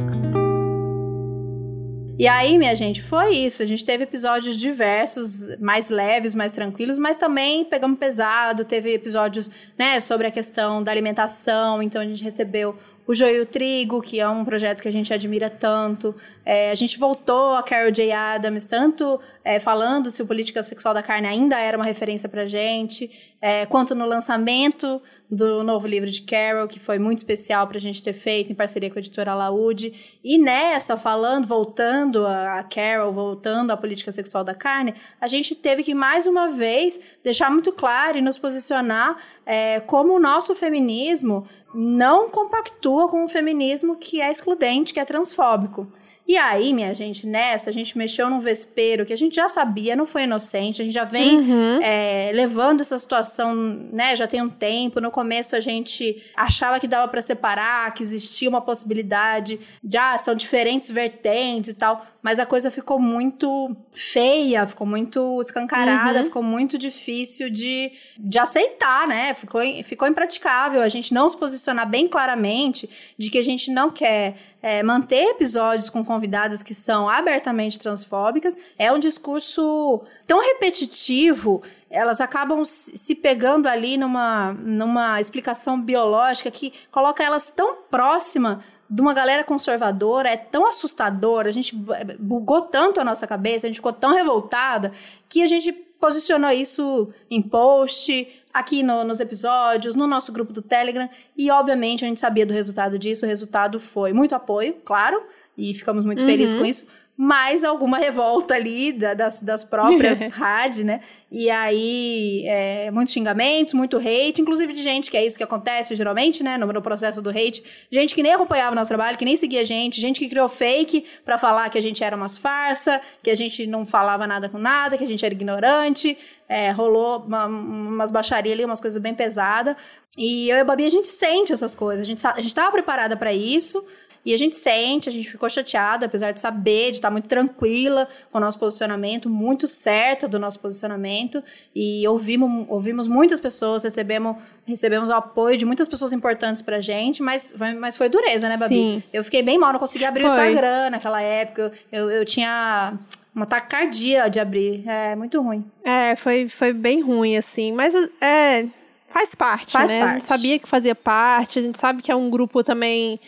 E 2.18 2.26
aí, 2.26 2.58
minha 2.58 2.74
gente, 2.74 3.00
foi 3.00 3.36
isso. 3.36 3.62
A 3.62 3.66
gente 3.66 3.84
teve 3.84 4.02
episódios 4.02 4.58
diversos, 4.58 5.56
mais 5.58 5.88
leves, 5.88 6.34
mais 6.34 6.50
tranquilos, 6.50 6.98
mas 6.98 7.16
também 7.16 7.64
pegamos 7.64 7.96
pesado. 7.96 8.64
Teve 8.64 8.92
episódios, 8.92 9.48
né, 9.78 10.00
sobre 10.00 10.26
a 10.26 10.30
questão 10.30 10.82
da 10.82 10.90
alimentação. 10.90 11.80
Então 11.80 12.02
a 12.02 12.04
gente 12.04 12.24
recebeu 12.24 12.76
o 13.06 13.14
Joio 13.14 13.46
Trigo, 13.46 14.02
que 14.02 14.20
é 14.20 14.28
um 14.28 14.44
projeto 14.44 14.82
que 14.82 14.88
a 14.88 14.92
gente 14.92 15.14
admira 15.14 15.48
tanto. 15.48 16.14
É, 16.44 16.70
a 16.70 16.74
gente 16.74 16.98
voltou 16.98 17.54
a 17.54 17.62
Carol 17.62 17.90
J. 17.90 18.12
Adams, 18.12 18.66
tanto 18.66 19.20
é, 19.42 19.60
falando 19.60 20.10
se 20.10 20.20
o 20.20 20.26
Política 20.26 20.62
Sexual 20.62 20.92
da 20.92 21.02
Carne 21.02 21.26
ainda 21.26 21.58
era 21.58 21.74
uma 21.78 21.86
referência 21.86 22.28
pra 22.28 22.46
gente, 22.46 23.32
é, 23.40 23.64
quanto 23.64 23.94
no 23.94 24.04
lançamento 24.04 25.00
do 25.30 25.62
novo 25.62 25.86
livro 25.86 26.10
de 26.10 26.22
Carol, 26.22 26.66
que 26.66 26.80
foi 26.80 26.98
muito 26.98 27.18
especial 27.18 27.66
para 27.66 27.76
a 27.76 27.80
gente 27.80 28.02
ter 28.02 28.14
feito 28.14 28.50
em 28.50 28.54
parceria 28.54 28.90
com 28.90 28.98
a 28.98 29.00
editora 29.00 29.34
Laude. 29.34 30.18
E 30.24 30.38
nessa, 30.38 30.96
falando, 30.96 31.46
voltando 31.46 32.26
a 32.26 32.62
Carol, 32.62 33.12
voltando 33.12 33.70
à 33.70 33.76
política 33.76 34.10
sexual 34.10 34.42
da 34.42 34.54
carne, 34.54 34.94
a 35.20 35.28
gente 35.28 35.54
teve 35.54 35.82
que, 35.82 35.94
mais 35.94 36.26
uma 36.26 36.48
vez, 36.48 36.98
deixar 37.22 37.50
muito 37.50 37.72
claro 37.72 38.16
e 38.16 38.22
nos 38.22 38.38
posicionar 38.38 39.18
é, 39.44 39.80
como 39.80 40.14
o 40.14 40.20
nosso 40.20 40.54
feminismo 40.54 41.46
não 41.74 42.30
compactua 42.30 43.08
com 43.08 43.24
o 43.24 43.28
feminismo 43.28 43.96
que 43.96 44.22
é 44.22 44.30
excludente, 44.30 44.94
que 44.94 45.00
é 45.00 45.04
transfóbico. 45.04 45.86
E 46.28 46.36
aí, 46.36 46.74
minha 46.74 46.94
gente, 46.94 47.26
nessa, 47.26 47.70
a 47.70 47.72
gente 47.72 47.96
mexeu 47.96 48.28
num 48.28 48.38
vespeiro 48.38 49.06
que 49.06 49.14
a 49.14 49.16
gente 49.16 49.34
já 49.34 49.48
sabia, 49.48 49.96
não 49.96 50.04
foi 50.04 50.24
inocente, 50.24 50.82
a 50.82 50.84
gente 50.84 50.92
já 50.92 51.04
vem 51.04 51.38
uhum. 51.38 51.82
é, 51.82 52.30
levando 52.34 52.82
essa 52.82 52.98
situação, 52.98 53.54
né, 53.90 54.14
já 54.14 54.26
tem 54.26 54.42
um 54.42 54.50
tempo. 54.50 55.00
No 55.00 55.10
começo 55.10 55.56
a 55.56 55.60
gente 55.60 56.22
achava 56.36 56.78
que 56.78 56.86
dava 56.86 57.08
para 57.08 57.22
separar, 57.22 57.94
que 57.94 58.02
existia 58.02 58.46
uma 58.46 58.60
possibilidade, 58.60 59.58
já 59.82 60.12
ah, 60.12 60.18
são 60.18 60.34
diferentes 60.34 60.90
vertentes 60.90 61.70
e 61.70 61.74
tal 61.74 62.06
mas 62.20 62.38
a 62.38 62.46
coisa 62.46 62.70
ficou 62.70 62.98
muito 62.98 63.76
feia, 63.92 64.66
ficou 64.66 64.86
muito 64.86 65.40
escancarada, 65.40 66.18
uhum. 66.18 66.24
ficou 66.24 66.42
muito 66.42 66.76
difícil 66.76 67.48
de, 67.48 67.92
de 68.18 68.38
aceitar, 68.38 69.06
né? 69.06 69.34
Ficou, 69.34 69.60
ficou 69.84 70.08
impraticável 70.08 70.82
a 70.82 70.88
gente 70.88 71.14
não 71.14 71.28
se 71.28 71.36
posicionar 71.36 71.88
bem 71.88 72.08
claramente 72.08 72.90
de 73.16 73.30
que 73.30 73.38
a 73.38 73.42
gente 73.42 73.70
não 73.70 73.90
quer 73.90 74.36
é, 74.62 74.82
manter 74.82 75.30
episódios 75.30 75.90
com 75.90 76.04
convidadas 76.04 76.62
que 76.62 76.74
são 76.74 77.08
abertamente 77.08 77.78
transfóbicas. 77.78 78.56
É 78.78 78.92
um 78.92 78.98
discurso 78.98 80.02
tão 80.26 80.40
repetitivo 80.40 81.62
elas 81.90 82.20
acabam 82.20 82.64
se 82.64 83.14
pegando 83.14 83.66
ali 83.66 83.96
numa, 83.96 84.52
numa 84.52 85.20
explicação 85.20 85.80
biológica 85.80 86.50
que 86.50 86.72
coloca 86.90 87.24
elas 87.24 87.48
tão 87.48 87.76
próxima 87.90 88.62
de 88.90 89.02
uma 89.02 89.12
galera 89.12 89.44
conservadora 89.44 90.30
é 90.30 90.36
tão 90.36 90.66
assustador, 90.66 91.46
a 91.46 91.50
gente 91.50 91.76
bugou 92.18 92.62
tanto 92.62 93.00
a 93.00 93.04
nossa 93.04 93.26
cabeça, 93.26 93.66
a 93.66 93.68
gente 93.68 93.76
ficou 93.76 93.92
tão 93.92 94.14
revoltada, 94.14 94.92
que 95.28 95.42
a 95.42 95.46
gente 95.46 95.72
posicionou 95.72 96.50
isso 96.50 97.12
em 97.30 97.42
post, 97.42 98.37
aqui 98.58 98.82
no, 98.82 99.04
nos 99.04 99.20
episódios, 99.20 99.94
no 99.94 100.06
nosso 100.06 100.32
grupo 100.32 100.52
do 100.52 100.60
Telegram, 100.60 101.08
e 101.36 101.50
obviamente 101.50 102.04
a 102.04 102.08
gente 102.08 102.20
sabia 102.20 102.44
do 102.44 102.52
resultado 102.52 102.98
disso, 102.98 103.24
o 103.24 103.28
resultado 103.28 103.78
foi 103.78 104.12
muito 104.12 104.34
apoio, 104.34 104.74
claro, 104.84 105.22
e 105.56 105.72
ficamos 105.72 106.04
muito 106.04 106.20
uhum. 106.20 106.26
felizes 106.26 106.54
com 106.54 106.64
isso, 106.64 106.86
mais 107.20 107.64
alguma 107.64 107.98
revolta 107.98 108.54
ali 108.54 108.92
da, 108.92 109.12
das, 109.12 109.40
das 109.40 109.64
próprias 109.64 110.30
rádios, 110.38 110.84
né? 110.84 111.00
E 111.28 111.50
aí, 111.50 112.44
é, 112.46 112.92
muitos 112.92 113.12
xingamentos, 113.12 113.74
muito 113.74 113.96
hate, 113.96 114.40
inclusive 114.40 114.72
de 114.72 114.80
gente 114.80 115.10
que 115.10 115.16
é 115.16 115.26
isso 115.26 115.36
que 115.36 115.42
acontece 115.42 115.96
geralmente, 115.96 116.44
né? 116.44 116.56
No, 116.56 116.72
no, 116.72 116.80
processo 116.80 117.20
do 117.20 117.28
hate. 117.28 117.64
Gente 117.90 118.14
que 118.14 118.22
nem 118.22 118.34
acompanhava 118.34 118.70
o 118.70 118.74
nosso 118.76 118.90
trabalho, 118.90 119.18
que 119.18 119.24
nem 119.24 119.34
seguia 119.34 119.62
a 119.62 119.64
gente, 119.64 120.00
gente 120.00 120.20
que 120.20 120.28
criou 120.28 120.48
fake 120.48 121.04
para 121.24 121.36
falar 121.36 121.68
que 121.70 121.76
a 121.76 121.82
gente 121.82 122.04
era 122.04 122.14
umas 122.14 122.38
farsa, 122.38 123.00
que 123.20 123.30
a 123.30 123.34
gente 123.34 123.66
não 123.66 123.84
falava 123.84 124.24
nada 124.24 124.48
com 124.48 124.56
nada, 124.56 124.96
que 124.96 125.02
a 125.02 125.06
gente 125.06 125.24
era 125.24 125.34
ignorante. 125.34 126.16
É, 126.48 126.70
rolou 126.70 127.24
uma, 127.24 127.46
umas 127.46 128.12
baixarias 128.12 128.54
ali, 128.54 128.64
umas 128.64 128.80
coisas 128.80 129.02
bem 129.02 129.12
pesadas. 129.12 129.74
E 130.16 130.48
eu 130.48 130.56
e 130.56 130.60
a 130.60 130.64
Babi, 130.64 130.86
a 130.86 130.90
gente 130.90 131.08
sente 131.08 131.52
essas 131.52 131.74
coisas. 131.74 132.06
A 132.06 132.08
gente, 132.08 132.24
a 132.24 132.40
gente 132.40 132.54
tava 132.54 132.70
preparada 132.70 133.16
para 133.16 133.32
isso. 133.32 133.84
E 134.28 134.34
a 134.34 134.36
gente 134.36 134.56
sente, 134.56 135.08
a 135.08 135.12
gente 135.12 135.26
ficou 135.26 135.48
chateada, 135.48 136.04
apesar 136.04 136.32
de 136.32 136.38
saber, 136.38 136.90
de 136.90 136.98
estar 136.98 137.10
muito 137.10 137.26
tranquila 137.26 138.06
com 138.30 138.36
o 138.36 138.40
nosso 138.42 138.58
posicionamento, 138.58 139.30
muito 139.30 139.66
certa 139.66 140.28
do 140.28 140.38
nosso 140.38 140.60
posicionamento. 140.60 141.42
E 141.74 142.06
ouvimos, 142.06 142.66
ouvimos 142.68 143.08
muitas 143.08 143.40
pessoas, 143.40 143.84
recebemos, 143.84 144.36
recebemos 144.66 145.08
o 145.08 145.14
apoio 145.14 145.56
de 145.56 145.64
muitas 145.64 145.88
pessoas 145.88 146.12
importantes 146.12 146.60
pra 146.60 146.78
gente, 146.78 147.22
mas, 147.22 147.54
mas 147.78 147.96
foi 147.96 148.10
dureza, 148.10 148.50
né, 148.50 148.58
Babi? 148.58 148.74
Sim. 148.74 149.02
Eu 149.10 149.24
fiquei 149.24 149.42
bem 149.42 149.56
mal, 149.56 149.72
não 149.72 149.80
consegui 149.80 150.04
abrir 150.04 150.28
foi. 150.28 150.38
o 150.38 150.44
Instagram 150.50 150.90
naquela 150.90 151.22
época. 151.22 151.72
Eu, 151.90 152.10
eu 152.10 152.22
tinha 152.26 152.98
uma 153.34 153.46
taquicardia 153.46 154.28
de 154.28 154.38
abrir. 154.38 154.86
É 154.86 155.16
muito 155.16 155.40
ruim. 155.40 155.64
É, 155.82 156.14
foi, 156.16 156.50
foi 156.50 156.74
bem 156.74 157.00
ruim, 157.00 157.34
assim. 157.38 157.72
Mas 157.72 157.94
é. 158.20 158.66
Faz 159.08 159.34
parte, 159.34 159.72
faz 159.72 159.90
né? 159.90 160.00
Parte. 160.00 160.24
sabia 160.24 160.58
que 160.58 160.68
fazia 160.68 160.94
parte. 160.94 161.58
A 161.58 161.62
gente 161.62 161.78
sabe 161.78 162.02
que 162.02 162.12
é 162.12 162.14
um 162.14 162.28
grupo 162.28 162.62
também 162.62 163.18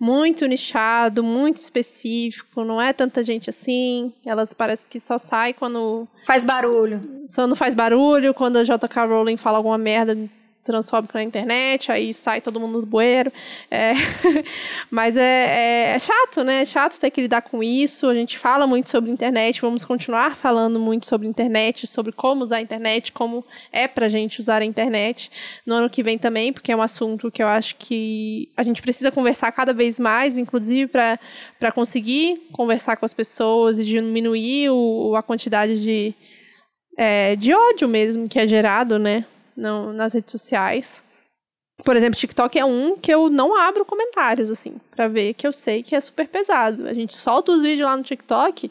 muito 0.00 0.46
nichado, 0.46 1.22
muito 1.22 1.60
específico, 1.60 2.64
não 2.64 2.80
é 2.80 2.92
tanta 2.92 3.22
gente 3.22 3.50
assim. 3.50 4.12
Elas 4.24 4.52
parecem 4.52 4.86
que 4.88 5.00
só 5.00 5.18
sai 5.18 5.52
quando. 5.52 6.06
Faz 6.24 6.44
barulho. 6.44 7.22
Só 7.24 7.46
não 7.46 7.56
faz 7.56 7.74
barulho 7.74 8.32
quando 8.32 8.58
a 8.58 8.62
JK 8.62 9.00
Rowling 9.08 9.36
fala 9.36 9.58
alguma 9.58 9.78
merda 9.78 10.16
transfóbico 10.68 11.16
na 11.16 11.24
internet, 11.24 11.90
aí 11.90 12.12
sai 12.12 12.40
todo 12.40 12.60
mundo 12.60 12.80
do 12.80 12.86
bueiro. 12.86 13.32
É, 13.70 13.92
mas 14.90 15.16
é, 15.16 15.22
é, 15.22 15.94
é, 15.94 15.98
chato, 15.98 16.44
né? 16.44 16.62
É 16.62 16.64
chato 16.64 17.00
ter 17.00 17.10
que 17.10 17.22
lidar 17.22 17.42
com 17.42 17.62
isso. 17.62 18.06
A 18.06 18.14
gente 18.14 18.38
fala 18.38 18.66
muito 18.66 18.90
sobre 18.90 19.10
internet, 19.10 19.60
vamos 19.60 19.84
continuar 19.84 20.36
falando 20.36 20.78
muito 20.78 21.06
sobre 21.06 21.26
internet, 21.26 21.86
sobre 21.86 22.12
como 22.12 22.44
usar 22.44 22.58
a 22.58 22.60
internet, 22.60 23.12
como 23.12 23.44
é 23.72 23.88
pra 23.88 24.08
gente 24.08 24.40
usar 24.40 24.60
a 24.60 24.64
internet 24.64 25.30
no 25.64 25.74
ano 25.74 25.90
que 25.90 26.02
vem 26.02 26.18
também, 26.18 26.52
porque 26.52 26.70
é 26.70 26.76
um 26.76 26.82
assunto 26.82 27.30
que 27.30 27.42
eu 27.42 27.48
acho 27.48 27.76
que 27.76 28.50
a 28.56 28.62
gente 28.62 28.82
precisa 28.82 29.10
conversar 29.10 29.50
cada 29.52 29.72
vez 29.72 29.98
mais, 29.98 30.36
inclusive 30.36 30.86
para 30.86 31.72
conseguir 31.74 32.36
conversar 32.52 32.96
com 32.96 33.06
as 33.06 33.14
pessoas 33.14 33.78
e 33.78 33.84
diminuir 33.84 34.68
o, 34.70 35.14
a 35.16 35.22
quantidade 35.22 35.80
de, 35.80 36.14
é, 36.96 37.34
de 37.36 37.54
ódio 37.54 37.88
mesmo 37.88 38.28
que 38.28 38.38
é 38.38 38.46
gerado, 38.46 38.98
né? 38.98 39.24
No, 39.58 39.92
nas 39.92 40.14
redes 40.14 40.30
sociais. 40.30 41.02
Por 41.84 41.96
exemplo, 41.96 42.18
TikTok 42.18 42.58
é 42.58 42.64
um 42.64 42.96
que 42.96 43.12
eu 43.12 43.28
não 43.28 43.56
abro 43.56 43.84
comentários, 43.84 44.50
assim, 44.50 44.80
para 44.90 45.06
ver 45.06 45.34
que 45.34 45.46
eu 45.46 45.52
sei 45.52 45.82
que 45.82 45.94
é 45.94 46.00
super 46.00 46.26
pesado. 46.26 46.88
A 46.88 46.94
gente 46.94 47.16
solta 47.16 47.52
os 47.52 47.62
vídeos 47.62 47.86
lá 47.86 47.96
no 47.96 48.02
TikTok 48.02 48.70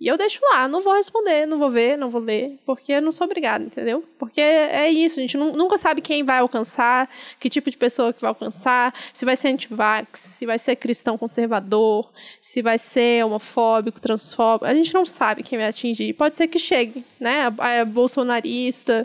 e 0.00 0.06
eu 0.06 0.16
deixo 0.16 0.38
lá, 0.52 0.68
não 0.68 0.80
vou 0.80 0.94
responder, 0.94 1.44
não 1.44 1.58
vou 1.58 1.72
ver, 1.72 1.98
não 1.98 2.08
vou 2.08 2.20
ler, 2.20 2.56
porque 2.64 2.92
eu 2.92 3.02
não 3.02 3.10
sou 3.10 3.24
obrigada, 3.24 3.64
entendeu? 3.64 4.04
Porque 4.16 4.40
é 4.40 4.88
isso, 4.88 5.18
a 5.18 5.22
gente 5.22 5.36
nunca 5.36 5.76
sabe 5.76 6.00
quem 6.00 6.22
vai 6.22 6.38
alcançar, 6.38 7.10
que 7.40 7.50
tipo 7.50 7.68
de 7.68 7.76
pessoa 7.76 8.12
que 8.12 8.20
vai 8.20 8.28
alcançar, 8.28 8.94
se 9.12 9.24
vai 9.24 9.34
ser 9.34 9.48
antivax, 9.48 10.20
se 10.20 10.46
vai 10.46 10.56
ser 10.56 10.76
cristão 10.76 11.18
conservador, 11.18 12.08
se 12.40 12.62
vai 12.62 12.78
ser 12.78 13.24
homofóbico, 13.24 14.00
transfóbico, 14.00 14.66
a 14.66 14.74
gente 14.74 14.94
não 14.94 15.04
sabe 15.04 15.42
quem 15.42 15.58
vai 15.58 15.66
atingir. 15.66 16.12
Pode 16.12 16.36
ser 16.36 16.46
que 16.46 16.60
chegue, 16.60 17.04
né? 17.18 17.52
É 17.60 17.84
bolsonarista, 17.84 19.04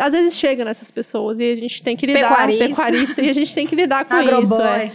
às 0.00 0.12
vezes 0.12 0.36
chega 0.36 0.64
nessas 0.64 0.90
pessoas 0.90 1.38
e 1.38 1.52
a 1.52 1.56
gente 1.56 1.82
tem 1.82 1.96
que 1.96 2.06
lidar 2.06 2.28
pecuarista, 2.28 2.68
pecuarista 2.68 3.22
e 3.22 3.30
a 3.30 3.32
gente 3.32 3.54
tem 3.54 3.66
que 3.66 3.76
lidar 3.76 4.04
com 4.06 4.14
isso. 4.42 4.60
É. 4.60 4.92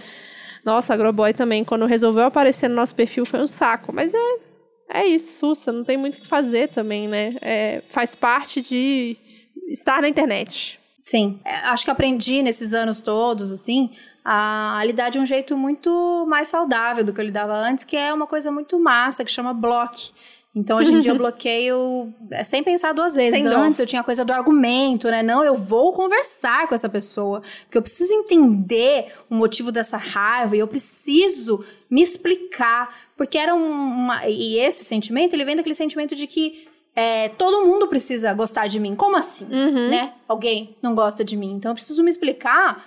Nossa, 0.63 0.93
a 0.93 0.95
Agroboy 0.95 1.33
também, 1.33 1.63
quando 1.63 1.85
resolveu 1.85 2.23
aparecer 2.23 2.67
no 2.67 2.75
nosso 2.75 2.93
perfil, 2.93 3.25
foi 3.25 3.39
um 3.41 3.47
saco. 3.47 3.93
Mas 3.93 4.13
é, 4.13 4.37
é 4.89 5.07
isso, 5.07 5.39
Sussa, 5.39 5.71
não 5.71 5.83
tem 5.83 5.97
muito 5.97 6.17
o 6.17 6.21
que 6.21 6.27
fazer 6.27 6.69
também, 6.69 7.07
né? 7.07 7.35
É, 7.41 7.81
faz 7.89 8.15
parte 8.15 8.61
de 8.61 9.17
estar 9.69 10.01
na 10.01 10.09
internet. 10.09 10.79
Sim, 10.97 11.39
é, 11.45 11.55
acho 11.67 11.85
que 11.85 11.91
aprendi 11.91 12.41
nesses 12.41 12.73
anos 12.73 12.99
todos, 12.99 13.51
assim, 13.51 13.89
a, 14.23 14.81
lidar 14.85 15.09
de 15.09 15.17
um 15.17 15.25
jeito 15.25 15.55
muito 15.55 16.25
mais 16.27 16.49
saudável 16.49 17.03
do 17.03 17.13
que 17.13 17.21
eu 17.21 17.25
lidava 17.25 17.53
antes, 17.53 17.85
que 17.85 17.95
é 17.95 18.13
uma 18.13 18.27
coisa 18.27 18.51
muito 18.51 18.77
massa, 18.79 19.23
que 19.23 19.31
chama 19.31 19.53
block. 19.53 20.11
Então, 20.55 20.77
hoje 20.77 20.93
em 20.93 20.99
dia, 20.99 21.11
eu 21.11 21.17
bloqueio 21.19 22.13
é, 22.31 22.43
sem 22.43 22.63
pensar 22.63 22.93
duas 22.93 23.15
vezes. 23.15 23.45
Antes, 23.45 23.79
eu 23.79 23.85
tinha 23.85 24.01
a 24.01 24.03
coisa 24.03 24.25
do 24.25 24.33
argumento, 24.33 25.09
né? 25.09 25.21
Não, 25.21 25.43
eu 25.43 25.55
vou 25.55 25.93
conversar 25.93 26.67
com 26.67 26.75
essa 26.75 26.89
pessoa. 26.89 27.41
Porque 27.63 27.77
eu 27.77 27.81
preciso 27.81 28.13
entender 28.13 29.13
o 29.29 29.35
motivo 29.35 29.71
dessa 29.71 29.97
raiva 29.97 30.55
e 30.55 30.59
eu 30.59 30.67
preciso 30.67 31.63
me 31.89 32.01
explicar. 32.01 32.93
Porque 33.15 33.37
era 33.37 33.53
uma... 33.53 34.27
E 34.27 34.57
esse 34.57 34.83
sentimento, 34.83 35.33
ele 35.33 35.45
vem 35.45 35.55
daquele 35.55 35.75
sentimento 35.75 36.15
de 36.15 36.25
que 36.25 36.67
é, 36.95 37.29
todo 37.29 37.65
mundo 37.65 37.87
precisa 37.87 38.33
gostar 38.33 38.67
de 38.67 38.79
mim. 38.79 38.95
Como 38.95 39.15
assim? 39.15 39.45
Uhum. 39.45 39.89
Né? 39.89 40.13
Alguém 40.27 40.75
não 40.81 40.95
gosta 40.95 41.23
de 41.23 41.37
mim. 41.37 41.51
Então, 41.51 41.71
eu 41.71 41.75
preciso 41.75 42.03
me 42.03 42.09
explicar 42.09 42.85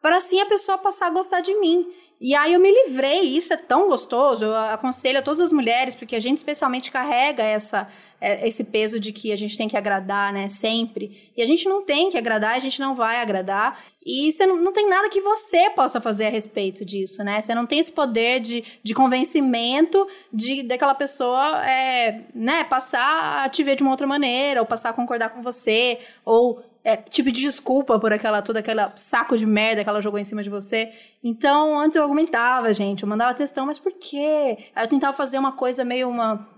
para 0.00 0.16
assim 0.16 0.40
a 0.40 0.46
pessoa 0.46 0.76
passar 0.76 1.06
a 1.06 1.10
gostar 1.10 1.40
de 1.40 1.54
mim. 1.60 1.86
E 2.24 2.36
aí 2.36 2.52
eu 2.52 2.60
me 2.60 2.70
livrei, 2.70 3.22
isso 3.22 3.52
é 3.52 3.56
tão 3.56 3.88
gostoso. 3.88 4.44
Eu 4.44 4.54
aconselho 4.54 5.18
a 5.18 5.22
todas 5.22 5.40
as 5.40 5.52
mulheres, 5.52 5.96
porque 5.96 6.14
a 6.14 6.20
gente 6.20 6.36
especialmente 6.38 6.88
carrega 6.88 7.42
essa 7.42 7.88
é, 8.20 8.46
esse 8.46 8.66
peso 8.66 9.00
de 9.00 9.12
que 9.12 9.32
a 9.32 9.36
gente 9.36 9.56
tem 9.56 9.66
que 9.66 9.76
agradar, 9.76 10.32
né, 10.32 10.48
sempre. 10.48 11.32
E 11.36 11.42
a 11.42 11.46
gente 11.46 11.68
não 11.68 11.84
tem 11.84 12.08
que 12.08 12.16
agradar, 12.16 12.54
a 12.54 12.60
gente 12.60 12.78
não 12.78 12.94
vai 12.94 13.20
agradar. 13.20 13.84
E 14.06 14.30
você 14.30 14.46
não, 14.46 14.56
não 14.56 14.72
tem 14.72 14.88
nada 14.88 15.08
que 15.08 15.20
você 15.20 15.68
possa 15.70 16.00
fazer 16.00 16.26
a 16.26 16.30
respeito 16.30 16.84
disso, 16.84 17.24
né? 17.24 17.40
Você 17.40 17.52
não 17.56 17.66
tem 17.66 17.80
esse 17.80 17.90
poder 17.90 18.38
de, 18.38 18.62
de 18.80 18.94
convencimento 18.94 20.06
de 20.32 20.62
daquela 20.62 20.94
pessoa, 20.94 21.68
é, 21.68 22.20
né, 22.32 22.62
passar 22.62 23.44
a 23.44 23.48
te 23.48 23.64
ver 23.64 23.74
de 23.74 23.82
uma 23.82 23.90
outra 23.90 24.06
maneira, 24.06 24.60
ou 24.60 24.66
passar 24.66 24.90
a 24.90 24.92
concordar 24.92 25.30
com 25.30 25.42
você, 25.42 25.98
ou 26.24 26.62
é, 26.84 26.96
tipo 26.96 27.30
de 27.30 27.40
desculpa 27.40 27.98
por 27.98 28.12
aquela 28.12 28.42
todo 28.42 28.56
aquele 28.56 28.82
saco 28.96 29.36
de 29.36 29.46
merda 29.46 29.82
que 29.82 29.88
ela 29.88 30.00
jogou 30.00 30.18
em 30.18 30.24
cima 30.24 30.42
de 30.42 30.50
você. 30.50 30.92
Então, 31.22 31.78
antes 31.78 31.96
eu 31.96 32.02
argumentava, 32.02 32.72
gente, 32.72 33.02
eu 33.02 33.08
mandava 33.08 33.34
textão, 33.34 33.66
mas 33.66 33.78
por 33.78 33.92
quê? 33.92 34.58
Aí 34.74 34.84
eu 34.84 34.88
tentava 34.88 35.12
fazer 35.12 35.38
uma 35.38 35.52
coisa 35.52 35.84
meio 35.84 36.08
uma 36.08 36.48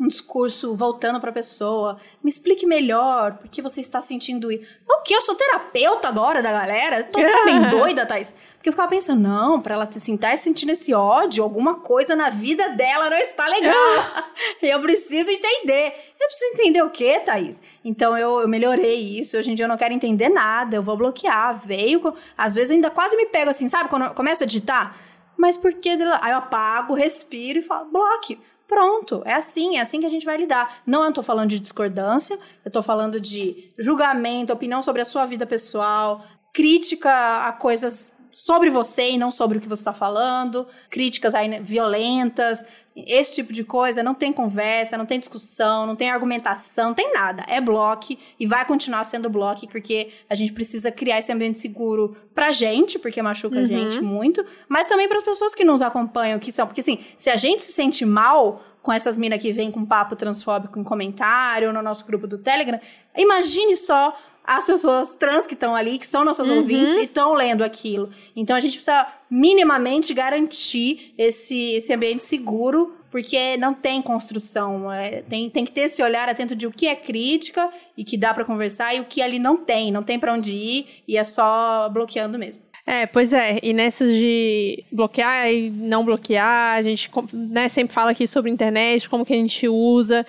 um 0.00 0.08
discurso 0.08 0.74
voltando 0.74 1.20
para 1.20 1.30
a 1.30 1.32
pessoa. 1.32 1.96
Me 2.22 2.28
explique 2.28 2.66
melhor 2.66 3.34
por 3.38 3.48
que 3.48 3.62
você 3.62 3.80
está 3.80 4.00
sentindo 4.00 4.50
isso. 4.50 4.66
O 4.88 5.02
que? 5.02 5.14
Eu 5.14 5.20
sou 5.20 5.34
terapeuta 5.34 6.08
agora 6.08 6.42
da 6.42 6.50
galera? 6.50 6.98
Eu 6.98 7.04
tô 7.04 7.18
bem 7.44 7.70
doida, 7.70 8.04
Thais. 8.04 8.34
Porque 8.54 8.68
eu 8.68 8.72
ficava 8.72 8.88
pensando, 8.88 9.20
não, 9.20 9.60
para 9.60 9.74
ela 9.74 9.90
se 9.90 10.00
sentar 10.00 10.36
sentindo 10.38 10.70
esse 10.70 10.92
ódio, 10.92 11.44
alguma 11.44 11.76
coisa 11.76 12.16
na 12.16 12.30
vida 12.30 12.70
dela 12.70 13.10
não 13.10 13.16
está 13.16 13.46
legal. 13.46 13.74
eu 14.62 14.80
preciso 14.80 15.30
entender. 15.30 15.94
Eu 16.22 16.28
preciso 16.28 16.52
entender 16.52 16.82
o 16.82 16.90
quê, 16.90 17.18
Thaís? 17.18 17.60
Então 17.84 18.16
eu, 18.16 18.42
eu, 18.42 18.48
melhorei 18.48 19.18
isso. 19.18 19.36
Hoje 19.36 19.50
em 19.50 19.56
dia 19.56 19.64
eu 19.64 19.68
não 19.68 19.76
quero 19.76 19.92
entender 19.92 20.28
nada. 20.28 20.76
Eu 20.76 20.82
vou 20.82 20.96
bloquear. 20.96 21.58
Veio. 21.66 22.14
Às 22.38 22.54
vezes 22.54 22.70
eu 22.70 22.76
ainda 22.76 22.90
quase 22.90 23.16
me 23.16 23.26
pego 23.26 23.50
assim, 23.50 23.68
sabe? 23.68 23.90
Quando 23.90 24.14
começa 24.14 24.44
a 24.44 24.46
digitar. 24.46 24.96
Mas 25.36 25.56
por 25.56 25.74
que? 25.74 25.90
Aí 25.90 26.30
eu 26.30 26.38
apago, 26.38 26.94
respiro 26.94 27.58
e 27.58 27.62
falo, 27.62 27.90
bloque. 27.90 28.38
Pronto, 28.68 29.20
é 29.26 29.34
assim, 29.34 29.76
é 29.76 29.80
assim 29.80 30.00
que 30.00 30.06
a 30.06 30.10
gente 30.10 30.24
vai 30.24 30.36
lidar. 30.36 30.80
Não 30.86 31.04
eu 31.04 31.12
tô 31.12 31.22
falando 31.22 31.50
de 31.50 31.58
discordância, 31.58 32.38
eu 32.64 32.70
tô 32.70 32.82
falando 32.82 33.20
de 33.20 33.70
julgamento, 33.78 34.52
opinião 34.52 34.80
sobre 34.80 35.02
a 35.02 35.04
sua 35.04 35.26
vida 35.26 35.44
pessoal, 35.44 36.24
crítica 36.54 37.46
a 37.48 37.52
coisas 37.52 38.16
sobre 38.32 38.70
você 38.70 39.10
e 39.10 39.18
não 39.18 39.30
sobre 39.30 39.58
o 39.58 39.60
que 39.60 39.68
você 39.68 39.82
está 39.82 39.92
falando, 39.92 40.66
críticas 40.88 41.34
aí, 41.34 41.48
né, 41.48 41.60
violentas, 41.60 42.64
esse 42.94 43.34
tipo 43.36 43.52
de 43.52 43.64
coisa, 43.64 44.02
não 44.02 44.14
tem 44.14 44.32
conversa, 44.32 44.98
não 44.98 45.06
tem 45.06 45.18
discussão, 45.18 45.86
não 45.86 45.96
tem 45.96 46.10
argumentação, 46.10 46.88
não 46.88 46.94
tem 46.94 47.12
nada. 47.12 47.44
É 47.48 47.60
bloco 47.60 48.16
e 48.38 48.46
vai 48.46 48.64
continuar 48.66 49.04
sendo 49.04 49.30
bloco 49.30 49.66
porque 49.68 50.10
a 50.28 50.34
gente 50.34 50.52
precisa 50.52 50.90
criar 50.92 51.18
esse 51.18 51.32
ambiente 51.32 51.58
seguro 51.58 52.16
pra 52.34 52.52
gente, 52.52 52.98
porque 52.98 53.22
machuca 53.22 53.56
uhum. 53.56 53.62
a 53.62 53.66
gente 53.66 54.00
muito, 54.00 54.44
mas 54.68 54.86
também 54.86 55.08
para 55.08 55.18
as 55.18 55.24
pessoas 55.24 55.54
que 55.54 55.64
nos 55.64 55.80
acompanham, 55.80 56.38
que 56.38 56.52
são, 56.52 56.66
porque 56.66 56.80
assim, 56.80 56.98
se 57.16 57.30
a 57.30 57.36
gente 57.36 57.62
se 57.62 57.72
sente 57.72 58.04
mal 58.04 58.62
com 58.82 58.92
essas 58.92 59.16
minas 59.16 59.40
que 59.40 59.52
vêm 59.52 59.70
com 59.70 59.86
papo 59.86 60.16
transfóbico 60.16 60.78
em 60.78 60.82
comentário 60.82 61.72
no 61.72 61.80
nosso 61.80 62.04
grupo 62.04 62.26
do 62.26 62.36
Telegram, 62.36 62.80
imagine 63.16 63.76
só 63.76 64.14
as 64.44 64.64
pessoas 64.64 65.14
trans 65.16 65.46
que 65.46 65.54
estão 65.54 65.74
ali, 65.74 65.98
que 65.98 66.06
são 66.06 66.24
nossas 66.24 66.48
uhum. 66.48 66.58
ouvintes 66.58 66.96
e 66.96 67.04
estão 67.04 67.34
lendo 67.34 67.62
aquilo. 67.62 68.10
Então 68.34 68.56
a 68.56 68.60
gente 68.60 68.72
precisa 68.72 69.06
minimamente 69.30 70.12
garantir 70.12 71.14
esse, 71.16 71.74
esse 71.74 71.92
ambiente 71.92 72.24
seguro, 72.24 72.94
porque 73.10 73.56
não 73.56 73.72
tem 73.72 74.02
construção. 74.02 74.90
É, 74.90 75.22
tem, 75.22 75.48
tem 75.48 75.64
que 75.64 75.70
ter 75.70 75.82
esse 75.82 76.02
olhar 76.02 76.28
atento 76.28 76.56
de 76.56 76.66
o 76.66 76.72
que 76.72 76.86
é 76.88 76.96
crítica 76.96 77.70
e 77.96 78.02
que 78.02 78.16
dá 78.16 78.34
para 78.34 78.44
conversar 78.44 78.94
e 78.94 79.00
o 79.00 79.04
que 79.04 79.22
ali 79.22 79.38
não 79.38 79.56
tem, 79.56 79.92
não 79.92 80.02
tem 80.02 80.18
para 80.18 80.32
onde 80.32 80.54
ir 80.54 80.86
e 81.06 81.16
é 81.16 81.22
só 81.22 81.88
bloqueando 81.88 82.38
mesmo. 82.38 82.64
É, 82.84 83.06
pois 83.06 83.32
é, 83.32 83.60
e 83.62 83.72
nessas 83.72 84.10
de 84.10 84.82
bloquear 84.90 85.52
e 85.52 85.70
não 85.70 86.04
bloquear, 86.04 86.76
a 86.76 86.82
gente 86.82 87.08
né, 87.32 87.68
sempre 87.68 87.94
fala 87.94 88.10
aqui 88.10 88.26
sobre 88.26 88.50
internet, 88.50 89.08
como 89.08 89.24
que 89.24 89.32
a 89.32 89.36
gente 89.36 89.68
usa 89.68 90.26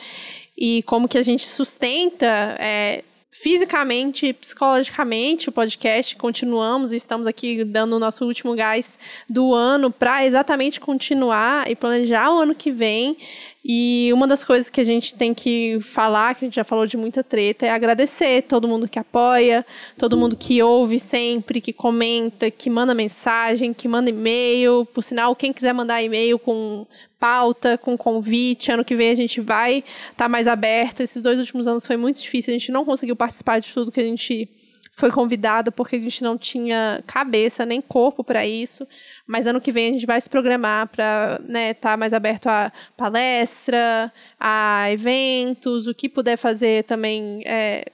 e 0.55 0.84
como 0.84 1.07
que 1.07 1.18
a 1.18 1.24
gente 1.24 1.47
sustenta 1.47 2.55
é, 2.59 3.03
fisicamente, 3.34 4.31
psicologicamente 4.31 5.49
o 5.49 5.51
podcast. 5.51 6.15
Continuamos 6.15 6.93
e 6.93 6.97
estamos 6.97 7.25
aqui 7.25 7.63
dando 7.63 7.95
o 7.95 7.99
nosso 7.99 8.25
último 8.25 8.53
gás 8.53 8.99
do 9.27 9.55
ano 9.55 9.89
para 9.89 10.23
exatamente 10.23 10.79
continuar 10.79 11.69
e 11.69 11.75
planejar 11.75 12.31
o 12.31 12.39
ano 12.39 12.53
que 12.53 12.71
vem. 12.71 13.17
E 13.66 14.11
uma 14.14 14.28
das 14.28 14.43
coisas 14.43 14.70
que 14.70 14.82
a 14.82 14.84
gente 14.84 15.16
tem 15.16 15.34
que 15.34 15.80
falar, 15.82 16.36
que 16.36 16.43
a 16.43 16.47
gente 16.47 16.55
já 16.55 16.66
falou 16.66 16.86
de 16.86 16.97
muita 16.97 17.24
treta, 17.24 17.66
é 17.66 17.70
agradecer 17.70 18.43
todo 18.43 18.68
mundo 18.68 18.89
que 18.89 18.99
apoia, 18.99 19.66
todo 19.97 20.18
mundo 20.18 20.36
que 20.36 20.61
ouve 20.61 20.99
sempre, 20.99 21.61
que 21.61 21.72
comenta, 21.72 22.51
que 22.51 22.70
manda 22.70 22.93
mensagem, 22.93 23.74
que 23.74 23.88
manda 23.88 24.09
e-mail. 24.09 24.86
Por 24.93 25.01
sinal, 25.01 25.34
quem 25.34 25.53
quiser 25.53 25.74
mandar 25.74 26.03
e-mail 26.03 26.38
com 26.38 26.86
pauta, 27.18 27.78
com 27.78 27.97
convite. 27.97 28.70
Ano 28.70 28.84
que 28.84 28.97
vem 28.97 29.11
a 29.11 29.16
gente 29.16 29.39
vai 29.39 29.78
estar 29.78 30.26
tá 30.26 30.30
mais 30.30 30.45
aberto. 30.45 30.99
Esses 30.99 31.22
dois 31.22 31.39
últimos 31.39 31.66
anos 31.66 31.88
foi 31.88 31.95
muito 31.95 32.22
difícil, 32.22 32.53
a 32.53 32.57
gente 32.57 32.70
não 32.70 32.84
conseguiu 32.84 33.16
participar 33.16 33.59
de 33.59 33.74
tudo 33.74 33.93
que 33.93 34.01
a 34.01 34.03
gente 34.03 34.49
foi 34.95 35.11
convidado 35.11 35.71
porque 35.71 35.95
a 35.95 35.99
gente 35.99 36.23
não 36.23 36.37
tinha 36.37 37.03
cabeça 37.07 37.65
nem 37.65 37.81
corpo 37.81 38.23
para 38.23 38.45
isso. 38.45 38.87
Mas 39.27 39.47
ano 39.47 39.59
que 39.59 39.71
vem 39.71 39.89
a 39.89 39.91
gente 39.93 40.05
vai 40.05 40.21
se 40.21 40.29
programar 40.29 40.87
para 40.87 41.39
estar 41.41 41.51
né, 41.51 41.73
tá 41.73 41.97
mais 41.97 42.13
aberto 42.13 42.47
a 42.47 42.71
palestra, 42.95 44.13
a 44.39 44.91
eventos, 44.91 45.87
o 45.87 45.95
que 45.95 46.07
puder 46.07 46.37
fazer 46.37 46.83
também. 46.83 47.41
É, 47.45 47.85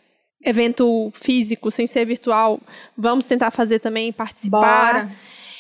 evento 0.42 1.12
físico, 1.16 1.70
sem 1.70 1.86
ser 1.86 2.06
virtual, 2.06 2.62
vamos 2.98 3.26
tentar 3.26 3.52
fazer 3.52 3.80
também, 3.80 4.14
participar. 4.14 4.94
Bora. 4.94 5.12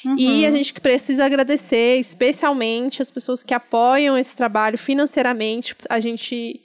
Uhum. 0.05 0.15
E 0.17 0.45
a 0.45 0.51
gente 0.51 0.73
precisa 0.73 1.25
agradecer 1.25 1.99
especialmente 1.99 3.01
as 3.01 3.11
pessoas 3.11 3.43
que 3.43 3.53
apoiam 3.53 4.17
esse 4.17 4.33
trabalho 4.35 4.77
financeiramente. 4.77 5.75
A 5.89 5.99
gente 5.99 6.61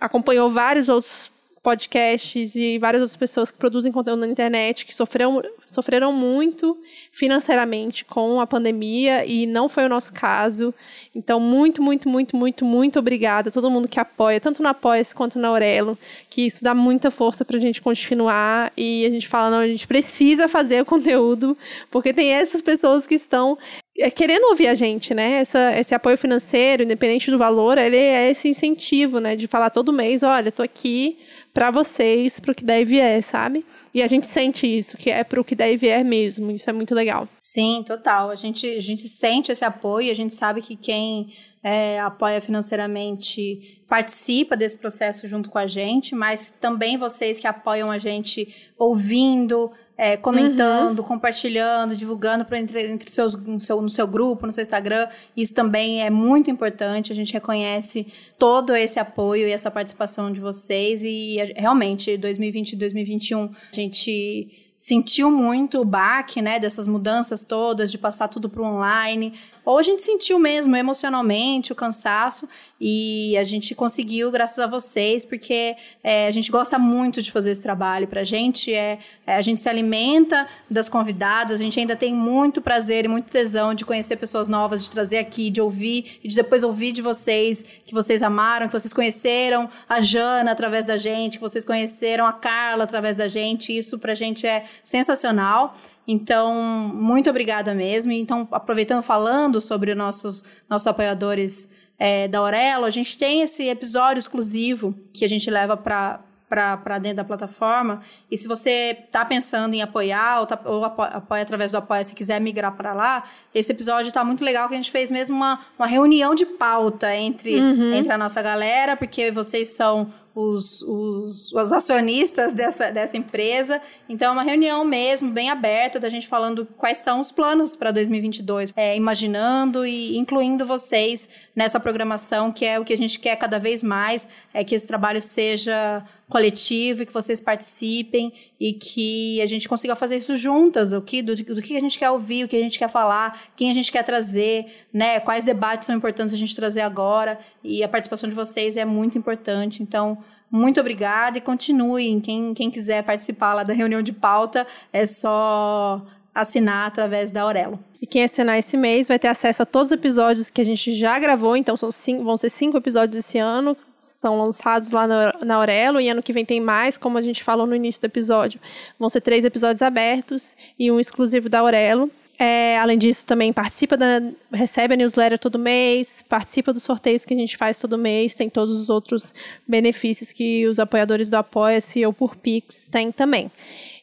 acompanhou 0.00 0.50
vários 0.50 0.88
outros 0.88 1.30
podcasts 1.62 2.56
e 2.56 2.76
várias 2.76 3.00
outras 3.02 3.16
pessoas 3.16 3.50
que 3.50 3.58
produzem 3.58 3.92
conteúdo 3.92 4.20
na 4.20 4.26
internet 4.26 4.84
que 4.84 4.92
sofreram, 4.92 5.40
sofreram 5.64 6.12
muito 6.12 6.76
financeiramente 7.12 8.04
com 8.04 8.40
a 8.40 8.46
pandemia 8.46 9.24
e 9.24 9.46
não 9.46 9.68
foi 9.68 9.84
o 9.84 9.88
nosso 9.88 10.12
caso. 10.12 10.74
Então, 11.14 11.38
muito, 11.38 11.80
muito, 11.80 12.08
muito, 12.08 12.36
muito, 12.36 12.64
muito 12.64 12.98
obrigada 12.98 13.48
a 13.48 13.52
todo 13.52 13.70
mundo 13.70 13.86
que 13.86 14.00
apoia, 14.00 14.40
tanto 14.40 14.60
no 14.60 14.68
apoia 14.68 15.02
quanto 15.14 15.38
na 15.38 15.48
Aurelo, 15.48 15.96
que 16.28 16.46
isso 16.46 16.64
dá 16.64 16.74
muita 16.74 17.10
força 17.12 17.44
para 17.44 17.56
a 17.56 17.60
gente 17.60 17.80
continuar 17.80 18.72
e 18.76 19.06
a 19.06 19.10
gente 19.10 19.28
fala, 19.28 19.50
não, 19.50 19.58
a 19.58 19.68
gente 19.68 19.86
precisa 19.86 20.48
fazer 20.48 20.82
o 20.82 20.86
conteúdo, 20.86 21.56
porque 21.92 22.12
tem 22.12 22.32
essas 22.32 22.60
pessoas 22.60 23.06
que 23.06 23.14
estão 23.14 23.56
é, 23.96 24.10
querendo 24.10 24.44
ouvir 24.48 24.66
a 24.66 24.74
gente, 24.74 25.14
né? 25.14 25.34
Essa, 25.40 25.78
esse 25.78 25.94
apoio 25.94 26.18
financeiro, 26.18 26.82
independente 26.82 27.30
do 27.30 27.38
valor, 27.38 27.78
ele 27.78 27.96
é 27.96 28.30
esse 28.30 28.48
incentivo, 28.48 29.20
né? 29.20 29.36
De 29.36 29.46
falar 29.46 29.70
todo 29.70 29.92
mês, 29.92 30.24
olha, 30.24 30.50
tô 30.50 30.62
aqui 30.62 31.18
para 31.52 31.70
vocês, 31.70 32.40
pro 32.40 32.54
que 32.54 32.64
deve 32.64 32.98
é, 32.98 33.20
sabe? 33.20 33.64
E 33.92 34.02
a 34.02 34.06
gente 34.06 34.26
sente 34.26 34.66
isso, 34.66 34.96
que 34.96 35.10
é 35.10 35.22
pro 35.22 35.44
que 35.44 35.54
deve 35.54 35.86
é 35.86 36.02
mesmo. 36.02 36.50
Isso 36.50 36.68
é 36.68 36.72
muito 36.72 36.94
legal. 36.94 37.28
Sim, 37.36 37.84
total. 37.86 38.30
A 38.30 38.36
gente, 38.36 38.66
a 38.66 38.80
gente 38.80 39.02
sente 39.02 39.52
esse 39.52 39.64
apoio, 39.64 40.10
a 40.10 40.14
gente 40.14 40.34
sabe 40.34 40.62
que 40.62 40.76
quem 40.76 41.32
é, 41.62 42.00
apoia 42.00 42.40
financeiramente 42.40 43.80
participa 43.88 44.56
desse 44.56 44.78
processo 44.78 45.28
junto 45.28 45.48
com 45.48 45.58
a 45.58 45.66
gente, 45.66 46.14
mas 46.14 46.52
também 46.60 46.96
vocês 46.96 47.38
que 47.38 47.46
apoiam 47.46 47.90
a 47.90 47.98
gente 47.98 48.72
ouvindo, 48.76 49.70
é, 49.96 50.16
comentando, 50.16 50.98
uhum. 50.98 51.04
compartilhando, 51.04 51.94
divulgando 51.94 52.44
pra, 52.44 52.58
entre, 52.58 52.90
entre 52.90 53.08
seus, 53.08 53.36
no, 53.36 53.60
seu, 53.60 53.80
no 53.80 53.90
seu 53.90 54.06
grupo, 54.06 54.46
no 54.46 54.50
seu 54.50 54.62
Instagram. 54.62 55.06
Isso 55.36 55.54
também 55.54 56.02
é 56.02 56.10
muito 56.10 56.50
importante. 56.50 57.12
A 57.12 57.14
gente 57.14 57.32
reconhece 57.32 58.06
todo 58.38 58.74
esse 58.74 58.98
apoio 58.98 59.46
e 59.46 59.52
essa 59.52 59.70
participação 59.70 60.32
de 60.32 60.40
vocês. 60.40 61.04
E 61.04 61.36
realmente, 61.54 62.16
2020 62.16 62.72
e 62.72 62.76
2021, 62.76 63.44
a 63.44 63.76
gente 63.76 64.72
sentiu 64.82 65.30
muito 65.30 65.80
o 65.80 65.84
baque, 65.84 66.42
né, 66.42 66.58
dessas 66.58 66.88
mudanças 66.88 67.44
todas, 67.44 67.92
de 67.92 67.98
passar 67.98 68.26
tudo 68.26 68.50
para 68.50 68.60
o 68.60 68.64
online, 68.64 69.32
ou 69.64 69.78
a 69.78 69.82
gente 69.82 70.02
sentiu 70.02 70.38
mesmo 70.38 70.74
emocionalmente 70.74 71.72
o 71.72 71.74
cansaço 71.74 72.48
e 72.80 73.36
a 73.38 73.44
gente 73.44 73.74
conseguiu 73.74 74.30
graças 74.30 74.58
a 74.58 74.66
vocês, 74.66 75.24
porque 75.24 75.76
é, 76.02 76.26
a 76.26 76.30
gente 76.32 76.50
gosta 76.50 76.78
muito 76.78 77.22
de 77.22 77.30
fazer 77.30 77.52
esse 77.52 77.62
trabalho. 77.62 78.08
Para 78.08 78.22
a 78.22 78.24
gente 78.24 78.74
é, 78.74 78.98
é, 79.24 79.36
a 79.36 79.42
gente 79.42 79.60
se 79.60 79.68
alimenta 79.68 80.48
das 80.68 80.88
convidadas, 80.88 81.60
a 81.60 81.62
gente 81.62 81.78
ainda 81.78 81.94
tem 81.94 82.12
muito 82.12 82.60
prazer 82.60 83.04
e 83.04 83.08
muito 83.08 83.30
tesão 83.30 83.72
de 83.72 83.84
conhecer 83.84 84.16
pessoas 84.16 84.48
novas, 84.48 84.84
de 84.84 84.90
trazer 84.90 85.18
aqui, 85.18 85.48
de 85.48 85.60
ouvir 85.60 86.18
e 86.24 86.28
de 86.28 86.34
depois 86.34 86.64
ouvir 86.64 86.90
de 86.90 87.00
vocês 87.00 87.64
que 87.84 87.94
vocês 87.94 88.20
amaram, 88.20 88.66
que 88.66 88.72
vocês 88.72 88.92
conheceram 88.92 89.68
a 89.88 90.00
Jana 90.00 90.50
através 90.50 90.84
da 90.84 90.96
gente, 90.96 91.38
que 91.38 91.42
vocês 91.42 91.64
conheceram 91.64 92.26
a 92.26 92.32
Carla 92.32 92.82
através 92.82 93.14
da 93.14 93.28
gente. 93.28 93.76
Isso 93.76 93.96
para 93.98 94.10
a 94.10 94.16
gente 94.16 94.44
é 94.44 94.64
sensacional. 94.82 95.76
Então, 96.06 96.54
muito 96.94 97.30
obrigada 97.30 97.74
mesmo. 97.74 98.12
Então, 98.12 98.46
aproveitando 98.50 99.02
falando 99.02 99.60
sobre 99.60 99.94
nossos, 99.94 100.44
nossos 100.68 100.86
apoiadores 100.86 101.70
é, 101.98 102.26
da 102.26 102.38
Aurelo, 102.38 102.84
a 102.84 102.90
gente 102.90 103.16
tem 103.16 103.42
esse 103.42 103.68
episódio 103.68 104.18
exclusivo 104.18 104.94
que 105.12 105.24
a 105.24 105.28
gente 105.28 105.48
leva 105.50 105.76
para 105.76 106.20
para 106.52 106.98
dentro 106.98 107.16
da 107.16 107.24
plataforma. 107.24 108.02
E 108.30 108.36
se 108.36 108.46
você 108.46 108.98
está 109.06 109.24
pensando 109.24 109.72
em 109.72 109.80
apoiar 109.80 110.40
ou, 110.40 110.46
tá, 110.46 110.60
ou 110.66 110.84
apoia, 110.84 111.08
apoia, 111.08 111.42
através 111.42 111.72
do 111.72 111.78
Apoia, 111.78 112.04
se 112.04 112.14
quiser 112.14 112.38
migrar 112.40 112.76
para 112.76 112.92
lá, 112.92 113.24
esse 113.54 113.72
episódio 113.72 114.08
está 114.08 114.22
muito 114.22 114.44
legal, 114.44 114.68
que 114.68 114.74
a 114.74 114.76
gente 114.76 114.90
fez 114.90 115.10
mesmo 115.10 115.34
uma, 115.34 115.58
uma 115.78 115.86
reunião 115.86 116.34
de 116.34 116.44
pauta 116.44 117.14
entre, 117.16 117.58
uhum. 117.58 117.94
entre 117.94 118.12
a 118.12 118.18
nossa 118.18 118.42
galera, 118.42 118.96
porque 118.96 119.30
vocês 119.30 119.68
são 119.68 120.12
os, 120.34 120.82
os, 120.82 121.52
os, 121.52 121.72
acionistas 121.72 122.54
dessa, 122.54 122.90
dessa 122.90 123.16
empresa. 123.16 123.80
Então, 124.08 124.30
é 124.30 124.32
uma 124.32 124.42
reunião 124.42 124.84
mesmo, 124.84 125.30
bem 125.30 125.50
aberta, 125.50 126.00
da 126.00 126.08
gente 126.08 126.26
falando 126.26 126.66
quais 126.76 126.98
são 126.98 127.20
os 127.20 127.30
planos 127.30 127.76
para 127.76 127.90
2022, 127.90 128.72
é, 128.76 128.96
imaginando 128.96 129.84
e 129.86 130.16
incluindo 130.16 130.64
vocês 130.64 131.30
nessa 131.54 131.78
programação, 131.78 132.50
que 132.50 132.64
é 132.64 132.78
o 132.78 132.84
que 132.84 132.92
a 132.92 132.96
gente 132.96 133.20
quer 133.20 133.36
cada 133.36 133.58
vez 133.58 133.82
mais, 133.82 134.28
é 134.54 134.64
que 134.64 134.74
esse 134.74 134.86
trabalho 134.86 135.20
seja 135.20 136.02
coletivo 136.32 137.02
e 137.02 137.06
que 137.06 137.12
vocês 137.12 137.38
participem 137.38 138.32
e 138.58 138.72
que 138.72 139.38
a 139.42 139.46
gente 139.46 139.68
consiga 139.68 139.94
fazer 139.94 140.16
isso 140.16 140.34
juntas, 140.34 140.94
o 140.94 141.02
que 141.02 141.20
do, 141.20 141.36
do 141.36 141.60
que 141.60 141.76
a 141.76 141.80
gente 141.80 141.98
quer 141.98 142.08
ouvir, 142.08 142.44
o 142.44 142.48
que 142.48 142.56
a 142.56 142.60
gente 142.60 142.78
quer 142.78 142.88
falar, 142.88 143.38
quem 143.54 143.70
a 143.70 143.74
gente 143.74 143.92
quer 143.92 144.02
trazer, 144.02 144.64
né? 144.90 145.20
Quais 145.20 145.44
debates 145.44 145.84
são 145.84 145.94
importantes 145.94 146.32
a 146.32 146.38
gente 146.38 146.56
trazer 146.56 146.80
agora 146.80 147.38
e 147.62 147.84
a 147.84 147.88
participação 147.88 148.30
de 148.30 148.34
vocês 148.34 148.78
é 148.78 148.84
muito 148.86 149.18
importante. 149.18 149.82
Então, 149.82 150.16
muito 150.50 150.80
obrigada 150.80 151.36
e 151.36 151.40
continuem. 151.42 152.18
Quem, 152.18 152.54
quem 152.54 152.70
quiser 152.70 153.02
participar 153.02 153.52
lá 153.52 153.62
da 153.62 153.74
reunião 153.74 154.00
de 154.00 154.14
pauta, 154.14 154.66
é 154.90 155.04
só 155.04 156.02
assinar 156.34 156.86
através 156.86 157.30
da 157.30 157.42
Aurelo. 157.42 157.78
E 158.00 158.06
quem 158.06 158.24
assinar 158.24 158.58
esse 158.58 158.76
mês 158.76 159.06
vai 159.06 159.18
ter 159.18 159.28
acesso 159.28 159.62
a 159.62 159.66
todos 159.66 159.88
os 159.88 159.92
episódios 159.92 160.50
que 160.50 160.60
a 160.60 160.64
gente 160.64 160.92
já 160.92 161.18
gravou, 161.18 161.56
então 161.56 161.76
são 161.76 161.92
cinco, 161.92 162.24
vão 162.24 162.36
ser 162.36 162.50
cinco 162.50 162.76
episódios 162.76 163.16
esse 163.16 163.38
ano, 163.38 163.76
são 163.94 164.38
lançados 164.42 164.90
lá 164.90 165.06
na, 165.06 165.34
na 165.44 165.54
Aurelo, 165.56 166.00
e 166.00 166.08
ano 166.08 166.22
que 166.22 166.32
vem 166.32 166.44
tem 166.44 166.60
mais, 166.60 166.98
como 166.98 167.16
a 167.16 167.22
gente 167.22 167.44
falou 167.44 167.66
no 167.66 167.76
início 167.76 168.00
do 168.00 168.06
episódio. 168.06 168.58
Vão 168.98 169.08
ser 169.08 169.20
três 169.20 169.44
episódios 169.44 169.82
abertos 169.82 170.56
e 170.78 170.90
um 170.90 170.98
exclusivo 170.98 171.48
da 171.48 171.60
Aurelo. 171.60 172.10
É, 172.38 172.76
além 172.78 172.98
disso, 172.98 173.24
também 173.24 173.52
participa 173.52 173.96
da. 173.96 174.20
recebe 174.52 174.94
a 174.94 174.96
newsletter 174.96 175.38
todo 175.38 175.58
mês, 175.58 176.24
participa 176.28 176.72
dos 176.72 176.82
sorteios 176.82 177.24
que 177.24 177.34
a 177.34 177.36
gente 177.36 177.56
faz 177.56 177.78
todo 177.78 177.96
mês, 177.96 178.34
tem 178.34 178.50
todos 178.50 178.80
os 178.80 178.90
outros 178.90 179.32
benefícios 179.68 180.32
que 180.32 180.66
os 180.66 180.80
apoiadores 180.80 181.30
do 181.30 181.36
Apoia-se 181.36 182.04
ou 182.04 182.12
por 182.12 182.34
Pix 182.34 182.88
têm 182.88 183.12
também. 183.12 183.48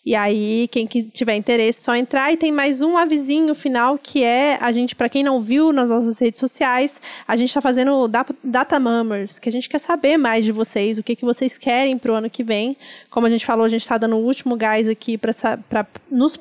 E 0.10 0.16
aí, 0.16 0.68
quem 0.72 0.88
que 0.88 1.04
tiver 1.04 1.36
interesse, 1.36 1.84
só 1.84 1.96
entrar. 1.96 2.34
E 2.34 2.36
tem 2.36 2.52
mais 2.52 2.82
um 2.82 2.98
avisinho 2.98 3.54
final 3.54 3.96
que 3.96 4.24
é 4.24 4.58
a 4.60 4.72
gente, 4.72 4.96
para 4.96 5.08
quem 5.08 5.22
não 5.22 5.40
viu 5.40 5.72
nas 5.72 5.88
nossas 5.88 6.18
redes 6.18 6.40
sociais, 6.40 7.00
a 7.28 7.36
gente 7.36 7.50
está 7.50 7.62
fazendo 7.62 8.10
Data 8.44 8.80
Mammers, 8.80 9.38
que 9.38 9.48
a 9.48 9.52
gente 9.52 9.70
quer 9.70 9.78
saber 9.78 10.18
mais 10.18 10.44
de 10.44 10.52
vocês, 10.52 10.98
o 10.98 11.04
que, 11.04 11.16
que 11.16 11.24
vocês 11.24 11.60
querem 11.60 11.96
para 11.96 12.12
o 12.12 12.16
ano 12.16 12.28
que 12.28 12.44
vem. 12.44 12.76
Como 13.12 13.28
a 13.28 13.30
gente 13.30 13.46
falou, 13.46 13.64
a 13.64 13.70
gente 13.70 13.82
está 13.82 14.00
dando 14.00 14.16
o 14.16 14.26
último 14.26 14.58
gás 14.58 14.88
aqui 14.88 15.16
para 15.16 15.86
nos 16.10 16.40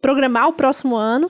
programar 0.00 0.46
o 0.46 0.52
próximo 0.52 0.94
ano 0.94 1.28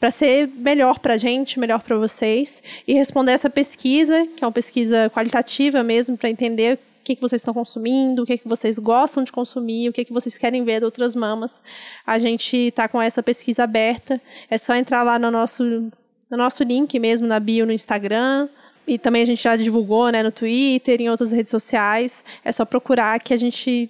para 0.00 0.10
ser 0.10 0.48
melhor 0.56 0.98
para 0.98 1.14
a 1.14 1.16
gente, 1.16 1.60
melhor 1.60 1.80
para 1.82 1.96
vocês 1.96 2.60
e 2.88 2.94
responder 2.94 3.30
essa 3.30 3.48
pesquisa, 3.48 4.26
que 4.36 4.42
é 4.42 4.46
uma 4.48 4.52
pesquisa 4.52 5.08
qualitativa 5.10 5.84
mesmo, 5.84 6.18
para 6.18 6.28
entender 6.28 6.76
o 7.00 7.02
que, 7.02 7.16
que 7.16 7.20
vocês 7.20 7.40
estão 7.40 7.54
consumindo, 7.54 8.22
o 8.22 8.26
que, 8.26 8.36
que 8.36 8.46
vocês 8.46 8.78
gostam 8.78 9.24
de 9.24 9.32
consumir, 9.32 9.88
o 9.88 9.92
que, 9.92 10.04
que 10.04 10.12
vocês 10.12 10.36
querem 10.36 10.62
ver 10.64 10.80
de 10.80 10.84
outras 10.84 11.14
mamas. 11.14 11.64
A 12.06 12.18
gente 12.18 12.56
está 12.56 12.86
com 12.86 13.00
essa 13.00 13.22
pesquisa 13.22 13.64
aberta. 13.64 14.20
É 14.50 14.58
só 14.58 14.74
entrar 14.74 15.02
lá 15.02 15.18
no 15.18 15.30
nosso, 15.30 15.64
no 15.64 16.36
nosso 16.36 16.62
link 16.62 16.98
mesmo, 16.98 17.26
na 17.26 17.40
bio 17.40 17.64
no 17.64 17.72
Instagram. 17.72 18.48
E 18.86 18.98
também 18.98 19.22
a 19.22 19.24
gente 19.24 19.42
já 19.42 19.56
divulgou 19.56 20.10
né, 20.10 20.22
no 20.22 20.30
Twitter, 20.30 21.00
em 21.00 21.08
outras 21.08 21.32
redes 21.32 21.50
sociais. 21.50 22.22
É 22.44 22.52
só 22.52 22.64
procurar 22.64 23.18
que 23.20 23.32
a 23.32 23.36
gente. 23.36 23.88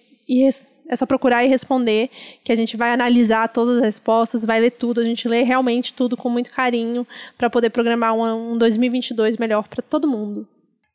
É 0.88 0.94
só 0.94 1.06
procurar 1.06 1.44
e 1.44 1.48
responder, 1.48 2.10
que 2.44 2.52
a 2.52 2.56
gente 2.56 2.76
vai 2.76 2.92
analisar 2.92 3.48
todas 3.48 3.76
as 3.76 3.82
respostas, 3.82 4.44
vai 4.44 4.60
ler 4.60 4.70
tudo, 4.72 5.00
a 5.00 5.04
gente 5.04 5.28
lê 5.28 5.42
realmente 5.42 5.92
tudo 5.92 6.16
com 6.16 6.28
muito 6.28 6.50
carinho 6.50 7.06
para 7.38 7.48
poder 7.48 7.70
programar 7.70 8.12
um, 8.14 8.52
um 8.52 8.58
2022 8.58 9.36
melhor 9.36 9.68
para 9.68 9.82
todo 9.82 10.08
mundo. 10.08 10.48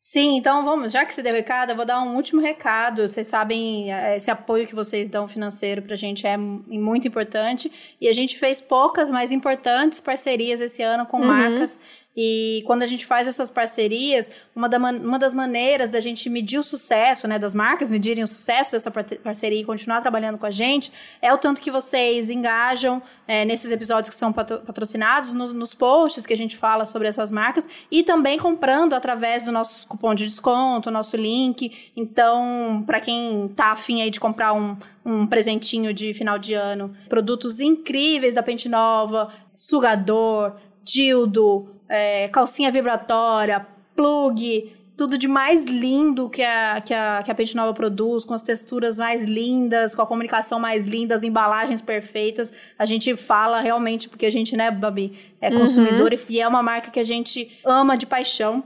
Sim, 0.07 0.37
então 0.37 0.63
vamos, 0.63 0.91
já 0.91 1.03
que 1.03 1.11
você 1.11 1.23
deu 1.23 1.33
recado, 1.33 1.71
eu 1.71 1.75
vou 1.75 1.83
dar 1.83 1.99
um 1.99 2.15
último 2.15 2.39
recado. 2.39 3.07
Vocês 3.07 3.25
sabem, 3.25 3.91
eh, 3.91 4.17
esse 4.17 4.29
apoio 4.29 4.67
que 4.67 4.75
vocês 4.75 5.09
dão 5.09 5.27
financeiro 5.27 5.81
pra 5.81 5.95
gente 5.95 6.27
é 6.27 6.37
muito 6.37 7.07
importante. 7.07 7.71
E 7.99 8.07
a 8.07 8.13
gente 8.13 8.37
fez 8.37 8.61
poucas, 8.61 9.09
mas 9.09 9.31
importantes 9.31 9.99
parcerias 9.99 10.61
esse 10.61 10.83
ano 10.83 11.07
com 11.07 11.17
uhum. 11.17 11.25
marcas 11.25 11.79
e 12.15 12.63
quando 12.65 12.83
a 12.83 12.85
gente 12.85 13.05
faz 13.05 13.27
essas 13.27 13.51
parcerias, 13.51 14.31
uma, 14.55 14.69
da, 14.69 14.77
uma 14.77 15.19
das 15.19 15.33
maneiras 15.33 15.91
da 15.91 15.99
gente 15.99 16.29
medir 16.29 16.57
o 16.57 16.63
sucesso, 16.63 17.27
né, 17.27 17.37
das 17.37 17.53
marcas 17.53 17.91
medirem 17.91 18.23
o 18.23 18.27
sucesso 18.27 18.71
dessa 18.71 18.89
parceria 18.89 19.59
e 19.59 19.65
continuar 19.65 20.01
trabalhando 20.01 20.37
com 20.37 20.45
a 20.45 20.51
gente, 20.51 20.91
é 21.21 21.33
o 21.33 21.37
tanto 21.37 21.61
que 21.61 21.69
vocês 21.69 22.29
engajam 22.29 23.01
é, 23.27 23.43
nesses 23.43 23.71
episódios 23.71 24.09
que 24.09 24.15
são 24.15 24.31
patrocinados, 24.31 25.33
nos, 25.33 25.51
nos 25.51 25.73
posts 25.73 26.25
que 26.25 26.33
a 26.33 26.37
gente 26.37 26.55
fala 26.55 26.85
sobre 26.85 27.07
essas 27.07 27.31
marcas 27.31 27.67
e 27.91 28.01
também 28.01 28.39
comprando 28.39 28.93
através 28.93 29.45
do 29.45 29.51
nosso 29.51 29.85
cupom 29.87 30.15
de 30.15 30.25
desconto, 30.25 30.89
nosso 30.89 31.17
link. 31.17 31.91
Então, 31.95 32.83
para 32.85 33.01
quem 33.01 33.49
tá 33.55 33.73
afim 33.73 34.01
aí 34.01 34.09
de 34.09 34.19
comprar 34.19 34.53
um, 34.53 34.77
um 35.05 35.27
presentinho 35.27 35.93
de 35.93 36.13
final 36.13 36.39
de 36.39 36.53
ano, 36.53 36.95
produtos 37.09 37.59
incríveis 37.59 38.33
da 38.33 38.41
Pente 38.41 38.69
Nova, 38.69 39.33
sugador, 39.53 40.55
dildo, 40.83 41.74
é, 41.89 42.27
calcinha 42.29 42.71
vibratória, 42.71 43.65
plug, 43.95 44.73
tudo 44.97 45.17
de 45.17 45.27
mais 45.27 45.65
lindo 45.65 46.29
que 46.29 46.41
a, 46.41 46.81
que, 46.81 46.93
a, 46.93 47.21
que 47.23 47.31
a 47.31 47.35
Pente 47.35 47.55
Nova 47.55 47.73
produz, 47.73 48.23
com 48.23 48.33
as 48.33 48.41
texturas 48.41 48.97
mais 48.97 49.25
lindas, 49.25 49.93
com 49.93 50.01
a 50.01 50.07
comunicação 50.07 50.59
mais 50.59 50.87
linda, 50.87 51.13
as 51.13 51.23
embalagens 51.23 51.81
perfeitas. 51.81 52.53
A 52.79 52.85
gente 52.85 53.15
fala 53.15 53.59
realmente, 53.59 54.07
porque 54.07 54.25
a 54.25 54.31
gente, 54.31 54.55
né, 54.55 54.71
Babi, 54.71 55.17
é 55.41 55.51
consumidor 55.51 56.13
uhum. 56.13 56.19
e 56.29 56.39
é 56.39 56.47
uma 56.47 56.63
marca 56.63 56.89
que 56.89 56.99
a 56.99 57.03
gente 57.03 57.59
ama 57.65 57.97
de 57.97 58.05
paixão. 58.05 58.63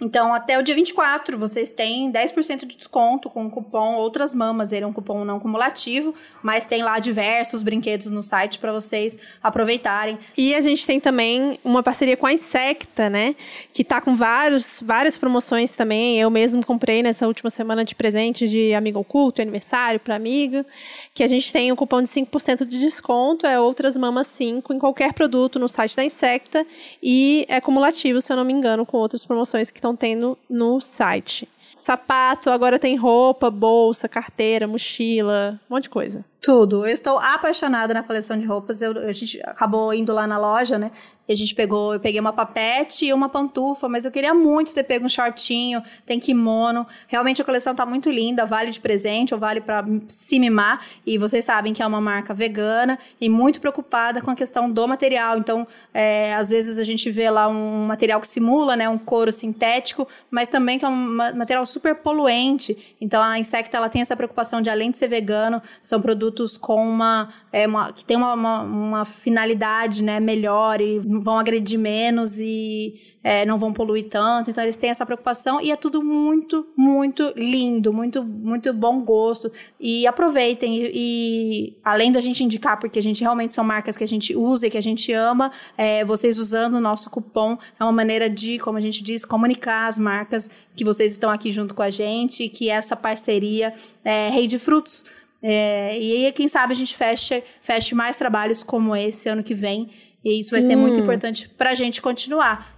Então, 0.00 0.32
até 0.32 0.58
o 0.58 0.62
dia 0.62 0.74
24, 0.74 1.36
vocês 1.36 1.70
têm 1.70 2.10
10% 2.10 2.60
de 2.60 2.76
desconto 2.76 3.28
com 3.28 3.44
o 3.44 3.50
cupom 3.50 3.96
Outras 3.96 4.34
Mamas. 4.34 4.72
Ele 4.72 4.84
é 4.84 4.86
um 4.86 4.92
cupom 4.92 5.22
não 5.22 5.38
cumulativo, 5.38 6.14
mas 6.42 6.64
tem 6.64 6.82
lá 6.82 6.98
diversos 6.98 7.62
brinquedos 7.62 8.10
no 8.10 8.22
site 8.22 8.58
para 8.58 8.72
vocês 8.72 9.18
aproveitarem. 9.42 10.18
E 10.34 10.54
a 10.54 10.62
gente 10.62 10.86
tem 10.86 10.98
também 10.98 11.60
uma 11.62 11.82
parceria 11.82 12.16
com 12.16 12.26
a 12.26 12.32
Insecta, 12.32 13.10
né? 13.10 13.36
Que 13.70 13.84
tá 13.84 14.00
com 14.00 14.16
vários, 14.16 14.82
várias 14.82 15.18
promoções 15.18 15.76
também. 15.76 16.18
Eu 16.18 16.30
mesmo 16.30 16.64
comprei 16.64 17.02
nessa 17.02 17.26
última 17.26 17.50
semana 17.50 17.84
de 17.84 17.94
presente 17.94 18.48
de 18.48 18.72
amigo 18.72 18.98
oculto, 18.98 19.42
aniversário 19.42 20.00
para 20.00 20.16
amiga. 20.16 20.64
Que 21.12 21.22
a 21.22 21.28
gente 21.28 21.52
tem 21.52 21.70
um 21.70 21.76
cupom 21.76 22.00
de 22.00 22.08
5% 22.08 22.64
de 22.64 22.78
desconto, 22.78 23.46
é 23.46 23.60
Outras 23.60 23.94
Mamas 23.98 24.26
5, 24.28 24.72
em 24.72 24.78
qualquer 24.78 25.12
produto 25.12 25.58
no 25.58 25.68
site 25.68 25.94
da 25.94 26.02
Insecta. 26.02 26.66
E 27.02 27.44
é 27.46 27.60
cumulativo, 27.60 28.22
se 28.22 28.32
eu 28.32 28.38
não 28.38 28.44
me 28.44 28.54
engano, 28.54 28.86
com 28.86 28.96
outras 28.96 29.26
promoções 29.26 29.70
que 29.70 29.81
estão 29.82 29.96
tendo 29.96 30.38
no 30.48 30.80
site. 30.80 31.48
Sapato, 31.76 32.48
agora 32.50 32.78
tem 32.78 32.96
roupa, 32.96 33.50
bolsa, 33.50 34.08
carteira, 34.08 34.68
mochila, 34.68 35.60
um 35.68 35.74
monte 35.74 35.84
de 35.84 35.90
coisa. 35.90 36.24
Tudo. 36.42 36.84
Eu 36.84 36.92
estou 36.92 37.18
apaixonada 37.18 37.94
na 37.94 38.02
coleção 38.02 38.36
de 38.36 38.44
roupas. 38.44 38.82
Eu, 38.82 38.98
a 38.98 39.12
gente 39.12 39.40
acabou 39.44 39.94
indo 39.94 40.12
lá 40.12 40.26
na 40.26 40.36
loja, 40.36 40.76
né? 40.76 40.90
E 41.28 41.32
a 41.32 41.36
gente 41.36 41.54
pegou, 41.54 41.94
eu 41.94 42.00
peguei 42.00 42.20
uma 42.20 42.32
papete 42.32 43.06
e 43.06 43.12
uma 43.12 43.28
pantufa, 43.28 43.88
mas 43.88 44.04
eu 44.04 44.10
queria 44.10 44.34
muito 44.34 44.74
ter 44.74 44.82
pego 44.82 45.06
um 45.06 45.08
shortinho, 45.08 45.80
tem 46.04 46.18
kimono. 46.18 46.84
Realmente 47.06 47.40
a 47.40 47.44
coleção 47.44 47.76
tá 47.76 47.86
muito 47.86 48.10
linda, 48.10 48.44
vale 48.44 48.72
de 48.72 48.80
presente 48.80 49.32
ou 49.32 49.38
vale 49.38 49.60
para 49.60 49.84
se 50.08 50.40
mimar. 50.40 50.84
E 51.06 51.16
vocês 51.18 51.44
sabem 51.44 51.72
que 51.72 51.80
é 51.80 51.86
uma 51.86 52.00
marca 52.00 52.34
vegana 52.34 52.98
e 53.20 53.28
muito 53.28 53.60
preocupada 53.60 54.20
com 54.20 54.32
a 54.32 54.34
questão 54.34 54.68
do 54.68 54.88
material. 54.88 55.38
Então, 55.38 55.64
é, 55.94 56.34
às 56.34 56.50
vezes 56.50 56.76
a 56.76 56.84
gente 56.84 57.08
vê 57.08 57.30
lá 57.30 57.46
um 57.46 57.86
material 57.86 58.18
que 58.18 58.26
simula, 58.26 58.74
né, 58.74 58.88
um 58.88 58.98
couro 58.98 59.30
sintético, 59.30 60.08
mas 60.28 60.48
também 60.48 60.76
que 60.76 60.84
é 60.84 60.88
um 60.88 61.14
material 61.36 61.64
super 61.64 61.94
poluente. 61.94 62.96
Então 63.00 63.22
a 63.22 63.38
Insecta 63.38 63.76
ela 63.76 63.88
tem 63.88 64.02
essa 64.02 64.16
preocupação 64.16 64.60
de 64.60 64.68
além 64.68 64.90
de 64.90 64.98
ser 64.98 65.06
vegano, 65.06 65.62
são 65.80 66.00
produtos 66.00 66.31
produtos 66.32 66.56
com 66.56 66.88
uma, 66.88 67.28
é, 67.52 67.66
uma 67.66 67.92
que 67.92 68.04
tem 68.04 68.16
uma, 68.16 68.32
uma, 68.32 68.62
uma, 68.62 69.04
finalidade 69.04 70.02
né, 70.02 70.18
melhor 70.18 70.80
e 70.80 70.98
vão 70.98 71.38
agredir 71.38 71.78
menos 71.78 72.40
e 72.40 72.94
é, 73.22 73.44
não 73.44 73.58
vão 73.58 73.72
poluir 73.72 74.08
tanto. 74.08 74.50
Então 74.50 74.64
eles 74.64 74.76
têm 74.76 74.90
essa 74.90 75.04
preocupação 75.04 75.60
e 75.60 75.70
é 75.70 75.76
tudo 75.76 76.02
muito, 76.02 76.66
muito 76.76 77.32
lindo, 77.36 77.92
muito, 77.92 78.24
muito 78.24 78.72
bom 78.72 79.00
gosto. 79.00 79.52
E 79.78 80.06
aproveitem. 80.06 80.76
E, 80.76 80.90
e 80.94 81.76
além 81.84 82.10
da 82.10 82.20
gente 82.20 82.42
indicar, 82.42 82.78
porque 82.80 82.98
a 82.98 83.02
gente 83.02 83.20
realmente 83.20 83.54
são 83.54 83.64
marcas 83.64 83.96
que 83.96 84.04
a 84.04 84.08
gente 84.08 84.34
usa 84.34 84.66
e 84.66 84.70
que 84.70 84.78
a 84.78 84.82
gente 84.82 85.12
ama, 85.12 85.52
é, 85.76 86.04
vocês 86.04 86.38
usando 86.38 86.74
o 86.74 86.80
nosso 86.80 87.10
cupom 87.10 87.56
é 87.78 87.84
uma 87.84 87.92
maneira 87.92 88.28
de, 88.28 88.58
como 88.58 88.78
a 88.78 88.80
gente 88.80 89.02
diz, 89.04 89.24
comunicar 89.24 89.86
as 89.86 89.98
marcas 89.98 90.50
que 90.74 90.84
vocês 90.84 91.12
estão 91.12 91.30
aqui 91.30 91.52
junto 91.52 91.74
com 91.74 91.82
a 91.82 91.90
gente, 91.90 92.48
que 92.48 92.70
essa 92.70 92.96
parceria 92.96 93.74
é 94.04 94.30
rei 94.30 94.46
de 94.46 94.58
frutos. 94.58 95.04
É, 95.42 95.98
e 95.98 96.26
aí, 96.26 96.32
quem 96.32 96.46
sabe, 96.46 96.72
a 96.72 96.76
gente 96.76 96.96
feche, 96.96 97.42
feche 97.60 97.94
mais 97.94 98.16
trabalhos 98.16 98.62
como 98.62 98.94
esse 98.94 99.28
ano 99.28 99.42
que 99.42 99.54
vem. 99.54 99.90
E 100.24 100.38
isso 100.38 100.50
Sim. 100.50 100.56
vai 100.56 100.62
ser 100.62 100.76
muito 100.76 101.00
importante 101.00 101.48
para 101.48 101.70
a 101.70 101.74
gente 101.74 102.00
continuar. 102.00 102.72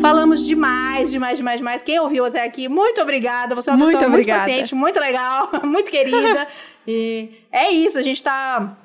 Falamos 0.00 0.46
demais, 0.46 1.12
demais, 1.12 1.38
demais, 1.38 1.58
demais. 1.58 1.82
Quem 1.82 2.00
ouviu 2.00 2.24
até 2.24 2.42
aqui, 2.42 2.68
muito 2.68 3.00
obrigada. 3.00 3.54
Você 3.54 3.70
é 3.70 3.72
uma 3.72 3.78
muito 3.78 3.92
pessoa 3.92 4.08
obrigada. 4.08 4.42
muito 4.42 4.50
paciente, 4.50 4.74
muito 4.74 4.98
legal, 4.98 5.50
muito 5.62 5.90
querida. 5.90 6.48
e 6.88 7.30
é 7.52 7.70
isso, 7.70 7.98
a 7.98 8.02
gente 8.02 8.22
tá 8.22 8.76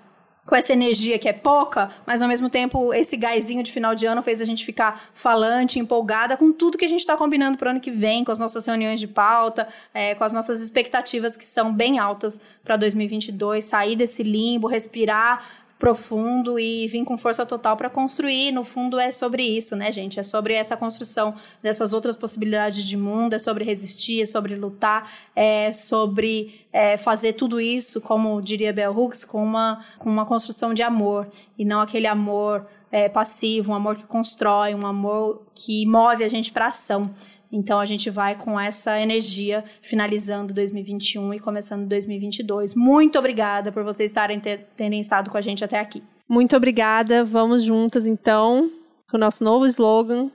com 0.45 0.55
essa 0.55 0.73
energia 0.73 1.17
que 1.17 1.27
é 1.27 1.33
pouca, 1.33 1.91
mas 2.05 2.21
ao 2.21 2.27
mesmo 2.27 2.49
tempo 2.49 2.93
esse 2.93 3.17
gásinho 3.17 3.63
de 3.63 3.71
final 3.71 3.95
de 3.95 4.05
ano 4.05 4.21
fez 4.21 4.39
a 4.41 4.45
gente 4.45 4.63
ficar 4.63 5.09
falante, 5.13 5.79
empolgada 5.79 6.37
com 6.37 6.51
tudo 6.51 6.77
que 6.77 6.85
a 6.85 6.87
gente 6.87 6.99
está 6.99 7.17
combinando 7.17 7.57
para 7.57 7.67
o 7.67 7.71
ano 7.71 7.79
que 7.79 7.91
vem, 7.91 8.23
com 8.23 8.31
as 8.31 8.39
nossas 8.39 8.65
reuniões 8.65 8.99
de 8.99 9.07
pauta, 9.07 9.67
é, 9.93 10.13
com 10.13 10.23
as 10.23 10.31
nossas 10.31 10.61
expectativas 10.61 11.35
que 11.35 11.45
são 11.45 11.73
bem 11.73 11.97
altas 11.97 12.39
para 12.63 12.77
2022, 12.77 13.65
sair 13.65 13.95
desse 13.95 14.21
limbo, 14.21 14.67
respirar 14.67 15.64
profundo 15.77 16.57
e 16.57 16.87
vir 16.87 17.03
com 17.03 17.17
força 17.17 17.45
total 17.45 17.75
para 17.75 17.89
construir. 17.89 18.51
No 18.51 18.63
fundo, 18.63 18.99
é 18.99 19.11
sobre 19.11 19.43
isso, 19.43 19.75
né, 19.75 19.91
gente? 19.91 20.19
É 20.19 20.23
sobre 20.23 20.53
essa 20.53 20.77
construção 20.77 21.33
dessas 21.61 21.93
outras 21.93 22.15
possibilidades 22.15 22.85
de 22.87 22.95
mundo, 22.95 23.33
é 23.33 23.39
sobre 23.39 23.63
resistir, 23.63 24.21
é 24.21 24.25
sobre 24.25 24.55
lutar, 24.55 25.11
é 25.35 25.71
sobre 25.71 26.65
é, 26.71 26.97
fazer 26.97 27.33
tudo 27.33 27.59
isso, 27.59 27.99
como 27.99 28.41
diria 28.41 28.71
Bell 28.71 28.97
Hooks, 28.97 29.25
com 29.25 29.43
uma, 29.43 29.83
com 29.99 30.09
uma 30.09 30.25
construção 30.25 30.73
de 30.73 30.81
amor 30.81 31.27
e 31.57 31.65
não 31.65 31.81
aquele 31.81 32.07
amor 32.07 32.65
é, 32.91 33.09
passivo, 33.09 33.73
um 33.73 33.75
amor 33.75 33.95
que 33.95 34.07
constrói, 34.07 34.73
um 34.73 34.85
amor 34.85 35.43
que 35.53 35.85
move 35.85 36.23
a 36.23 36.29
gente 36.29 36.53
para 36.53 36.67
ação. 36.67 37.13
Então 37.55 37.79
a 37.79 37.85
gente 37.85 38.09
vai 38.09 38.35
com 38.35 38.59
essa 38.59 38.99
energia 38.99 39.63
finalizando 39.81 40.53
2021 40.53 41.35
e 41.35 41.39
começando 41.39 41.87
2022. 41.87 42.75
Muito 42.75 43.17
obrigada 43.17 43.71
por 43.71 43.81
vocês 43.83 44.11
estarem 44.11 44.41
ter, 44.41 44.67
terem 44.75 44.99
estado 44.99 45.31
com 45.31 45.37
a 45.37 45.41
gente 45.41 45.63
até 45.63 45.79
aqui. 45.79 46.03
Muito 46.27 46.55
obrigada. 46.55 47.23
Vamos 47.23 47.63
juntas 47.63 48.05
então 48.05 48.69
com 49.09 49.15
o 49.15 49.19
nosso 49.19 49.43
novo 49.43 49.65
slogan: 49.65 50.29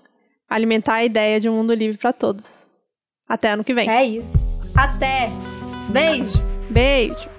alimentar 0.49 0.95
a 0.95 1.05
ideia 1.05 1.39
de 1.39 1.49
um 1.49 1.55
mundo 1.55 1.75
livre 1.75 1.99
para 1.99 2.13
todos. 2.13 2.67
Até 3.29 3.51
ano 3.51 3.63
que 3.63 3.75
vem. 3.75 3.89
É 3.89 4.05
isso. 4.05 4.73
Até. 4.75 5.31
Beijo. 5.93 6.43
Beijo. 6.71 7.30